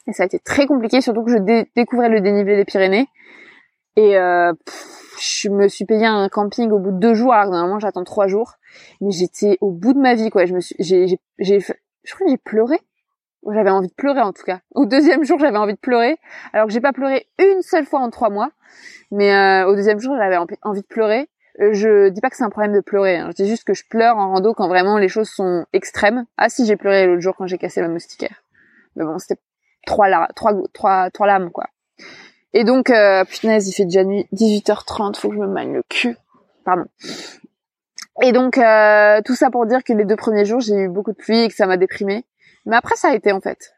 Et 0.07 0.13
ça 0.13 0.23
a 0.23 0.25
été 0.25 0.39
très 0.39 0.65
compliqué, 0.65 0.99
surtout 0.99 1.23
que 1.23 1.31
je 1.31 1.63
découvrais 1.75 2.09
le 2.09 2.19
dénivelé 2.21 2.57
des 2.57 2.65
Pyrénées. 2.65 3.07
Et 3.95 4.17
euh, 4.17 4.51
je 5.19 5.49
me 5.49 5.67
suis 5.67 5.85
payé 5.85 6.05
un 6.05 6.27
camping 6.27 6.71
au 6.71 6.79
bout 6.79 6.91
de 6.91 6.97
deux 6.97 7.13
jours, 7.13 7.33
alors 7.33 7.51
normalement 7.51 7.79
j'attends 7.79 8.03
trois 8.03 8.27
jours. 8.27 8.53
Mais 9.01 9.11
j'étais 9.11 9.57
au 9.61 9.71
bout 9.71 9.93
de 9.93 9.99
ma 9.99 10.15
vie, 10.15 10.29
quoi. 10.29 10.45
Je 10.45 10.53
me 10.53 10.59
suis, 10.59 10.75
j'ai, 10.79 11.19
j'ai 11.37 11.59
je 11.59 12.13
crois 12.13 12.25
que 12.25 12.31
j'ai 12.31 12.37
pleuré. 12.37 12.79
J'avais 13.51 13.69
envie 13.69 13.89
de 13.89 13.93
pleurer 13.93 14.21
en 14.21 14.31
tout 14.31 14.43
cas. 14.43 14.59
Au 14.73 14.85
deuxième 14.85 15.23
jour, 15.23 15.37
j'avais 15.37 15.57
envie 15.57 15.73
de 15.73 15.79
pleurer, 15.79 16.17
alors 16.53 16.67
que 16.67 16.73
j'ai 16.73 16.81
pas 16.81 16.93
pleuré 16.93 17.27
une 17.39 17.61
seule 17.61 17.85
fois 17.85 17.99
en 17.99 18.09
trois 18.09 18.29
mois. 18.29 18.49
Mais 19.11 19.33
euh, 19.33 19.67
au 19.67 19.75
deuxième 19.75 19.99
jour, 19.99 20.15
j'avais 20.17 20.37
envie 20.37 20.81
de 20.81 20.87
pleurer. 20.87 21.27
Euh, 21.59 21.73
je 21.73 22.09
dis 22.09 22.21
pas 22.21 22.29
que 22.29 22.35
c'est 22.35 22.43
un 22.43 22.49
problème 22.49 22.73
de 22.73 22.79
pleurer. 22.79 23.17
Hein. 23.17 23.29
Je 23.37 23.43
dis 23.43 23.49
juste 23.49 23.63
que 23.63 23.73
je 23.73 23.83
pleure 23.87 24.17
en 24.17 24.31
rando 24.31 24.53
quand 24.53 24.67
vraiment 24.67 24.97
les 24.97 25.07
choses 25.07 25.29
sont 25.29 25.65
extrêmes. 25.73 26.25
Ah 26.37 26.49
si, 26.49 26.65
j'ai 26.65 26.75
pleuré 26.75 27.05
l'autre 27.05 27.21
jour 27.21 27.35
quand 27.37 27.47
j'ai 27.47 27.57
cassé 27.57 27.81
ma 27.81 27.87
moustiquaire. 27.87 28.43
Mais 28.95 29.03
bon, 29.03 29.19
c'était 29.19 29.39
trois, 29.85 30.09
lames, 30.09 31.51
quoi. 31.51 31.65
Et 32.53 32.63
donc, 32.63 32.89
euh, 32.89 33.23
punaise, 33.25 33.67
il 33.67 33.73
fait 33.73 33.85
déjà 33.85 34.03
nuit, 34.03 34.27
18h30, 34.33 35.17
faut 35.17 35.29
que 35.29 35.35
je 35.35 35.39
me 35.39 35.47
magne 35.47 35.73
le 35.73 35.83
cul. 35.89 36.15
Pardon. 36.63 36.85
Et 38.21 38.31
donc, 38.31 38.57
euh, 38.57 39.21
tout 39.25 39.35
ça 39.35 39.49
pour 39.49 39.65
dire 39.65 39.83
que 39.83 39.93
les 39.93 40.05
deux 40.05 40.15
premiers 40.15 40.45
jours, 40.45 40.59
j'ai 40.59 40.75
eu 40.75 40.89
beaucoup 40.89 41.11
de 41.11 41.17
pluie 41.17 41.41
et 41.41 41.47
que 41.49 41.55
ça 41.55 41.65
m'a 41.65 41.77
déprimé. 41.77 42.25
Mais 42.65 42.75
après, 42.75 42.95
ça 42.95 43.09
a 43.09 43.15
été, 43.15 43.31
en 43.31 43.41
fait. 43.41 43.73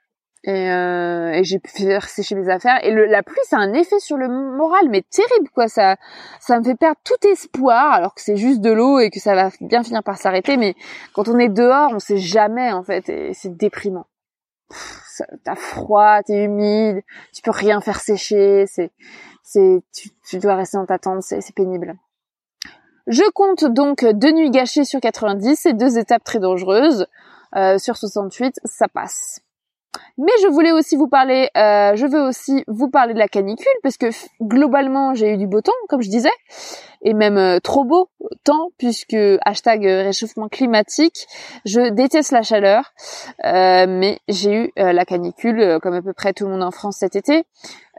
Et, 0.47 0.71
euh, 0.71 1.31
et 1.31 1.43
j'ai 1.43 1.59
pu 1.59 1.71
faire 1.71 2.07
sécher 2.07 2.35
mes 2.35 2.49
affaires. 2.49 2.79
Et 2.83 2.91
le, 2.91 3.05
la 3.05 3.23
pluie, 3.23 3.39
ça 3.45 3.57
a 3.57 3.61
un 3.61 3.73
effet 3.73 3.99
sur 3.99 4.15
le 4.15 4.27
moral, 4.27 4.89
mais 4.89 5.01
terrible, 5.01 5.49
quoi. 5.53 5.67
Ça, 5.67 5.97
ça 6.39 6.59
me 6.59 6.63
fait 6.63 6.75
perdre 6.75 6.99
tout 7.03 7.27
espoir, 7.27 7.91
alors 7.93 8.13
que 8.13 8.21
c'est 8.21 8.37
juste 8.37 8.61
de 8.61 8.71
l'eau 8.71 8.99
et 8.99 9.09
que 9.09 9.19
ça 9.19 9.33
va 9.33 9.49
bien 9.61 9.83
finir 9.83 10.03
par 10.03 10.17
s'arrêter. 10.17 10.57
Mais 10.57 10.75
quand 11.13 11.27
on 11.27 11.39
est 11.39 11.49
dehors, 11.49 11.91
on 11.93 11.99
sait 11.99 12.17
jamais, 12.17 12.71
en 12.71 12.83
fait, 12.83 13.09
et 13.09 13.33
c'est 13.33 13.57
déprimant 13.57 14.05
t'as 15.43 15.55
froid, 15.55 16.21
t'es 16.23 16.43
humide, 16.43 17.01
tu 17.33 17.41
peux 17.41 17.51
rien 17.51 17.81
faire 17.81 17.99
sécher, 17.99 18.65
c'est, 18.67 18.91
c'est, 19.43 19.83
tu, 19.93 20.39
dois 20.39 20.55
rester 20.55 20.77
dans 20.77 20.85
ta 20.85 20.99
tente, 20.99 21.21
c'est, 21.23 21.39
pénible. 21.55 21.95
Je 23.07 23.23
compte 23.33 23.65
donc 23.65 24.03
deux 24.03 24.31
nuits 24.31 24.49
gâchées 24.49 24.83
sur 24.83 24.99
90 24.99 25.67
et 25.67 25.73
deux 25.73 25.97
étapes 25.97 26.23
très 26.23 26.39
dangereuses. 26.39 27.05
Euh, 27.55 27.77
sur 27.77 27.95
68, 27.95 28.59
ça 28.65 28.87
passe. 28.87 29.44
Mais 30.17 30.31
je 30.41 30.47
voulais 30.47 30.71
aussi 30.71 30.95
vous 30.95 31.07
parler, 31.07 31.49
euh, 31.57 31.95
je 31.95 32.05
veux 32.05 32.21
aussi 32.21 32.63
vous 32.67 32.89
parler 32.89 33.13
de 33.13 33.19
la 33.19 33.27
canicule 33.27 33.67
parce 33.83 33.97
que 33.97 34.07
globalement 34.41 35.13
j'ai 35.13 35.33
eu 35.33 35.37
du 35.37 35.47
beau 35.47 35.61
temps, 35.61 35.71
comme 35.89 36.01
je 36.01 36.09
disais, 36.09 36.29
et 37.05 37.13
même 37.13 37.37
euh, 37.37 37.59
trop 37.59 37.85
beau 37.85 38.09
temps 38.43 38.71
puisque 38.77 39.15
hashtag 39.45 39.85
réchauffement 39.85 40.49
climatique. 40.49 41.27
Je 41.63 41.89
déteste 41.91 42.31
la 42.31 42.41
chaleur, 42.41 42.93
euh, 43.45 43.85
mais 43.87 44.19
j'ai 44.27 44.53
eu 44.53 44.71
la 44.75 45.05
canicule 45.05 45.79
comme 45.81 45.93
à 45.93 46.01
peu 46.01 46.13
près 46.13 46.33
tout 46.33 46.45
le 46.45 46.51
monde 46.51 46.63
en 46.63 46.71
France 46.71 46.97
cet 46.99 47.15
été. 47.15 47.45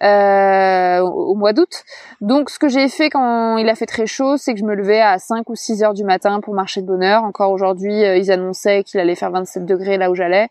au 0.03 1.35
mois 1.35 1.53
d'août. 1.53 1.85
Donc 2.21 2.51
ce 2.51 2.59
que 2.59 2.69
j'ai 2.69 2.89
fait 2.89 3.09
quand 3.09 3.57
il 3.57 3.69
a 3.69 3.75
fait 3.77 3.87
très 3.87 4.07
chaud, 4.07 4.37
c'est 4.37 4.53
que 4.53 4.61
je 4.61 4.65
me 4.65 4.75
levais 4.75 5.01
à 5.01 5.19
5 5.19 5.49
ou 5.49 5.55
6 5.55 5.85
heures 5.85 5.95
du 5.95 6.05
matin 6.05 6.41
pour 6.41 6.55
marcher 6.55 6.83
de 6.83 6.87
bonne 6.87 7.05
heure. 7.05 7.23
Encore 7.23 7.53
aujourd'hui, 7.53 8.01
ils 8.01 8.31
annonçaient 8.33 8.83
qu'il 8.83 9.01
allait 9.01 9.15
faire 9.15 9.31
27 9.31 9.65
degrés 9.65 9.97
là 9.97 10.11
où 10.11 10.15
j'allais. 10.15 10.49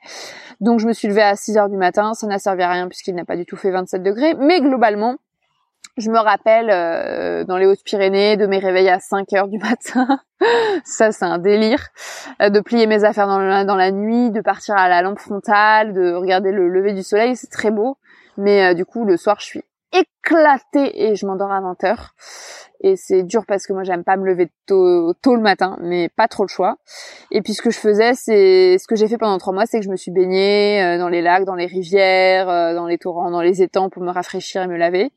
Donc 0.62 0.80
je 0.80 0.88
me 0.88 0.93
suis 0.93 1.10
levée 1.10 1.24
à 1.24 1.36
6 1.36 1.58
heures 1.58 1.70
du 1.70 1.78
matin, 1.78 2.14
ça 2.14 2.28
n'a 2.28 2.39
servi 2.39 2.64
à 2.64 2.72
rien 2.72 2.88
puisqu'il 2.88 3.16
n'a 3.16 3.26
pas 3.26 3.36
du 3.36 3.45
tout 3.45 3.58
fait 3.58 3.72
27 3.72 4.01
degrés, 4.01 4.36
mais 4.36 4.62
globalement, 4.62 5.18
je 5.98 6.10
me 6.10 6.20
rappelle 6.20 6.70
euh, 6.70 7.43
dans 7.46 7.58
les 7.58 7.66
Hautes-Pyrénées 7.66 8.38
de 8.38 8.46
mes 8.48 8.60
réveils 8.60 8.89
à 8.89 9.00
5 9.00 9.32
heures 9.34 9.48
du 9.48 9.58
matin. 9.60 10.20
ça, 10.84 11.12
c'est 11.12 11.26
un 11.26 11.38
délire. 11.38 11.88
Euh, 12.41 12.50
de 12.50 12.60
plier 12.60 12.88
mes 12.88 13.04
affaires 13.04 13.28
dans, 13.28 13.76
la 13.76 13.91
nuit, 13.91 14.32
de 14.32 14.41
partir 14.41 14.76
à 14.76 14.89
la 14.89 15.02
lampe 15.02 15.20
frontale, 15.20 15.93
de 15.93 16.14
regarder 16.14 16.52
le 16.52 16.68
lever 16.70 16.93
du 16.93 17.04
soleil, 17.04 17.36
c'est 17.36 17.50
très 17.50 17.72
beau. 17.72 17.98
Mais 18.38 18.66
euh, 18.66 18.74
du 18.74 18.86
coup, 18.86 19.06
le 19.06 19.16
soir, 19.16 19.38
je 19.39 19.46
suis 19.46 19.64
éclatée 20.00 21.08
et 21.08 21.16
je 21.16 21.26
m'endors 21.26 21.52
à 21.52 21.62
20 21.62 21.84
heures 21.84 22.14
et 22.82 22.96
c'est 22.96 23.24
dur 23.24 23.46
parce 23.48 23.66
que 23.66 23.74
moi 23.74 23.84
j'aime 23.84 24.04
pas 24.04 24.16
me 24.16 24.26
lever 24.26 24.50
tôt, 24.68 25.14
tôt 25.22 25.36
le 25.36 25.41
matin, 25.41 25.78
mais 25.82 26.10
pas 26.10 26.28
trop 26.28 26.43
le 26.43 26.48
choix. 26.48 26.78
Et 27.32 27.41
puis 27.41 27.54
ce 27.54 27.62
que 27.62 27.72
je 27.72 27.80
faisais, 27.80 28.14
c'est 28.14 28.78
ce 28.78 28.88
que 28.88 28.96
j'ai 28.96 29.08
fait 29.08 29.18
pendant 29.18 29.38
trois 29.38 29.54
mois, 29.54 29.66
c'est 29.66 29.80
que 29.80 29.86
je 29.86 29.89
me 29.89 29.96
suis 29.96 30.12
baignée 30.12 30.84
euh, 30.84 30.98
dans 31.00 31.10
les 31.10 31.22
lacs, 31.22 31.46
dans 31.46 31.56
les 31.56 31.66
rivières, 31.66 32.48
euh, 32.48 32.76
dans 32.76 32.86
les 32.86 32.98
torrents, 32.98 33.32
dans 33.32 33.41
les 33.41 33.64
étangs 33.64 33.89
pour 33.89 34.04
me 34.04 34.12
rafraîchir 34.12 34.62
et 34.62 34.68
me 34.68 34.78
laver. 34.78 35.12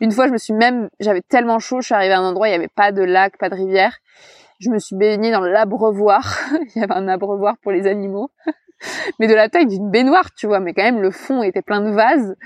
Une 0.00 0.10
fois, 0.10 0.26
je 0.26 0.32
me 0.32 0.38
suis 0.38 0.52
même, 0.52 0.88
j'avais 0.98 1.22
tellement 1.22 1.58
chaud, 1.60 1.80
je 1.80 1.86
suis 1.86 1.94
arrivée 1.94 2.14
à 2.14 2.18
un 2.18 2.28
endroit, 2.28 2.48
il 2.48 2.52
y 2.52 2.56
avait 2.56 2.66
pas 2.66 2.92
de 2.92 3.02
lac, 3.02 3.38
pas 3.38 3.48
de 3.48 3.54
rivière. 3.54 3.96
Je 4.58 4.70
me 4.70 4.78
suis 4.78 4.96
baignée 4.96 5.30
dans 5.30 5.40
l'abreuvoir. 5.40 6.38
il 6.74 6.80
y 6.80 6.84
avait 6.84 6.94
un 6.94 7.08
abreuvoir 7.08 7.56
pour 7.62 7.72
les 7.72 7.86
animaux. 7.86 8.30
mais 9.18 9.26
de 9.26 9.34
la 9.34 9.48
taille 9.48 9.66
d'une 9.66 9.90
baignoire, 9.90 10.32
tu 10.34 10.46
vois. 10.46 10.60
Mais 10.60 10.74
quand 10.74 10.82
même, 10.82 11.00
le 11.00 11.10
fond 11.10 11.42
était 11.42 11.62
plein 11.62 11.80
de 11.80 11.90
vases 11.90 12.36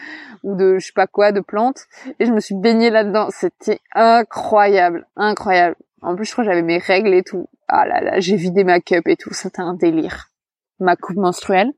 ou 0.43 0.55
de 0.55 0.79
je 0.79 0.87
sais 0.87 0.93
pas 0.95 1.07
quoi, 1.07 1.33
de 1.33 1.41
plantes. 1.41 1.85
Et 2.19 2.27
je 2.27 2.33
me 2.33 2.41
suis 2.41 2.55
baignée 2.55 2.91
là-dedans. 2.91 3.29
C'était 3.31 3.81
incroyable, 3.95 5.07
incroyable. 5.17 5.77
En 6.03 6.15
plus, 6.15 6.27
je 6.27 6.33
crois 6.33 6.45
que 6.45 6.51
j'avais 6.51 6.63
mes 6.63 6.79
règles 6.79 7.15
et 7.15 7.23
tout. 7.23 7.49
Ah 7.69 7.87
là 7.87 8.01
là, 8.01 8.21
j'ai 8.21 8.37
vidé 8.37 8.65
ma 8.65 8.81
cup 8.81 9.09
et 9.09 9.17
tout. 9.17 9.33
C'était 9.33 9.63
un 9.63 9.75
délire. 9.75 10.31
Ma 10.79 10.97
coupe 10.97 11.17
menstruelle. 11.17 11.73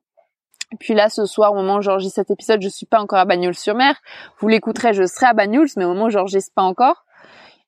Et 0.73 0.77
puis 0.77 0.93
là, 0.93 1.09
ce 1.09 1.25
soir, 1.25 1.53
au 1.53 1.57
moment 1.57 1.77
où 1.77 1.83
j'enregistre 1.83 2.17
cet 2.17 2.31
épisode, 2.31 2.61
je 2.61 2.69
suis 2.69 2.85
pas 2.85 3.01
encore 3.01 3.19
à 3.19 3.25
Bagnols-sur-Mer. 3.25 3.95
Vous 4.39 4.49
l'écouterez, 4.49 4.93
je 4.93 5.07
serai 5.07 5.27
à 5.27 5.33
Bagnols, 5.33 5.69
mais 5.77 5.85
au 5.85 5.89
moment 5.89 6.07
où 6.07 6.11
j'enregistre 6.11 6.53
pas 6.55 6.63
encore. 6.63 7.07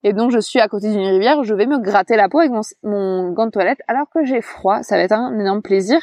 Et 0.02 0.12
donc 0.12 0.30
je 0.30 0.38
suis 0.38 0.60
à 0.60 0.68
côté 0.68 0.90
d'une 0.90 1.06
rivière, 1.06 1.42
je 1.44 1.54
vais 1.54 1.66
me 1.66 1.78
gratter 1.78 2.16
la 2.16 2.28
peau 2.28 2.38
avec 2.38 2.52
mon, 2.82 3.32
gant 3.32 3.46
de 3.46 3.50
toilette 3.50 3.80
alors 3.86 4.06
que 4.12 4.24
j'ai 4.24 4.40
froid. 4.40 4.82
Ça 4.82 4.96
va 4.96 5.02
être 5.02 5.12
un 5.12 5.38
énorme 5.38 5.62
plaisir. 5.62 6.00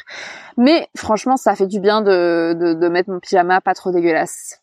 Mais 0.56 0.88
franchement, 0.96 1.36
ça 1.36 1.54
fait 1.54 1.66
du 1.66 1.80
bien 1.80 2.00
de, 2.00 2.88
mettre 2.88 3.10
mon 3.10 3.18
pyjama 3.18 3.60
pas 3.60 3.74
trop 3.74 3.90
dégueulasse. 3.90 4.60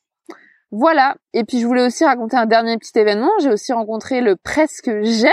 Voilà. 0.72 1.16
Et 1.34 1.44
puis 1.44 1.60
je 1.60 1.68
voulais 1.68 1.86
aussi 1.86 2.06
raconter 2.06 2.38
un 2.38 2.46
dernier 2.46 2.78
petit 2.78 2.98
événement. 2.98 3.32
J'ai 3.42 3.52
aussi 3.52 3.74
rencontré 3.74 4.22
le 4.22 4.36
presque 4.36 4.90
gel 5.04 5.32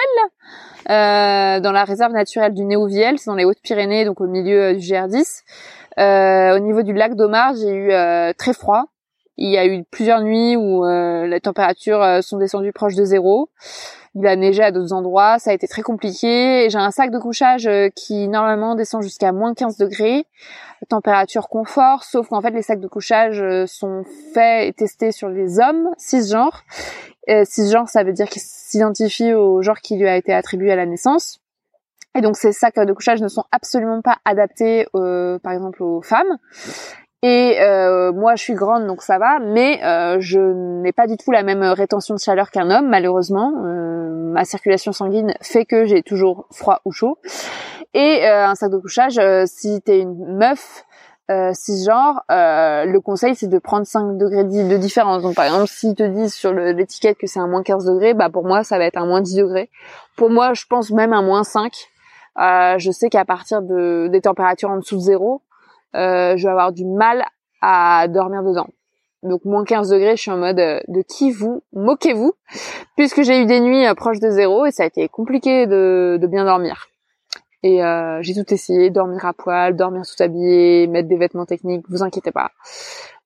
euh, 0.91 1.61
dans 1.61 1.73
la 1.73 1.85
réserve 1.85 2.13
naturelle 2.13 2.55
du 2.55 2.65
Néouviel, 2.65 3.19
c'est 3.19 3.31
dans 3.31 3.37
les 3.37 3.45
Hautes-Pyrénées, 3.45 4.05
donc 4.05 4.21
au 4.21 4.27
milieu 4.27 4.63
euh, 4.63 4.75
du 4.75 4.81
GR10. 4.81 5.43
Euh, 5.99 6.57
au 6.57 6.59
niveau 6.59 6.83
du 6.83 6.93
lac 6.93 7.15
d'Omar, 7.15 7.55
j'ai 7.55 7.73
eu 7.73 7.93
très 8.35 8.53
froid 8.53 8.87
Il 9.39 9.51
y 9.51 9.59
a 9.59 9.67
eu 9.67 9.83
plusieurs 9.91 10.21
nuits 10.21 10.57
où 10.57 10.85
les 10.85 11.41
températures 11.41 12.23
sont 12.23 12.39
descendues 12.39 12.73
proches 12.73 12.95
de 12.95 13.05
zéro. 13.05 13.49
Il 14.15 14.27
a 14.27 14.37
neigé 14.37 14.63
à 14.63 14.71
d'autres 14.71 14.93
endroits, 14.93 15.39
ça 15.39 15.53
a 15.53 15.55
été 15.55 15.67
très 15.67 15.81
compliqué. 15.81 16.69
J'ai 16.69 16.79
un 16.79 16.91
sac 16.91 17.11
de 17.11 17.19
couchage 17.19 17.69
qui 17.97 18.29
normalement 18.29 18.75
descend 18.75 19.03
jusqu'à 19.03 19.33
moins 19.33 19.55
15 19.55 19.79
degrés, 19.79 20.27
température 20.91 21.49
confort, 21.49 22.05
sauf 22.05 22.29
qu'en 22.29 22.43
fait 22.43 22.51
les 22.51 22.61
sacs 22.61 22.81
de 22.81 22.89
couchage 22.89 23.43
sont 23.67 24.05
faits 24.35 24.69
et 24.69 24.73
testés 24.75 25.13
sur 25.13 25.31
les 25.31 25.61
hommes 25.61 25.89
cisgenres. 25.97 26.63
Euh, 27.29 27.45
cisgenre, 27.45 27.89
ça 27.89 28.03
veut 28.03 28.13
dire 28.13 28.29
qu'il 28.29 28.43
s'identifie 28.43 29.33
au 29.33 29.63
genre 29.63 29.79
qui 29.79 29.97
lui 29.97 30.09
a 30.09 30.17
été 30.17 30.33
attribué 30.33 30.73
à 30.73 30.77
la 30.77 30.87
naissance. 30.87 31.39
Et 32.15 32.21
donc 32.21 32.37
ces 32.37 32.53
sacs 32.53 32.79
de 32.79 32.93
couchage 32.93 33.23
ne 33.23 33.29
sont 33.29 33.45
absolument 33.53 34.03
pas 34.03 34.19
adaptés, 34.25 34.87
euh, 34.95 35.39
par 35.39 35.53
exemple, 35.53 35.83
aux 35.83 36.03
femmes. 36.03 36.37
Et 37.23 37.61
euh, 37.61 38.13
moi, 38.13 38.35
je 38.35 38.43
suis 38.43 38.55
grande, 38.55 38.87
donc 38.87 39.03
ça 39.03 39.19
va, 39.19 39.39
mais 39.39 39.81
euh, 39.85 40.17
je 40.19 40.41
n'ai 40.41 40.93
pas 40.93 41.07
du 41.07 41.17
tout 41.17 41.31
la 41.31 41.45
même 41.45 41.63
rétention 41.63 42.15
de 42.15 42.21
chaleur 42.21 42.51
qu'un 42.51 42.71
homme, 42.71 42.89
malheureusement. 42.89 43.53
Euh, 43.65 44.33
ma 44.33 44.45
circulation 44.45 44.93
sanguine 44.93 45.35
fait 45.41 45.65
que 45.65 45.85
j'ai 45.85 46.03
toujours 46.03 46.47
froid 46.51 46.81
ou 46.85 46.91
chaud. 46.91 47.19
Et 47.95 48.27
un 48.27 48.55
sac 48.55 48.71
de 48.73 48.79
couchage, 48.79 49.21
si 49.45 49.83
t'es 49.83 50.01
une 50.01 50.39
meuf, 50.39 50.87
euh, 51.31 51.53
genre 51.87 52.25
euh, 52.31 52.85
le 52.85 53.01
conseil 53.01 53.37
c'est 53.37 53.47
de 53.47 53.59
prendre 53.59 53.87
5 53.87 54.19
degrés 54.19 54.45
de 54.45 54.77
différence. 54.77 55.23
Donc 55.23 55.35
par 55.35 55.45
exemple, 55.45 55.69
s'ils 55.69 55.95
te 55.95 56.03
disent 56.03 56.35
sur 56.35 56.53
l'étiquette 56.53 57.17
que 57.17 57.27
c'est 57.27 57.39
un 57.39 57.47
moins 57.47 57.63
15 57.63 57.85
degrés, 57.85 58.15
bah 58.15 58.29
pour 58.29 58.45
moi 58.45 58.65
ça 58.65 58.79
va 58.79 58.85
être 58.85 58.97
un 58.97 59.07
moins 59.07 59.21
10 59.21 59.37
degrés. 59.37 59.71
Pour 60.17 60.31
moi, 60.31 60.53
je 60.55 60.65
pense 60.69 60.91
même 60.91 61.13
un 61.13 61.23
moins 61.23 61.45
5. 61.45 61.73
Euh, 62.41 62.79
je 62.79 62.91
sais 62.91 63.09
qu'à 63.09 63.25
partir 63.25 63.63
de 63.63 64.09
des 64.11 64.21
températures 64.21 64.71
en 64.71 64.79
dessous 64.79 64.97
de 64.97 65.01
zéro, 65.01 65.43
euh, 65.95 66.37
je 66.37 66.43
vais 66.45 66.51
avoir 66.51 66.73
du 66.73 66.85
mal 66.85 67.25
à 67.61 68.09
dormir 68.09 68.43
dedans. 68.43 68.69
Donc 69.23 69.45
moins 69.45 69.65
15 69.65 69.89
degrés, 69.91 70.17
je 70.17 70.23
suis 70.23 70.31
en 70.31 70.37
mode 70.37 70.59
euh, 70.59 70.81
de 70.89 71.03
qui 71.03 71.31
vous 71.31 71.63
moquez-vous? 71.73 72.33
Puisque 72.97 73.23
j'ai 73.23 73.41
eu 73.41 73.47
des 73.47 73.61
nuits 73.61 73.87
euh, 73.87 73.95
proches 73.95 74.19
de 74.19 74.31
zéro 74.31 74.67
et 74.67 74.73
ça 74.73 74.83
a 74.83 74.87
été 74.87 75.09
compliqué 75.09 75.67
de, 75.67 76.19
bien 76.29 76.45
dormir. 76.45 76.89
Et 77.63 77.85
euh, 77.85 78.19
j'ai 78.23 78.35
tout 78.35 78.53
essayé, 78.53 78.91
dormir 78.91 79.25
à 79.25 79.33
poil, 79.33 79.77
dormir 79.77 80.03
tout 80.03 80.21
habillé, 80.21 80.89
mettre 80.89 81.09
des 81.09 81.17
vêtements 81.17 81.47
techniques, 81.47 81.85
vous 81.89 82.03
inquiétez 82.03 82.33
pas. 82.33 82.51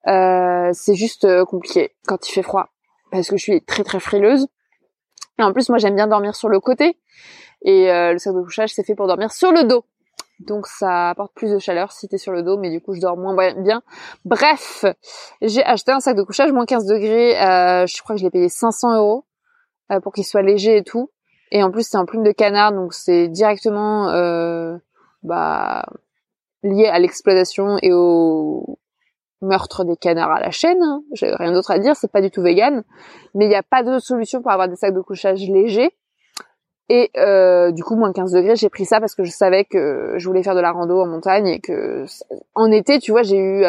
Euh, 0.06 0.70
c'est 0.74 0.94
juste 0.94 1.26
compliqué 1.44 1.94
quand 2.06 2.28
il 2.28 2.32
fait 2.32 2.42
froid, 2.42 2.68
parce 3.10 3.28
que 3.28 3.38
je 3.38 3.42
suis 3.42 3.62
très 3.62 3.82
très 3.82 3.98
frileuse. 3.98 4.46
Et 5.38 5.42
en 5.42 5.54
plus, 5.54 5.70
moi 5.70 5.78
j'aime 5.78 5.96
bien 5.96 6.06
dormir 6.06 6.36
sur 6.36 6.50
le 6.50 6.60
côté, 6.60 6.98
et 7.62 7.86
le 7.88 8.18
sac 8.18 8.34
de 8.34 8.42
couchage 8.42 8.74
c'est 8.74 8.84
fait 8.84 8.94
pour 8.94 9.06
dormir 9.06 9.32
sur 9.32 9.52
le 9.52 9.64
dos. 9.64 9.86
Donc 10.40 10.66
ça 10.66 11.10
apporte 11.10 11.32
plus 11.34 11.50
de 11.50 11.58
chaleur 11.58 11.92
si 11.92 12.08
t'es 12.08 12.18
sur 12.18 12.32
le 12.32 12.42
dos, 12.42 12.58
mais 12.58 12.70
du 12.70 12.80
coup 12.80 12.94
je 12.94 13.00
dors 13.00 13.16
moins 13.16 13.34
bien. 13.54 13.82
Bref, 14.24 14.84
j'ai 15.40 15.64
acheté 15.64 15.92
un 15.92 16.00
sac 16.00 16.16
de 16.16 16.22
couchage 16.22 16.52
moins 16.52 16.66
15 16.66 16.86
degrés, 16.86 17.40
euh, 17.40 17.86
je 17.86 18.02
crois 18.02 18.14
que 18.14 18.20
je 18.20 18.24
l'ai 18.24 18.30
payé 18.30 18.48
500 18.48 18.96
euros 18.96 19.24
pour 20.02 20.12
qu'il 20.12 20.24
soit 20.24 20.42
léger 20.42 20.76
et 20.78 20.82
tout. 20.82 21.10
Et 21.52 21.62
en 21.62 21.70
plus, 21.70 21.86
c'est 21.88 21.96
en 21.96 22.06
plume 22.06 22.24
de 22.24 22.32
canard, 22.32 22.72
donc 22.72 22.92
c'est 22.92 23.28
directement 23.28 24.08
euh, 24.10 24.76
bah, 25.22 25.84
lié 26.62 26.86
à 26.86 26.98
l'exploitation 26.98 27.76
et 27.82 27.92
au 27.92 28.78
meurtre 29.42 29.84
des 29.84 29.96
canards 29.96 30.32
à 30.32 30.40
la 30.40 30.50
chaîne. 30.50 30.82
Hein. 30.82 31.02
J'ai 31.12 31.32
rien 31.34 31.52
d'autre 31.52 31.70
à 31.70 31.78
dire, 31.78 31.94
c'est 31.94 32.10
pas 32.10 32.20
du 32.20 32.30
tout 32.30 32.42
vegan. 32.42 32.82
Mais 33.34 33.46
il 33.46 33.48
n'y 33.48 33.54
a 33.54 33.62
pas 33.62 33.82
de 33.82 33.98
solution 33.98 34.42
pour 34.42 34.50
avoir 34.50 34.68
des 34.68 34.76
sacs 34.76 34.94
de 34.94 35.00
couchage 35.00 35.40
légers. 35.48 35.96
Et 36.88 37.10
euh, 37.16 37.72
du 37.72 37.82
coup, 37.82 37.96
moins 37.96 38.12
15 38.12 38.32
degrés, 38.32 38.54
j'ai 38.54 38.68
pris 38.68 38.84
ça 38.84 39.00
parce 39.00 39.14
que 39.14 39.24
je 39.24 39.30
savais 39.30 39.64
que 39.64 40.14
je 40.18 40.26
voulais 40.26 40.44
faire 40.44 40.54
de 40.54 40.60
la 40.60 40.70
rando 40.70 41.00
en 41.00 41.06
montagne 41.06 41.48
et 41.48 41.60
que 41.60 42.04
en 42.54 42.70
été, 42.70 43.00
tu 43.00 43.10
vois, 43.10 43.22
j'ai 43.22 43.38
eu 43.38 43.64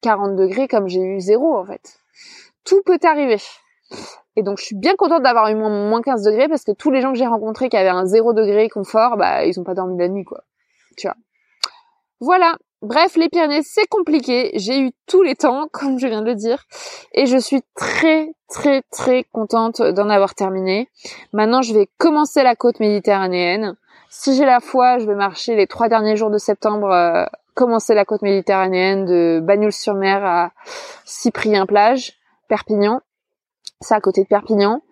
40 0.00 0.30
euh, 0.30 0.34
degrés 0.36 0.68
comme 0.68 0.88
j'ai 0.88 1.02
eu 1.02 1.20
zéro 1.20 1.56
en 1.56 1.64
fait. 1.64 1.98
Tout 2.64 2.82
peut 2.82 2.98
arriver. 3.02 3.40
Et 4.36 4.42
donc 4.42 4.58
je 4.58 4.64
suis 4.64 4.76
bien 4.76 4.94
contente 4.96 5.22
d'avoir 5.22 5.48
eu 5.48 5.54
moins 5.54 6.00
15 6.00 6.22
degrés 6.22 6.48
parce 6.48 6.64
que 6.64 6.72
tous 6.72 6.90
les 6.90 7.02
gens 7.02 7.12
que 7.12 7.18
j'ai 7.18 7.26
rencontrés 7.26 7.68
qui 7.68 7.76
avaient 7.76 7.90
un 7.90 8.06
0 8.06 8.32
degré 8.32 8.70
confort, 8.70 9.18
bah 9.18 9.44
ils 9.44 9.60
ont 9.60 9.64
pas 9.64 9.74
dormi 9.74 9.98
la 9.98 10.08
nuit 10.08 10.24
quoi. 10.24 10.44
Tu 10.96 11.06
vois. 11.06 11.16
Voilà. 12.20 12.56
Bref, 12.82 13.16
les 13.16 13.28
Pyrénées, 13.28 13.62
c'est 13.62 13.86
compliqué. 13.86 14.50
J'ai 14.54 14.80
eu 14.80 14.90
tous 15.06 15.22
les 15.22 15.36
temps, 15.36 15.68
comme 15.72 15.98
je 15.98 16.06
viens 16.06 16.20
de 16.20 16.26
le 16.26 16.34
dire. 16.34 16.64
Et 17.14 17.26
je 17.26 17.36
suis 17.36 17.62
très, 17.74 18.34
très, 18.48 18.82
très 18.90 19.24
contente 19.32 19.80
d'en 19.80 20.10
avoir 20.10 20.34
terminé. 20.34 20.88
Maintenant, 21.32 21.62
je 21.62 21.72
vais 21.74 21.88
commencer 21.98 22.42
la 22.42 22.56
côte 22.56 22.80
méditerranéenne. 22.80 23.76
Si 24.10 24.34
j'ai 24.36 24.44
la 24.44 24.60
foi, 24.60 24.98
je 24.98 25.06
vais 25.06 25.14
marcher 25.14 25.56
les 25.56 25.66
trois 25.66 25.88
derniers 25.88 26.16
jours 26.16 26.30
de 26.30 26.38
septembre, 26.38 26.90
euh, 26.90 27.24
commencer 27.54 27.94
la 27.94 28.04
côte 28.04 28.22
méditerranéenne 28.22 29.06
de 29.06 29.40
Bagnols-sur-Mer 29.42 30.24
à 30.24 30.50
Cyprien-Plage, 31.04 32.18
Perpignan 32.48 33.00
c'est 33.82 33.94
à 33.94 34.00
côté 34.00 34.22
de 34.22 34.28
Perpignan, 34.28 34.82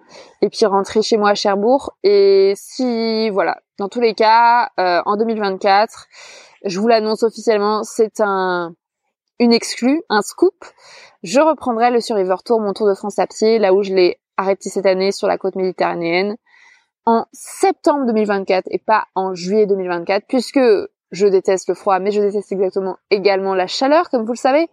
et 0.42 0.50
puis 0.50 0.66
rentrer 0.66 1.02
chez 1.02 1.16
moi 1.16 1.30
à 1.30 1.34
Cherbourg. 1.34 1.96
Et 2.02 2.52
si, 2.56 3.30
voilà, 3.30 3.58
dans 3.78 3.88
tous 3.88 4.00
les 4.00 4.14
cas, 4.14 4.70
euh, 4.78 5.00
en 5.06 5.16
2024, 5.16 6.06
je 6.64 6.78
vous 6.80 6.88
l'annonce 6.88 7.22
officiellement, 7.22 7.82
c'est 7.84 8.20
un 8.20 8.74
une 9.40 9.52
exclue, 9.52 10.02
un 10.08 10.20
scoop. 10.22 10.54
Je 11.22 11.40
reprendrai 11.40 11.90
le 11.90 12.00
Survivor 12.00 12.42
Tour, 12.44 12.60
mon 12.60 12.72
tour 12.72 12.86
de 12.86 12.94
France 12.94 13.18
à 13.18 13.26
pied, 13.26 13.58
là 13.58 13.72
où 13.72 13.82
je 13.82 13.92
l'ai 13.92 14.20
arrêté 14.36 14.68
cette 14.68 14.86
année 14.86 15.12
sur 15.12 15.26
la 15.26 15.38
côte 15.38 15.56
méditerranéenne, 15.56 16.36
en 17.06 17.24
septembre 17.32 18.06
2024 18.06 18.66
et 18.70 18.78
pas 18.78 19.06
en 19.14 19.34
juillet 19.34 19.66
2024, 19.66 20.26
puisque 20.28 20.60
je 21.10 21.26
déteste 21.26 21.68
le 21.68 21.74
froid, 21.74 21.98
mais 21.98 22.10
je 22.10 22.20
déteste 22.20 22.52
exactement 22.52 22.98
également 23.10 23.54
la 23.54 23.66
chaleur, 23.66 24.10
comme 24.10 24.24
vous 24.24 24.32
le 24.32 24.38
savez. 24.38 24.68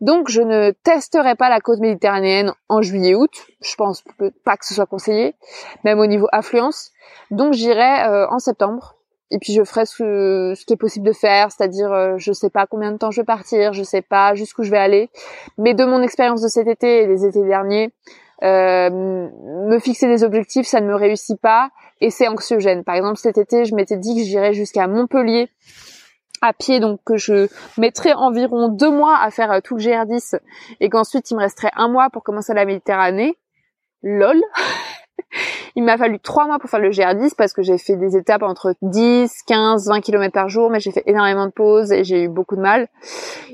Donc 0.00 0.28
je 0.28 0.42
ne 0.42 0.72
testerai 0.72 1.36
pas 1.36 1.48
la 1.48 1.60
côte 1.60 1.78
méditerranéenne 1.78 2.52
en 2.68 2.82
juillet-août. 2.82 3.30
Je 3.62 3.74
pense 3.76 4.02
pas 4.44 4.56
que 4.56 4.66
ce 4.66 4.74
soit 4.74 4.86
conseillé, 4.86 5.36
même 5.84 6.00
au 6.00 6.06
niveau 6.06 6.26
affluence. 6.32 6.90
Donc 7.30 7.52
j'irai 7.54 8.04
euh, 8.08 8.28
en 8.28 8.38
septembre. 8.40 8.96
Et 9.30 9.38
puis 9.38 9.52
je 9.52 9.62
ferai 9.62 9.86
ce, 9.86 10.54
ce 10.56 10.64
qui 10.64 10.72
est 10.72 10.76
possible 10.76 11.06
de 11.06 11.12
faire, 11.12 11.52
c'est-à-dire 11.52 11.92
euh, 11.92 12.14
je 12.16 12.32
sais 12.32 12.50
pas 12.50 12.66
combien 12.66 12.90
de 12.92 12.98
temps 12.98 13.10
je 13.10 13.20
vais 13.20 13.24
partir, 13.24 13.72
je 13.72 13.82
sais 13.82 14.02
pas 14.02 14.34
jusqu'où 14.34 14.64
je 14.64 14.70
vais 14.70 14.78
aller. 14.78 15.10
Mais 15.56 15.74
de 15.74 15.84
mon 15.84 16.02
expérience 16.02 16.42
de 16.42 16.48
cet 16.48 16.66
été 16.66 17.02
et 17.02 17.06
des 17.06 17.24
étés 17.24 17.44
derniers, 17.44 17.92
euh, 18.42 18.90
me 18.90 19.78
fixer 19.78 20.08
des 20.08 20.24
objectifs, 20.24 20.66
ça 20.66 20.80
ne 20.80 20.86
me 20.86 20.94
réussit 20.94 21.40
pas 21.40 21.70
et 22.00 22.10
c'est 22.10 22.26
anxiogène. 22.26 22.84
Par 22.84 22.94
exemple, 22.94 23.18
cet 23.18 23.38
été, 23.38 23.64
je 23.64 23.74
m'étais 23.74 23.96
dit 23.96 24.16
que 24.16 24.22
j'irais 24.22 24.52
jusqu'à 24.52 24.86
Montpellier 24.86 25.50
à 26.42 26.52
pied, 26.52 26.80
donc 26.80 27.00
que 27.04 27.16
je 27.16 27.48
mettrais 27.78 28.14
environ 28.14 28.68
deux 28.68 28.90
mois 28.90 29.18
à 29.20 29.30
faire 29.30 29.52
euh, 29.52 29.60
tout 29.62 29.76
le 29.76 29.82
GR10 29.82 30.38
et 30.80 30.88
qu'ensuite 30.88 31.30
il 31.30 31.36
me 31.36 31.40
resterait 31.40 31.70
un 31.76 31.88
mois 31.88 32.08
pour 32.10 32.22
commencer 32.22 32.54
la 32.54 32.64
Méditerranée. 32.64 33.36
LOL 34.02 34.40
Il 35.76 35.84
m'a 35.84 35.96
fallu 35.96 36.18
trois 36.18 36.46
mois 36.46 36.58
pour 36.58 36.68
faire 36.68 36.80
le 36.80 36.90
GR10 36.90 37.34
parce 37.36 37.52
que 37.52 37.62
j'ai 37.62 37.78
fait 37.78 37.96
des 37.96 38.16
étapes 38.16 38.42
entre 38.42 38.74
10, 38.82 39.42
15, 39.46 39.88
20 39.88 40.00
km 40.00 40.32
par 40.32 40.48
jour, 40.48 40.70
mais 40.70 40.80
j'ai 40.80 40.90
fait 40.90 41.04
énormément 41.06 41.46
de 41.46 41.52
pauses 41.52 41.92
et 41.92 42.04
j'ai 42.04 42.24
eu 42.24 42.28
beaucoup 42.28 42.56
de 42.56 42.60
mal. 42.60 42.88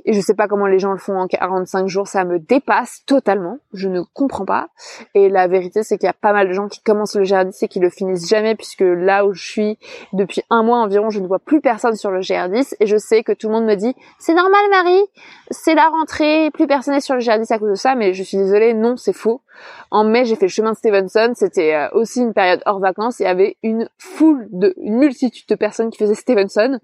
Et 0.04 0.12
je 0.12 0.20
sais 0.20 0.34
pas 0.34 0.48
comment 0.48 0.66
les 0.66 0.78
gens 0.78 0.92
le 0.92 0.98
font 0.98 1.18
en 1.18 1.26
45 1.26 1.88
jours, 1.88 2.06
ça 2.06 2.24
me 2.24 2.38
dépasse 2.38 3.02
totalement. 3.06 3.58
Je 3.72 3.88
ne 3.88 4.02
comprends 4.14 4.44
pas. 4.44 4.68
Et 5.14 5.28
la 5.28 5.46
vérité, 5.48 5.82
c'est 5.82 5.98
qu'il 5.98 6.06
y 6.06 6.10
a 6.10 6.14
pas 6.14 6.32
mal 6.32 6.48
de 6.48 6.52
gens 6.52 6.68
qui 6.68 6.80
commencent 6.80 7.16
le 7.16 7.24
GR10 7.24 7.64
et 7.64 7.68
qui 7.68 7.80
le 7.80 7.90
finissent 7.90 8.28
jamais 8.28 8.54
puisque 8.54 8.84
là 8.84 9.26
où 9.26 9.32
je 9.32 9.44
suis, 9.44 9.78
depuis 10.12 10.42
un 10.50 10.62
mois 10.62 10.78
environ, 10.78 11.10
je 11.10 11.20
ne 11.20 11.26
vois 11.26 11.38
plus 11.38 11.60
personne 11.60 11.96
sur 11.96 12.10
le 12.10 12.20
GR10 12.20 12.74
et 12.80 12.86
je 12.86 12.96
sais 12.96 13.22
que 13.22 13.32
tout 13.32 13.48
le 13.48 13.54
monde 13.54 13.64
me 13.64 13.74
dit, 13.74 13.94
c'est 14.18 14.34
normal 14.34 14.60
Marie, 14.70 15.04
c'est 15.50 15.74
la 15.74 15.88
rentrée, 15.88 16.50
plus 16.52 16.66
personne 16.66 16.94
n'est 16.94 17.00
sur 17.00 17.14
le 17.14 17.20
GR10 17.20 17.52
à 17.52 17.58
cause 17.58 17.70
de 17.70 17.74
ça, 17.74 17.94
mais 17.94 18.14
je 18.14 18.22
suis 18.22 18.36
désolée, 18.38 18.74
non, 18.74 18.96
c'est 18.96 19.12
faux. 19.12 19.42
En 19.90 20.04
mai, 20.04 20.24
j'ai 20.24 20.36
fait 20.36 20.46
le 20.46 20.50
chemin 20.50 20.72
de 20.72 20.76
Stevenson. 20.76 21.32
C'était 21.34 21.55
euh, 21.58 21.88
aussi 21.92 22.20
une 22.20 22.32
période 22.32 22.62
hors 22.66 22.80
vacances. 22.80 23.20
Il 23.20 23.24
y 23.24 23.26
avait 23.26 23.56
une 23.62 23.88
foule 23.98 24.48
de, 24.50 24.74
une 24.78 24.98
multitude 24.98 25.46
de 25.48 25.54
personnes 25.54 25.90
qui 25.90 25.98
faisaient 25.98 26.14
Stevenson. 26.14 26.78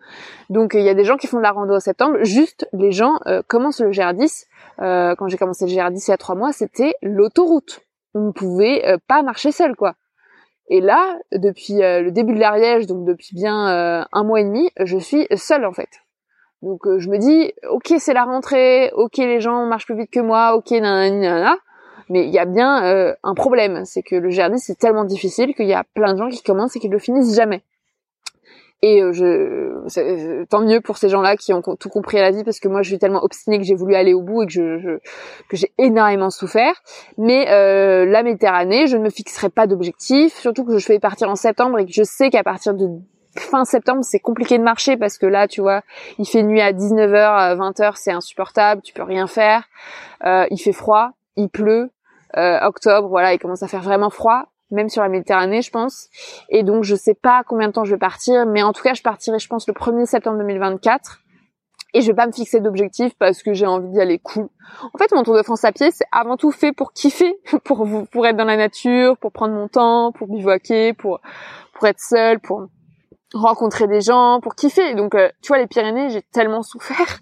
Donc, 0.51 0.75
il 0.75 0.83
y 0.83 0.89
a 0.89 0.95
des 0.95 1.05
gens 1.05 1.17
qui 1.17 1.27
font 1.27 1.39
de 1.39 1.43
la 1.43 1.53
rando 1.53 1.75
en 1.75 1.81
septembre. 1.81 2.19
Juste, 2.23 2.69
les 2.73 2.93
gens 2.93 3.19
euh, 3.27 3.43
commencent 3.47 3.81
le 3.81 3.91
GR10. 3.91 4.47
Euh, 4.81 5.15
quand 5.17 5.29
j'ai 5.29 5.37
commencé 5.37 5.67
le 5.67 5.73
GR10 5.73 6.05
il 6.07 6.11
y 6.11 6.15
a 6.15 6.17
trois 6.17 6.35
mois, 6.35 6.53
c'était 6.53 6.95
l'autoroute. 7.03 7.81
On 8.15 8.27
ne 8.27 8.33
pouvait 8.33 8.99
pas 9.09 9.23
marcher 9.23 9.53
seul, 9.53 9.75
quoi. 9.75 9.95
Et 10.69 10.81
là, 10.81 11.19
depuis 11.33 11.79
le 11.79 12.11
début 12.11 12.35
de 12.35 12.41
l'Ariège, 12.41 12.87
donc 12.87 13.07
depuis 13.07 13.35
bien 13.35 14.07
un 14.13 14.25
mois 14.25 14.41
et 14.41 14.45
demi, 14.45 14.71
je 14.79 14.99
suis 14.99 15.27
seule 15.35 15.65
en 15.65 15.73
fait. 15.73 15.89
Donc 16.61 16.81
je 16.85 17.09
me 17.09 17.17
dis, 17.17 17.53
ok 17.71 17.95
c'est 17.99 18.13
la 18.13 18.25
rentrée, 18.25 18.91
ok 18.95 19.17
les 19.17 19.41
gens 19.41 19.65
marchent 19.65 19.87
plus 19.87 19.97
vite 19.97 20.11
que 20.11 20.21
moi, 20.21 20.55
ok 20.55 20.71
nanana, 20.73 21.57
mais 22.09 22.27
il 22.27 22.31
y 22.31 22.39
a 22.39 22.45
bien 22.45 22.85
euh, 22.85 23.15
un 23.23 23.35
problème, 23.35 23.85
c'est 23.85 24.03
que 24.03 24.17
le 24.17 24.29
GRD 24.29 24.57
c'est 24.59 24.79
tellement 24.79 25.05
difficile 25.05 25.55
qu'il 25.55 25.67
y 25.67 25.75
a 25.75 25.85
plein 25.95 26.15
de 26.15 26.19
gens 26.19 26.29
qui 26.29 26.43
commencent 26.43 26.77
et 26.77 26.81
qui 26.81 26.89
le 26.89 26.99
finissent 26.99 27.35
jamais. 27.35 27.63
Et 28.85 29.01
euh, 29.01 29.13
je, 29.13 29.25
euh, 29.25 30.45
tant 30.51 30.61
mieux 30.61 30.81
pour 30.81 30.99
ces 30.99 31.09
gens-là 31.09 31.37
qui 31.37 31.53
ont 31.53 31.63
tout 31.63 31.89
compris 31.89 32.19
à 32.19 32.23
la 32.23 32.33
vie, 32.33 32.43
parce 32.43 32.59
que 32.59 32.67
moi 32.67 32.83
je 32.83 32.89
suis 32.89 32.99
tellement 32.99 33.23
obstinée 33.23 33.59
que 33.59 33.65
j'ai 33.65 33.77
voulu 33.77 33.95
aller 33.95 34.13
au 34.13 34.23
bout 34.23 34.43
et 34.43 34.47
que 34.47 34.53
je, 34.53 34.99
que 35.49 35.57
j'ai 35.57 35.73
énormément 35.79 36.31
souffert. 36.31 36.75
Mais 37.17 37.45
la 37.47 38.23
Méditerranée, 38.25 38.89
je 38.89 38.97
ne 38.97 39.05
me 39.05 39.11
fixerai 39.11 39.51
pas 39.51 39.69
d'objectif, 39.69 40.35
surtout 40.35 40.65
que 40.65 40.79
je 40.79 40.85
fais 40.85 40.99
partir 40.99 41.31
en 41.31 41.37
septembre 41.37 41.79
et 41.79 41.87
que 41.87 41.93
je 41.93 42.03
sais 42.03 42.31
qu'à 42.31 42.43
partir 42.43 42.75
de 42.75 42.89
fin 43.39 43.65
septembre, 43.65 44.01
c'est 44.03 44.19
compliqué 44.19 44.59
de 44.59 44.65
marcher 44.65 44.97
parce 44.97 45.17
que 45.17 45.27
là, 45.27 45.47
tu 45.47 45.61
vois, 45.61 45.83
il 46.19 46.27
fait 46.27 46.43
nuit 46.43 46.61
à 46.61 46.73
19h, 46.73 47.17
à 47.17 47.55
20h, 47.55 47.93
c'est 47.95 48.13
insupportable, 48.13 48.83
tu 48.83 48.93
peux 48.93 49.05
rien 49.05 49.29
faire. 49.29 49.69
il 50.25 50.59
fait 50.59 50.73
froid, 50.73 51.13
il 51.37 51.49
pleut, 51.49 51.91
euh, 52.37 52.61
octobre, 52.63 53.09
voilà, 53.09 53.35
il 53.35 53.39
commence 53.39 53.63
à 53.63 53.69
faire 53.69 53.83
vraiment 53.83 54.11
froid, 54.11 54.47
même 54.71 54.89
sur 54.89 55.03
la 55.03 55.09
Méditerranée, 55.09 55.63
je 55.63 55.71
pense. 55.71 56.09
Et 56.49 56.63
donc, 56.63 56.85
je 56.85 56.95
sais 56.95 57.15
pas 57.15 57.43
combien 57.47 57.69
de 57.69 57.73
temps 57.73 57.85
je 57.85 57.93
vais 57.93 57.99
partir, 57.99 58.47
mais 58.47 58.63
en 58.63 58.73
tout 58.73 58.83
cas, 58.83 58.95
je 58.95 59.03
partirai, 59.03 59.39
je 59.39 59.49
pense, 59.49 59.67
le 59.69 59.75
1er 59.75 60.07
septembre 60.07 60.39
2024. 60.39 61.19
Et 61.95 62.01
je 62.01 62.07
vais 62.07 62.15
pas 62.15 62.27
me 62.27 62.33
fixer 62.33 62.61
d'objectif 62.61 63.13
parce 63.19 63.43
que 63.43 63.53
j'ai 63.53 63.67
envie 63.67 63.91
d'y 63.91 64.01
aller 64.01 64.19
cool. 64.19 64.49
En 64.95 64.99
fait, 64.99 65.13
mon 65.13 65.23
Tour 65.25 65.37
de 65.37 65.43
France 65.43 65.63
à 65.65 65.73
pied, 65.73 65.91
c'est 65.91 66.07
avant 66.11 66.39
tout 66.39 66.51
fait 66.51 66.73
pour 66.73 66.95
kiffer, 66.95 67.39
pour 67.65 67.87
pour 68.11 68.27
être 68.27 68.37
dans 68.37 68.47
la 68.47 68.57
nature, 68.57 69.19
pour 69.19 69.31
prendre 69.31 69.53
mon 69.53 69.69
temps, 69.69 70.11
pour 70.13 70.27
bivouaquer, 70.27 70.95
pour 70.95 71.21
pour 71.75 71.87
être 71.87 72.01
seul, 72.01 72.41
pour 72.41 72.69
rencontrer 73.35 73.87
des 73.87 74.01
gens, 74.01 74.41
pour 74.41 74.55
kiffer. 74.55 74.95
Donc, 74.95 75.15
euh, 75.15 75.29
tu 75.43 75.49
vois, 75.49 75.59
les 75.59 75.67
Pyrénées, 75.67 76.09
j'ai 76.09 76.23
tellement 76.23 76.63
souffert. 76.63 77.21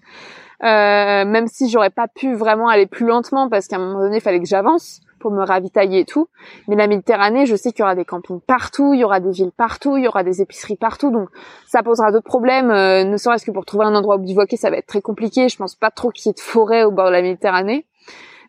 Euh, 0.62 1.24
même 1.24 1.46
si 1.46 1.70
j'aurais 1.70 1.90
pas 1.90 2.06
pu 2.06 2.34
vraiment 2.34 2.68
aller 2.68 2.86
plus 2.86 3.06
lentement 3.06 3.48
parce 3.48 3.66
qu'à 3.66 3.76
un 3.76 3.78
moment 3.78 4.00
donné, 4.00 4.18
il 4.18 4.20
fallait 4.20 4.40
que 4.40 4.46
j'avance 4.46 5.00
pour 5.20 5.30
me 5.30 5.44
ravitailler 5.44 6.00
et 6.00 6.04
tout. 6.04 6.28
Mais 6.66 6.74
la 6.74 6.88
Méditerranée, 6.88 7.46
je 7.46 7.54
sais 7.54 7.70
qu'il 7.70 7.80
y 7.80 7.82
aura 7.82 7.94
des 7.94 8.04
campings 8.04 8.40
partout, 8.40 8.94
il 8.94 9.00
y 9.00 9.04
aura 9.04 9.20
des 9.20 9.30
villes 9.30 9.52
partout, 9.56 9.96
il 9.96 10.04
y 10.04 10.08
aura 10.08 10.24
des 10.24 10.42
épiceries 10.42 10.76
partout, 10.76 11.12
donc 11.12 11.28
ça 11.66 11.82
posera 11.82 12.10
d'autres 12.10 12.24
problèmes. 12.24 12.70
Euh, 12.70 13.04
ne 13.04 13.16
serait-ce 13.16 13.44
que 13.44 13.52
pour 13.52 13.64
trouver 13.64 13.84
un 13.84 13.94
endroit 13.94 14.16
où 14.16 14.18
bivouaquer, 14.18 14.56
ça 14.56 14.70
va 14.70 14.78
être 14.78 14.86
très 14.86 15.02
compliqué. 15.02 15.48
Je 15.48 15.56
pense 15.56 15.76
pas 15.76 15.90
trop 15.90 16.10
qu'il 16.10 16.28
y 16.28 16.30
ait 16.30 16.34
de 16.34 16.40
forêt 16.40 16.82
au 16.82 16.90
bord 16.90 17.06
de 17.06 17.12
la 17.12 17.22
Méditerranée, 17.22 17.86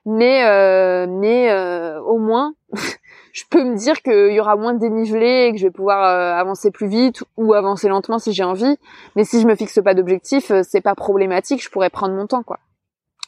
mais 0.06 0.44
euh, 0.46 1.06
mais 1.08 1.52
euh, 1.52 2.02
au 2.02 2.18
moins, 2.18 2.54
je 3.34 3.44
peux 3.50 3.64
me 3.64 3.76
dire 3.76 4.02
qu'il 4.02 4.34
y 4.34 4.40
aura 4.40 4.56
moins 4.56 4.74
de 4.74 4.80
dénivelé 4.80 5.48
et 5.48 5.52
que 5.52 5.58
je 5.58 5.68
vais 5.68 5.72
pouvoir 5.72 6.04
avancer 6.38 6.72
plus 6.72 6.88
vite 6.88 7.24
ou 7.38 7.54
avancer 7.54 7.88
lentement 7.88 8.20
si 8.20 8.34
j'ai 8.34 8.44
envie. 8.44 8.78
Mais 9.16 9.24
si 9.24 9.42
je 9.42 9.48
me 9.48 9.56
fixe 9.56 9.80
pas 9.84 9.94
d'objectif, 9.94 10.52
c'est 10.64 10.82
pas 10.82 10.96
problématique. 10.96 11.64
Je 11.64 11.70
pourrais 11.70 11.90
prendre 11.90 12.14
mon 12.14 12.28
temps, 12.28 12.44
quoi. 12.44 12.60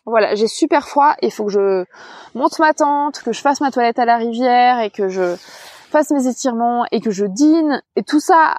Voilà, 0.06 0.36
j'ai 0.36 0.48
super 0.48 0.88
froid. 0.88 1.16
Il 1.22 1.32
faut 1.32 1.46
que 1.46 1.52
je 1.52 1.86
monte 2.36 2.60
ma 2.60 2.74
tente, 2.74 3.22
que 3.22 3.32
je 3.32 3.42
fasse 3.42 3.62
ma 3.62 3.72
toilette 3.72 4.00
à 4.00 4.06
la 4.06 4.18
rivière 4.18 4.80
et 4.82 4.90
que 4.90 5.08
je 5.08 5.36
fasse 5.90 6.12
mes 6.12 6.28
étirements 6.28 6.86
et 6.92 7.00
que 7.00 7.12
je 7.12 7.26
dîne. 7.26 7.82
Et 7.96 8.04
tout 8.04 8.20
ça 8.20 8.56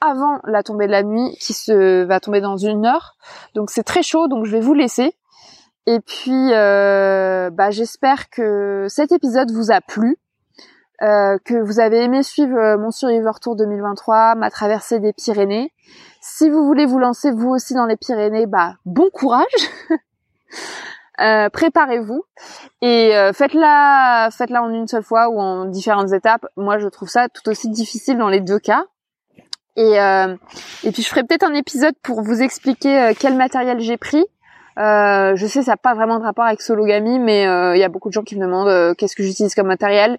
avant 0.00 0.38
la 0.44 0.62
tombée 0.62 0.86
de 0.86 0.92
la 0.92 1.02
nuit 1.02 1.36
qui 1.40 1.52
se 1.52 2.04
va 2.04 2.20
tomber 2.20 2.40
dans 2.40 2.56
une 2.56 2.86
heure. 2.86 3.16
Donc 3.54 3.70
c'est 3.70 3.82
très 3.82 4.02
chaud, 4.02 4.28
donc 4.28 4.44
je 4.44 4.52
vais 4.52 4.60
vous 4.60 4.74
laisser. 4.74 5.14
Et 5.86 6.00
puis, 6.00 6.52
euh, 6.52 7.50
bah, 7.50 7.70
j'espère 7.70 8.30
que 8.30 8.86
cet 8.88 9.10
épisode 9.10 9.50
vous 9.50 9.72
a 9.72 9.80
plu. 9.80 10.18
Euh, 11.00 11.38
que 11.44 11.54
vous 11.54 11.78
avez 11.78 12.02
aimé 12.02 12.24
suivre 12.24 12.58
euh, 12.58 12.76
mon 12.76 12.90
Survivor 12.90 13.38
Tour 13.38 13.54
2023, 13.54 14.34
ma 14.34 14.50
traversée 14.50 14.98
des 14.98 15.12
Pyrénées. 15.12 15.72
Si 16.20 16.50
vous 16.50 16.64
voulez 16.64 16.86
vous 16.86 16.98
lancer 16.98 17.30
vous 17.30 17.50
aussi 17.50 17.74
dans 17.74 17.86
les 17.86 17.96
Pyrénées, 17.96 18.46
bah 18.46 18.74
bon 18.84 19.08
courage 19.12 19.46
Euh, 21.20 21.50
préparez-vous 21.50 22.22
et 22.80 23.10
faites-la 23.34 24.28
faites-la 24.30 24.62
en 24.62 24.70
une 24.70 24.86
seule 24.86 25.02
fois 25.02 25.28
ou 25.30 25.40
en 25.40 25.64
différentes 25.64 26.12
étapes. 26.12 26.46
Moi, 26.56 26.78
je 26.78 26.86
trouve 26.86 27.08
ça 27.08 27.28
tout 27.28 27.50
aussi 27.50 27.68
difficile 27.70 28.18
dans 28.18 28.28
les 28.28 28.40
deux 28.40 28.60
cas. 28.60 28.84
Et 29.74 29.94
et 29.94 30.92
puis 30.92 31.02
je 31.02 31.08
ferai 31.08 31.24
peut-être 31.24 31.42
un 31.42 31.54
épisode 31.54 31.96
pour 32.04 32.22
vous 32.22 32.40
expliquer 32.40 33.14
quel 33.18 33.34
matériel 33.34 33.80
j'ai 33.80 33.96
pris. 33.96 34.24
Je 34.78 35.46
sais 35.46 35.62
ça 35.62 35.72
n'a 35.72 35.76
pas 35.76 35.94
vraiment 35.94 36.18
de 36.18 36.24
rapport 36.24 36.44
avec 36.44 36.60
Sologami, 36.60 37.18
mais 37.18 37.42
il 37.42 37.78
y 37.78 37.84
a 37.84 37.88
beaucoup 37.88 38.08
de 38.08 38.14
gens 38.14 38.22
qui 38.22 38.36
me 38.36 38.44
demandent 38.44 38.96
qu'est-ce 38.96 39.16
que 39.16 39.22
j'utilise 39.22 39.54
comme 39.54 39.66
matériel. 39.66 40.18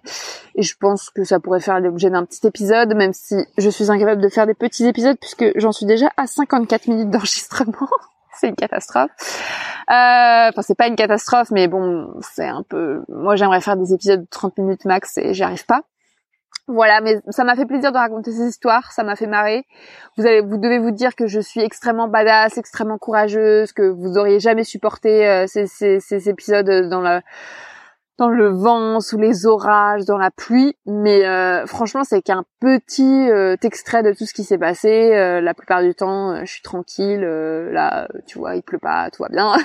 Et 0.54 0.62
je 0.62 0.76
pense 0.78 1.10
que 1.10 1.24
ça 1.24 1.40
pourrait 1.40 1.60
faire 1.60 1.80
l'objet 1.80 2.10
d'un 2.10 2.24
petit 2.24 2.46
épisode, 2.46 2.94
même 2.94 3.12
si 3.12 3.36
je 3.58 3.70
suis 3.70 3.90
incapable 3.90 4.20
de 4.20 4.28
faire 4.28 4.46
des 4.46 4.54
petits 4.54 4.86
épisodes 4.86 5.16
puisque 5.18 5.46
j'en 5.56 5.72
suis 5.72 5.86
déjà 5.86 6.10
à 6.16 6.26
54 6.26 6.88
minutes 6.88 7.10
d'enregistrement. 7.10 7.88
c'est 8.40 8.48
une 8.48 8.56
catastrophe. 8.56 9.10
Euh, 9.90 10.48
enfin, 10.48 10.62
c'est 10.62 10.74
pas 10.74 10.86
une 10.86 10.96
catastrophe, 10.96 11.50
mais 11.50 11.68
bon, 11.68 12.14
c'est 12.20 12.46
un 12.46 12.62
peu. 12.62 13.02
Moi, 13.08 13.36
j'aimerais 13.36 13.60
faire 13.60 13.76
des 13.76 13.92
épisodes 13.92 14.22
de 14.22 14.28
30 14.30 14.58
minutes 14.58 14.84
max 14.84 15.18
et 15.18 15.34
j'y 15.34 15.42
arrive 15.42 15.66
pas. 15.66 15.82
Voilà, 16.72 17.00
mais 17.00 17.16
ça 17.30 17.42
m'a 17.42 17.56
fait 17.56 17.66
plaisir 17.66 17.90
de 17.90 17.96
raconter 17.96 18.30
ces 18.30 18.46
histoires, 18.46 18.92
ça 18.92 19.02
m'a 19.02 19.16
fait 19.16 19.26
marrer. 19.26 19.66
Vous 20.16 20.24
allez, 20.24 20.40
vous 20.40 20.56
devez 20.56 20.78
vous 20.78 20.92
dire 20.92 21.16
que 21.16 21.26
je 21.26 21.40
suis 21.40 21.60
extrêmement 21.60 22.06
badass, 22.06 22.58
extrêmement 22.58 22.96
courageuse, 22.96 23.72
que 23.72 23.82
vous 23.82 24.16
auriez 24.16 24.38
jamais 24.38 24.62
supporté 24.62 25.26
euh, 25.28 25.46
ces, 25.48 25.66
ces, 25.66 26.28
épisodes 26.28 26.88
dans 26.88 27.00
la 27.00 27.22
dans 28.18 28.28
le 28.28 28.50
vent, 28.50 29.00
sous 29.00 29.18
les 29.18 29.46
orages, 29.46 30.04
dans 30.04 30.18
la 30.18 30.30
pluie. 30.30 30.76
Mais 30.86 31.26
euh, 31.26 31.66
franchement, 31.66 32.04
c'est 32.04 32.22
qu'un 32.22 32.44
petit 32.60 33.30
euh, 33.30 33.56
extrait 33.62 34.04
de 34.04 34.12
tout 34.12 34.26
ce 34.26 34.34
qui 34.34 34.44
s'est 34.44 34.58
passé. 34.58 35.10
La 35.40 35.54
plupart 35.54 35.82
du 35.82 35.94
temps, 35.94 36.44
je 36.44 36.52
suis 36.52 36.62
tranquille. 36.62 37.22
là, 37.22 38.06
tu 38.26 38.38
vois, 38.38 38.54
il 38.54 38.62
pleut 38.62 38.78
pas, 38.78 39.10
tout 39.10 39.24
va 39.24 39.28
bien. 39.30 39.56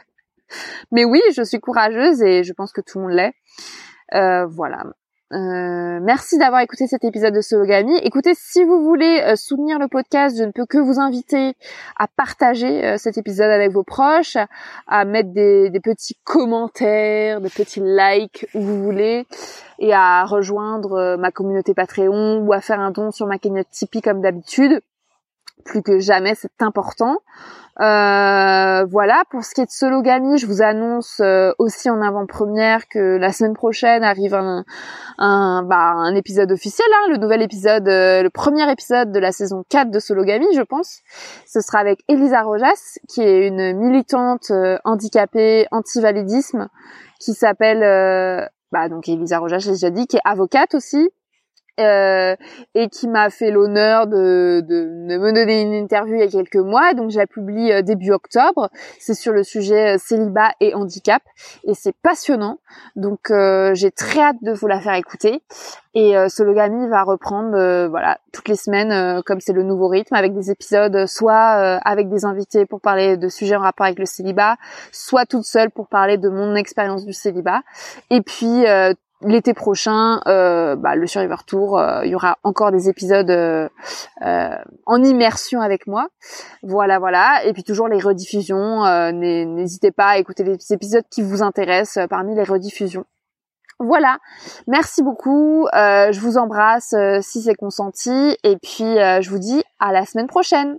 Mais 0.90 1.04
oui, 1.04 1.20
je 1.36 1.42
suis 1.42 1.60
courageuse 1.60 2.20
et 2.22 2.42
je 2.42 2.52
pense 2.52 2.72
que 2.72 2.80
tout 2.80 2.98
le 2.98 3.04
monde 3.04 3.12
l'est. 3.14 3.34
voilà. 4.48 4.84
Euh, 5.32 5.98
merci 6.02 6.36
d'avoir 6.36 6.60
écouté 6.60 6.86
cet 6.86 7.04
épisode 7.04 7.34
de 7.34 7.40
Sologami. 7.40 7.96
Écoutez, 8.02 8.32
si 8.36 8.64
vous 8.64 8.82
voulez 8.82 9.22
euh, 9.22 9.34
soutenir 9.34 9.78
le 9.78 9.88
podcast, 9.88 10.36
je 10.36 10.44
ne 10.44 10.50
peux 10.50 10.66
que 10.66 10.76
vous 10.76 11.00
inviter 11.00 11.54
à 11.98 12.06
partager 12.06 12.84
euh, 12.84 12.98
cet 12.98 13.16
épisode 13.16 13.50
avec 13.50 13.70
vos 13.70 13.82
proches, 13.82 14.36
à 14.86 15.04
mettre 15.06 15.32
des, 15.32 15.70
des, 15.70 15.80
petits 15.80 16.18
commentaires, 16.24 17.40
des 17.40 17.48
petits 17.48 17.80
likes 17.82 18.46
où 18.54 18.60
vous 18.60 18.82
voulez, 18.82 19.26
et 19.78 19.94
à 19.94 20.24
rejoindre 20.24 21.16
ma 21.16 21.30
communauté 21.30 21.72
Patreon 21.72 22.40
ou 22.40 22.52
à 22.52 22.60
faire 22.60 22.80
un 22.80 22.90
don 22.90 23.10
sur 23.10 23.26
ma 23.26 23.38
cagnotte 23.38 23.70
Tipeee 23.70 24.02
comme 24.02 24.20
d'habitude. 24.20 24.82
Plus 25.64 25.82
que 25.82 25.98
jamais, 25.98 26.34
c'est 26.34 26.62
important. 26.62 27.18
Euh, 27.80 28.84
voilà, 28.84 29.22
pour 29.30 29.44
ce 29.44 29.54
qui 29.54 29.62
est 29.62 29.66
de 29.66 29.70
Sologami, 29.70 30.36
je 30.36 30.46
vous 30.46 30.60
annonce 30.60 31.20
euh, 31.20 31.52
aussi 31.58 31.88
en 31.88 32.02
avant-première 32.02 32.86
que 32.86 33.16
la 33.16 33.32
semaine 33.32 33.54
prochaine 33.54 34.04
arrive 34.04 34.34
un, 34.34 34.64
un, 35.16 35.62
bah, 35.62 35.94
épisode 36.14 36.52
officiel, 36.52 36.86
hein, 36.92 37.12
le 37.12 37.16
nouvel 37.16 37.40
épisode, 37.40 37.88
euh, 37.88 38.22
le 38.22 38.28
premier 38.28 38.70
épisode 38.70 39.10
de 39.10 39.18
la 39.18 39.32
saison 39.32 39.64
4 39.70 39.90
de 39.90 39.98
Sologami, 40.00 40.46
je 40.54 40.62
pense. 40.62 41.00
Ce 41.46 41.60
sera 41.60 41.78
avec 41.78 42.00
Elisa 42.08 42.42
Rojas, 42.42 42.98
qui 43.08 43.22
est 43.22 43.48
une 43.48 43.74
militante 43.78 44.52
handicapée 44.84 45.66
anti-validisme, 45.70 46.68
qui 47.20 47.32
s'appelle, 47.32 48.50
bah, 48.70 48.90
donc 48.90 49.08
Elisa 49.08 49.38
Rojas, 49.38 49.58
j'ai 49.58 49.72
déjà 49.72 49.90
dit, 49.90 50.06
qui 50.06 50.16
est 50.16 50.22
avocate 50.24 50.74
aussi, 50.74 51.10
euh, 51.80 52.36
et 52.74 52.88
qui 52.90 53.08
m'a 53.08 53.30
fait 53.30 53.50
l'honneur 53.50 54.06
de, 54.06 54.60
de, 54.60 55.16
me 55.18 55.32
donner 55.32 55.62
une 55.62 55.72
interview 55.72 56.16
il 56.16 56.20
y 56.20 56.22
a 56.22 56.28
quelques 56.28 56.56
mois. 56.56 56.92
Donc 56.92 57.10
je 57.10 57.18
la 57.18 57.26
publie 57.26 57.72
euh, 57.72 57.80
début 57.80 58.12
octobre. 58.12 58.68
C'est 58.98 59.14
sur 59.14 59.32
le 59.32 59.42
sujet 59.42 59.94
euh, 59.94 59.98
célibat 59.98 60.52
et 60.60 60.74
handicap 60.74 61.22
et 61.64 61.72
c'est 61.72 61.94
passionnant. 62.02 62.58
Donc 62.96 63.32
j'ai 63.72 63.90
très 63.90 64.20
hâte 64.20 64.36
de 64.42 64.52
vous 64.52 64.66
la 64.66 64.80
faire 64.80 64.94
écouter. 64.94 65.42
Et 65.94 66.16
euh, 66.16 66.28
Sologami 66.28 66.88
va 66.88 67.02
reprendre 67.04 67.88
voilà 67.88 68.18
toutes 68.32 68.48
les 68.48 68.56
semaines 68.56 69.22
comme 69.24 69.40
c'est 69.40 69.52
le 69.52 69.62
nouveau 69.62 69.88
rythme 69.88 70.14
avec 70.14 70.34
des 70.34 70.50
épisodes 70.50 71.06
soit 71.06 71.78
avec 71.84 72.08
des 72.08 72.24
invités 72.24 72.66
pour 72.66 72.80
parler 72.80 73.16
de 73.16 73.28
sujets 73.28 73.56
en 73.56 73.60
rapport 73.60 73.86
avec 73.86 73.98
le 73.98 74.06
célibat, 74.06 74.56
soit 74.90 75.26
toute 75.26 75.44
seule 75.44 75.70
pour 75.70 75.88
parler 75.88 76.16
de 76.16 76.28
mon 76.28 76.54
expérience 76.54 77.04
du 77.04 77.12
célibat. 77.12 77.62
Et 78.10 78.20
puis 78.22 78.64
l'été 79.24 79.54
prochain, 79.54 80.20
euh, 80.26 80.76
bah, 80.76 80.94
le 80.94 81.06
Survivor 81.06 81.44
Tour, 81.44 81.78
euh, 81.78 82.04
il 82.04 82.10
y 82.10 82.14
aura 82.14 82.38
encore 82.42 82.70
des 82.70 82.88
épisodes 82.88 83.30
euh, 83.30 83.68
en 84.86 85.02
immersion 85.02 85.60
avec 85.60 85.86
moi. 85.86 86.08
Voilà, 86.62 86.98
voilà. 86.98 87.44
Et 87.44 87.52
puis 87.52 87.64
toujours 87.64 87.88
les 87.88 87.98
rediffusions. 87.98 88.84
N'hésitez 89.12 89.90
pas 89.90 90.08
à 90.08 90.18
écouter 90.18 90.44
les 90.44 90.58
épisodes 90.70 91.04
qui 91.10 91.22
vous 91.22 91.42
intéressent 91.42 92.06
parmi 92.08 92.34
les 92.34 92.44
rediffusions. 92.44 93.04
Voilà, 93.78 94.18
merci 94.68 95.02
beaucoup. 95.02 95.66
je 95.72 96.20
vous 96.20 96.36
embrasse 96.38 96.94
si 97.20 97.42
c'est 97.42 97.54
consenti. 97.54 98.36
Et 98.44 98.56
puis 98.56 98.94
je 98.94 99.28
vous 99.30 99.38
dis 99.38 99.62
à 99.80 99.92
la 99.92 100.04
semaine 100.04 100.28
prochaine. 100.28 100.78